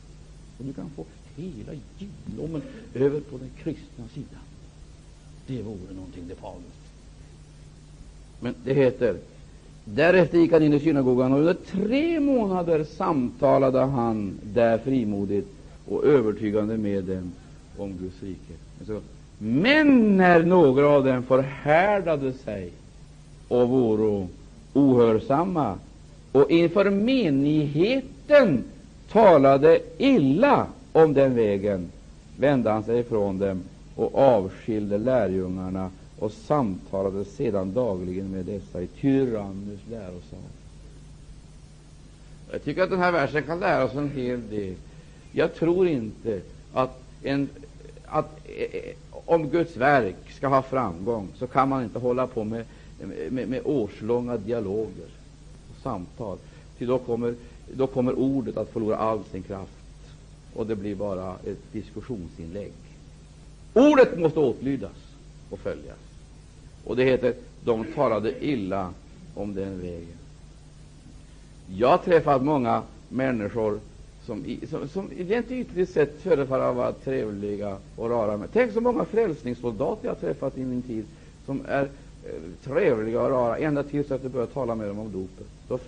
Och 0.59 0.65
du 0.65 0.73
kan 0.73 0.91
få 0.91 1.05
hela 1.37 1.73
judendomen 1.99 2.63
över 2.95 3.21
på 3.21 3.39
den 3.39 3.51
kristna 3.63 4.09
sidan. 4.15 4.41
Det 5.47 5.63
vore 5.63 5.95
någonting, 5.95 6.29
det 6.29 6.35
farligt. 6.35 6.75
Men 8.41 8.55
det 8.65 8.75
heter 8.75 9.19
Därefter 9.85 10.39
gick 10.39 10.53
han 10.53 10.63
in 10.63 10.73
i 10.73 10.81
synagogan 10.81 11.33
och 11.33 11.39
under 11.39 11.55
tre 11.55 12.21
månader 12.21 12.85
samtalade 12.85 13.81
han 13.81 14.39
där 14.43 14.79
frimodigt 14.79 15.49
och 15.89 16.05
övertygande 16.05 16.77
med 16.77 17.05
dem 17.05 17.33
om 17.77 17.99
Guds 17.99 18.23
rike. 18.23 19.01
Men 19.39 20.17
när 20.17 20.43
några 20.43 20.89
av 20.89 21.05
dem 21.05 21.23
förhärdade 21.23 22.33
sig 22.33 22.73
och 23.49 23.69
vore 23.69 24.27
ohörsamma 24.73 25.79
och 26.33 26.51
inför 26.51 26.91
menigheten 26.91 28.65
talade 29.13 29.81
illa 29.99 30.67
om 30.93 31.15
den 31.15 31.35
vägen, 31.35 31.91
vände 32.37 32.71
han 32.71 32.85
sig 32.85 32.99
ifrån 32.99 33.39
dem 33.39 33.63
och 33.97 34.19
avskilde 34.19 34.99
lärjungarna 34.99 35.91
och 36.19 36.33
samtalade 36.33 37.25
sedan 37.25 37.73
dagligen 37.73 38.31
med 38.31 38.45
dessa 38.45 38.83
i 38.83 38.87
Tyrannus 38.87 39.81
lärosal. 39.91 40.39
Jag 42.53 42.65
tycker 42.65 42.83
att 42.83 42.91
den 42.91 42.99
här 42.99 43.13
versen 43.13 43.43
kan 43.43 43.61
lära 43.61 43.85
oss 43.85 43.95
en 43.95 44.11
hel 44.11 44.49
del. 44.49 44.75
Jag 45.33 45.55
tror 45.55 45.89
inte 45.89 46.41
att, 46.73 47.03
en, 47.23 47.49
att 48.15 48.39
eh, 48.45 48.63
eh, 48.63 48.95
om 49.11 49.49
Guds 49.49 49.77
verk 49.77 50.17
skall 50.37 50.51
ha 50.51 50.63
framgång 50.63 51.29
så 51.39 51.47
kan 51.47 51.69
man 51.69 51.85
inte 51.85 51.99
hålla 51.99 52.27
på 52.27 52.45
med, 52.45 52.65
med, 53.31 53.49
med 53.49 53.61
årslånga 53.65 54.37
dialoger 54.37 55.09
och 55.71 55.83
samtal. 55.83 56.39
Till 56.79 56.87
då 56.87 56.99
kommer, 56.99 57.35
då 57.73 57.87
kommer 57.87 58.19
ordet 58.19 58.57
att 58.57 58.71
förlora 58.73 58.97
all 58.97 59.25
sin 59.25 59.43
kraft 59.43 59.73
och 60.55 60.67
det 60.67 60.77
blir 60.77 60.95
bara 60.95 61.35
ett 61.45 61.73
diskussionsinlägg. 61.73 62.73
Ordet 63.73 64.19
måste 64.19 64.41
åtlydas 64.41 64.97
och 65.51 65.59
följas. 65.59 65.99
Och 66.85 66.97
det 66.97 67.05
heter, 67.05 67.35
de 67.65 67.85
talade 67.85 68.45
illa 68.45 68.91
om 69.35 69.55
den 69.55 69.81
vägen. 69.81 70.19
Jag 71.69 71.89
har 71.89 71.99
träffat 71.99 72.43
många 72.43 72.83
människor 73.09 73.81
som, 74.27 74.59
som, 74.71 74.89
som 74.89 75.11
rent 75.19 75.51
ytligt 75.51 75.91
sett 75.91 76.23
förefaller 76.23 76.73
vara 76.73 76.93
trevliga 76.93 77.77
och 77.97 78.11
rara. 78.11 78.37
Men 78.37 78.49
tänk 78.53 78.73
så 78.73 78.81
många 78.81 79.05
frälsningssoldater 79.05 80.07
jag 80.07 80.15
har 80.15 80.21
träffat 80.21 80.59
i 80.59 80.65
min 80.65 80.83
tid 80.83 81.05
som 81.47 81.61
är 81.69 81.83
eh, 81.83 82.31
trevliga 82.65 83.23
och 83.23 83.31
rara, 83.31 83.59
ända 83.59 83.83
tills 83.83 84.11
att 84.11 84.23
du 84.23 84.29
börjar 84.29 84.47
tala 84.47 84.75
med 84.75 84.89
dem 84.89 84.99
om 84.99 85.13
dopet. 85.13 85.47
Då 85.69 85.79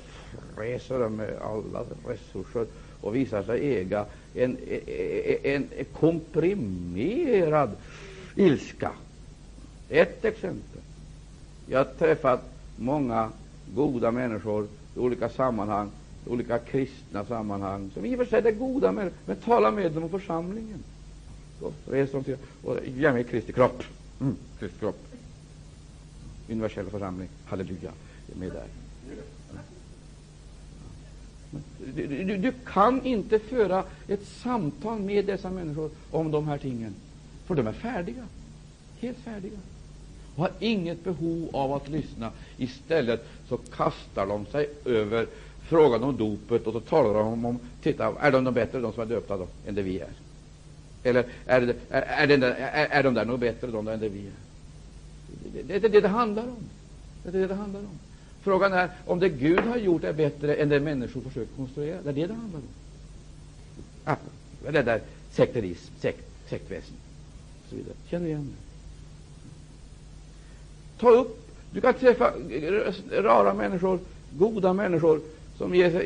fräser 0.57 0.99
de 0.99 1.17
med 1.17 1.31
alla 1.43 1.85
resurser 2.07 2.67
och 3.01 3.17
visar 3.17 3.43
sig 3.43 3.77
äga 3.77 4.05
en, 4.35 4.57
en, 5.43 5.69
en 5.77 5.85
komprimerad 5.93 7.71
ilska. 8.35 8.91
Ett 9.89 10.25
exempel. 10.25 10.81
Jag 11.67 11.79
har 11.79 11.85
träffat 11.85 12.41
många 12.77 13.31
goda 13.75 14.11
människor 14.11 14.67
i 14.97 14.99
olika 14.99 15.29
sammanhang, 15.29 15.91
olika 16.27 16.59
kristna 16.59 17.25
sammanhang, 17.25 17.91
som 17.95 18.05
i 18.05 18.15
och 18.15 18.19
för 18.19 18.27
sig 18.27 18.49
är 18.49 18.53
goda 18.53 18.93
människor, 18.93 19.19
men 19.27 19.37
tala 19.37 19.71
med 19.71 19.93
dem 19.93 20.03
om 20.03 20.11
församlingen. 20.11 20.85
Då 21.61 21.73
reser 21.91 22.13
de 22.13 22.25
sig 22.25 22.37
och 22.65 22.79
ger 22.87 23.13
mig 23.13 23.25
Kristi 23.25 23.53
kropp. 23.53 23.83
Mm, 24.21 24.37
Kristi 24.59 24.79
kropp. 24.79 24.99
Universell 26.49 26.91
församling. 26.91 27.29
Halleluja. 27.45 27.93
Jag 28.27 28.37
är 28.37 28.41
med 28.41 28.53
där. 28.53 28.67
Mm. 29.11 29.25
Du, 31.95 32.25
du, 32.25 32.37
du, 32.37 32.53
kan 32.65 33.07
inte 33.07 33.39
föra 33.39 33.85
ett 34.09 34.27
samtal 34.27 35.01
med 35.01 35.25
dessa 35.25 35.51
människor 35.51 35.91
om 36.11 36.31
de 36.31 36.49
här 36.49 36.59
tingen, 36.59 36.95
för 37.47 37.55
de 37.55 37.67
är 37.67 37.73
färdiga. 37.73 38.27
Helt 39.01 39.19
färdiga 39.19 39.59
och 40.37 40.43
har 40.43 40.53
inget 40.59 41.05
behov 41.05 41.49
av 41.53 41.73
att 41.73 41.89
lyssna. 41.89 42.31
Istället 42.57 43.27
så 43.49 43.57
kastar 43.57 44.27
de 44.27 44.47
sig 44.47 44.71
över 44.85 45.27
frågan 45.69 46.03
om 46.03 46.17
dopet 46.17 46.67
och 46.67 46.73
så 46.73 46.81
talar 46.81 47.15
de 47.15 47.45
om, 47.45 47.59
titta, 47.83 48.13
är 48.21 48.33
de, 48.33 48.45
de 48.45 48.55
bättre, 48.55 48.81
de 48.81 48.93
som 48.93 49.03
är 49.03 49.07
döpta, 49.07 49.37
då, 49.37 49.47
än 49.67 49.75
det 49.75 49.83
vi 49.83 50.01
är? 50.01 50.09
Eller 51.03 51.25
är, 51.47 51.61
det, 51.61 51.75
är, 51.91 52.03
är, 52.03 52.27
det, 52.27 52.47
är, 52.47 52.87
är 52.87 53.03
de 53.03 53.15
där 53.15 53.25
nog 53.25 53.39
bättre, 53.39 53.67
de 53.67 53.89
än 53.89 54.01
det 54.01 54.09
vi 54.09 54.27
är? 54.27 54.33
Det 55.67 55.75
är 55.75 55.81
det, 55.81 55.89
det 55.89 56.01
det 56.01 56.09
handlar 56.09 56.43
om. 56.43 56.65
Det 57.23 57.29
är 57.29 57.33
det 57.33 57.47
det 57.47 57.55
handlar 57.55 57.81
om. 57.81 57.99
Frågan 58.43 58.73
är 58.73 58.91
om 59.07 59.19
det 59.19 59.29
Gud 59.29 59.61
har 59.61 59.77
gjort 59.77 60.05
är 60.05 60.13
bättre 60.13 60.55
än 60.55 60.69
det 60.69 60.81
människor 60.81 61.21
försöker 61.21 61.57
konstruera. 61.57 62.03
Det 62.03 62.11
är 62.11 62.15
det 62.15 62.27
det 62.27 62.35
handlar 62.35 62.59
om. 62.59 62.67
Ah, 64.05 64.17
det 64.71 64.83
där 64.83 65.01
sekterism, 65.31 65.93
sekt, 66.01 66.49
sektväsen, 66.49 66.95
och 67.65 67.71
så 67.71 67.77
vidare. 67.77 67.95
Känner 68.11 68.27
igen 68.27 68.53
det? 68.53 68.67
Ta 71.01 71.11
upp. 71.11 71.43
Du 71.71 71.81
kan 71.81 71.95
träffa 71.95 72.33
rara 73.11 73.55
människor, 73.55 73.99
goda 74.39 74.73
människor, 74.73 75.21
som 75.59 75.75
ger, 75.75 76.03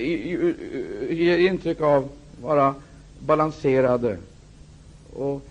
ger 1.11 1.38
intryck 1.38 1.80
av 1.80 2.05
att 2.05 2.42
vara 2.42 2.74
balanserade 3.18 4.18
och 5.12 5.42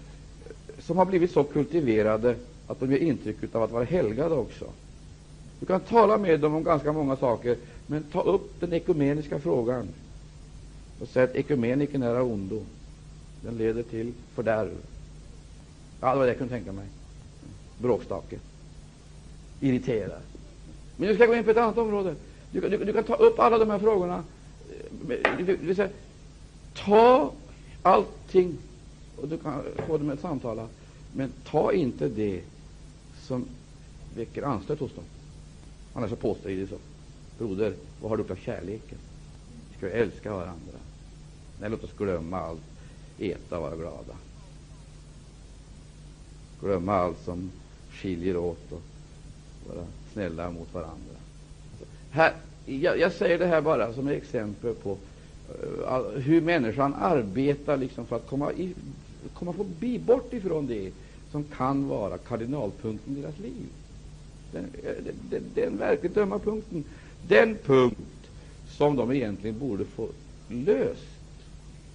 som 0.79 0.97
har 0.97 1.05
blivit 1.05 1.31
så 1.31 1.43
kultiverade 1.43 2.35
att 2.67 2.79
de 2.79 2.91
ger 2.91 2.99
intryck 2.99 3.55
av 3.55 3.63
att 3.63 3.71
vara 3.71 3.83
helgade 3.83 4.35
också. 4.35 4.65
Du 5.59 5.65
kan 5.65 5.79
tala 5.79 6.17
med 6.17 6.39
dem 6.39 6.55
om 6.55 6.63
ganska 6.63 6.93
många 6.93 7.15
saker, 7.15 7.57
men 7.87 8.03
ta 8.03 8.21
upp 8.21 8.59
den 8.59 8.73
ekumeniska 8.73 9.39
frågan 9.39 9.87
och 10.99 11.07
säg 11.07 11.23
att 11.23 11.35
ekumeniken 11.35 12.03
är 12.03 12.15
av 12.15 12.31
ondo. 12.31 12.61
Den 13.41 13.57
leder 13.57 13.83
till 13.83 14.13
fördärv. 14.35 14.71
Ja, 16.01 16.11
det 16.11 16.17
var 16.17 16.25
det 16.25 16.31
jag 16.31 16.37
kunde 16.37 16.53
tänka 16.53 16.71
mig. 16.71 16.85
Bråkstake 17.77 18.39
irriterar. 19.59 20.19
Men 20.97 21.07
nu 21.07 21.13
ska 21.13 21.23
jag 21.23 21.29
gå 21.29 21.35
in 21.35 21.43
på 21.43 21.51
ett 21.51 21.57
annat 21.57 21.77
område. 21.77 22.15
Du, 22.51 22.61
du, 22.61 22.77
du 22.77 22.93
kan 22.93 23.03
ta 23.03 23.15
upp 23.15 23.39
alla 23.39 23.57
de 23.57 23.69
här 23.69 23.79
frågorna. 23.79 24.23
Eh, 25.09 25.37
du, 25.37 25.57
du, 25.57 25.75
säga, 25.75 25.89
ta 26.73 27.31
allting, 27.81 28.57
och 29.17 29.27
du 29.27 29.37
kan 29.37 29.63
få 29.87 29.97
dem 29.97 30.09
att 30.09 30.19
samtala, 30.19 30.67
men 31.13 31.31
ta 31.43 31.73
inte 31.73 32.07
det 32.07 32.41
som 33.21 33.45
väcker 34.15 34.43
anstöt 34.43 34.79
hos 34.79 34.95
dem. 34.95 35.03
Annars 35.93 36.09
så 36.09 36.15
påstår 36.15 36.49
det 36.49 36.67
så. 36.67 36.77
Broder, 37.37 37.73
vad 38.01 38.09
har 38.09 38.17
du 38.17 38.23
för 38.23 38.33
av 38.33 38.37
kärleken? 38.37 38.97
Ska 39.77 39.85
vi 39.85 39.91
älska 39.91 40.33
varandra? 40.33 40.77
Nej, 41.59 41.69
låt 41.69 41.83
oss 41.83 41.97
glömma 41.97 42.39
allt, 42.39 42.61
äta 43.17 43.57
och 43.57 43.63
vara 43.63 43.75
glada. 43.75 44.15
Glömma 46.61 46.93
allt 46.93 47.25
som 47.25 47.51
skiljer 47.91 48.37
åt 48.37 48.71
och 48.71 48.81
vara 49.67 49.85
snälla 50.13 50.51
mot 50.51 50.73
varandra. 50.73 51.15
Här, 52.11 52.33
jag, 52.65 52.99
jag 52.99 53.11
säger 53.13 53.39
det 53.39 53.45
här 53.45 53.61
bara 53.61 53.93
som 53.93 54.07
ett 54.07 54.23
exempel 54.23 54.73
på 54.73 54.91
uh, 54.91 56.19
hur 56.19 56.41
människan 56.41 56.93
arbetar 56.93 57.77
liksom 57.77 58.05
för 58.05 58.15
att 58.15 58.27
komma, 58.27 58.51
i, 58.51 58.73
komma 59.33 59.53
förbi, 59.53 59.99
bort 59.99 60.33
ifrån 60.33 60.67
det 60.67 60.91
som 61.31 61.43
kan 61.43 61.87
vara 61.87 62.17
kardinalpunkten 62.17 63.17
i 63.17 63.21
deras 63.21 63.39
liv. 63.39 63.67
Den, 64.51 64.63
eh, 64.83 65.03
den, 65.03 65.15
den, 65.29 65.43
den 65.55 65.77
verkligt 65.77 66.17
ömma 66.17 66.39
punkten. 66.39 66.83
Den 67.27 67.57
punkt 67.65 68.29
som 68.67 68.95
de 68.95 69.11
egentligen 69.11 69.59
borde 69.59 69.85
få 69.85 70.07
löst, 70.47 71.07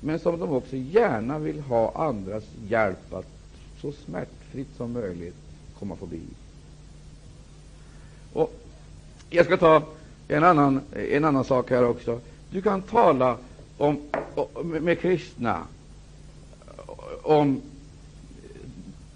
men 0.01 0.19
som 0.19 0.39
de 0.41 0.51
också 0.51 0.77
gärna 0.77 1.39
vill 1.39 1.61
ha 1.61 1.93
andras 2.09 2.45
hjälp 2.69 3.15
att 3.15 3.27
så 3.81 3.93
smärtfritt 3.93 4.77
som 4.77 4.93
möjligt 4.93 5.37
komma 5.79 5.97
förbi. 5.97 6.21
Och 8.33 8.55
jag 9.31 9.47
ska 9.47 9.57
ta 9.57 9.83
en 10.29 10.45
annan, 10.45 10.81
en 10.93 11.25
annan 11.25 11.45
sak 11.45 11.71
här 11.71 11.85
också. 11.85 12.21
Du 12.51 12.63
kan 12.63 12.83
tala 12.83 13.37
om, 13.79 14.01
med 14.63 15.01
kristna 15.01 15.63
om 17.23 17.61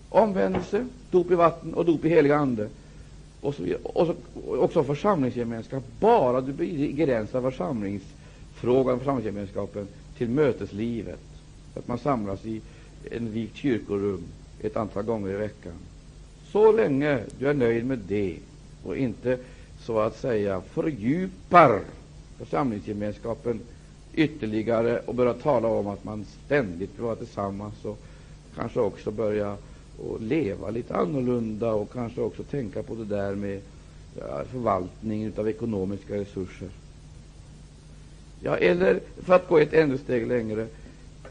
omvändelse, 0.08 0.86
dop 1.10 1.30
i 1.30 1.34
vatten 1.34 1.74
och 1.74 1.84
dop 1.84 2.04
i 2.04 2.08
helig 2.08 2.30
ande 2.30 2.68
och, 3.40 3.54
så, 3.54 3.62
och 3.82 4.06
så, 4.06 4.14
också 4.56 4.84
församlingsgemenskap, 4.84 5.84
bara 6.00 6.40
du 6.40 6.52
begränsar 6.52 7.42
församlingsfrågan, 7.42 8.98
församlingsgemenskapen 8.98 9.88
till 10.16 10.28
möteslivet, 10.28 11.20
att 11.74 11.88
man 11.88 11.98
samlas 11.98 12.46
i 12.46 12.60
en 13.10 13.32
vikt 13.32 13.56
kyrkorum 13.56 14.22
ett 14.60 14.76
antal 14.76 15.02
gånger 15.02 15.30
i 15.30 15.36
veckan. 15.36 15.72
Så 16.52 16.72
länge 16.72 17.20
du 17.38 17.48
är 17.48 17.54
nöjd 17.54 17.86
med 17.86 17.98
det 17.98 18.36
och 18.84 18.96
inte 18.96 19.38
så 19.80 20.00
att 20.00 20.16
säga 20.16 20.60
fördjupar 20.60 21.80
församlingsgemenskapen 22.38 23.60
ytterligare 24.14 24.98
och 24.98 25.14
börjar 25.14 25.34
tala 25.34 25.68
om 25.68 25.86
att 25.86 26.04
man 26.04 26.24
ständigt 26.46 26.90
vill 26.96 27.04
vara 27.04 27.16
tillsammans 27.16 27.84
och 27.84 27.98
kanske 28.54 28.80
också 28.80 29.10
börja 29.10 29.56
och 29.98 30.20
leva 30.20 30.70
lite 30.70 30.94
annorlunda 30.96 31.72
och 31.72 31.92
kanske 31.92 32.20
också 32.20 32.42
tänka 32.42 32.82
på 32.82 32.94
det 32.94 33.04
där 33.04 33.34
med 33.34 33.60
förvaltningen 34.14 34.46
förvaltning 34.52 35.32
av 35.38 35.48
ekonomiska 35.48 36.14
resurser. 36.14 36.68
Ja, 38.42 38.56
eller 38.56 39.00
för 39.16 39.34
att 39.34 39.48
gå 39.48 39.58
ett 39.58 39.72
ännu 39.72 39.98
steg 39.98 40.26
längre, 40.26 40.66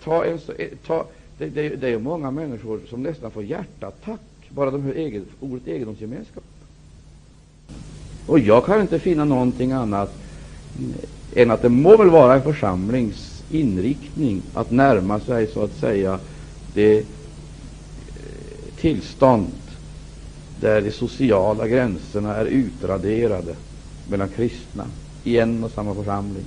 ta 0.04 0.26
en, 0.26 0.40
ta, 0.86 1.06
det, 1.38 1.50
det, 1.50 1.70
det 1.70 1.90
är 1.90 2.00
många 2.00 2.32
människor 2.32 2.82
som 2.90 3.04
nästan 3.04 3.32
får 3.32 3.44
hjärtattack 3.44 4.22
bara 4.50 4.72
de 4.72 4.82
hör 4.82 4.94
eget, 4.94 5.24
ordet 5.40 5.68
egendomsgemenskap. 5.68 6.44
Och 8.28 8.40
jag 8.40 8.66
kan 8.66 8.82
inte 8.82 9.00
finna 9.00 9.26
någonting 9.26 9.72
annat 9.72 10.16
än 11.36 11.52
att 11.52 11.62
det 11.62 11.70
må 11.70 11.98
väl 11.98 12.10
vara 12.10 12.36
en 12.36 12.44
församlings 12.44 13.44
inriktning 13.50 14.42
att 14.54 14.72
närma 14.72 15.20
sig, 15.20 15.48
så 15.48 15.64
att 15.64 15.74
säga, 15.74 16.20
det 16.74 16.98
eh, 17.00 17.06
tillstånd 18.76 19.52
där 20.60 20.82
de 20.82 20.92
sociala 20.92 21.68
gränserna 21.68 22.36
är 22.36 22.46
utraderade 22.46 23.56
mellan 24.10 24.30
kristna 24.30 24.88
i 25.24 25.38
en 25.38 25.64
och 25.64 25.72
samma 25.72 25.96
församling, 25.96 26.46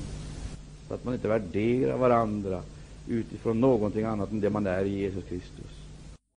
så 0.88 0.94
att 0.94 1.04
man 1.04 1.14
inte 1.14 1.28
värderar 1.28 1.96
varandra 1.96 2.60
utifrån 3.08 3.60
någonting 3.60 4.04
annat 4.04 4.30
än 4.30 4.40
det 4.40 4.50
man 4.50 4.66
är 4.66 4.84
i 4.84 4.98
Jesus 5.00 5.24
Kristus. 5.28 5.79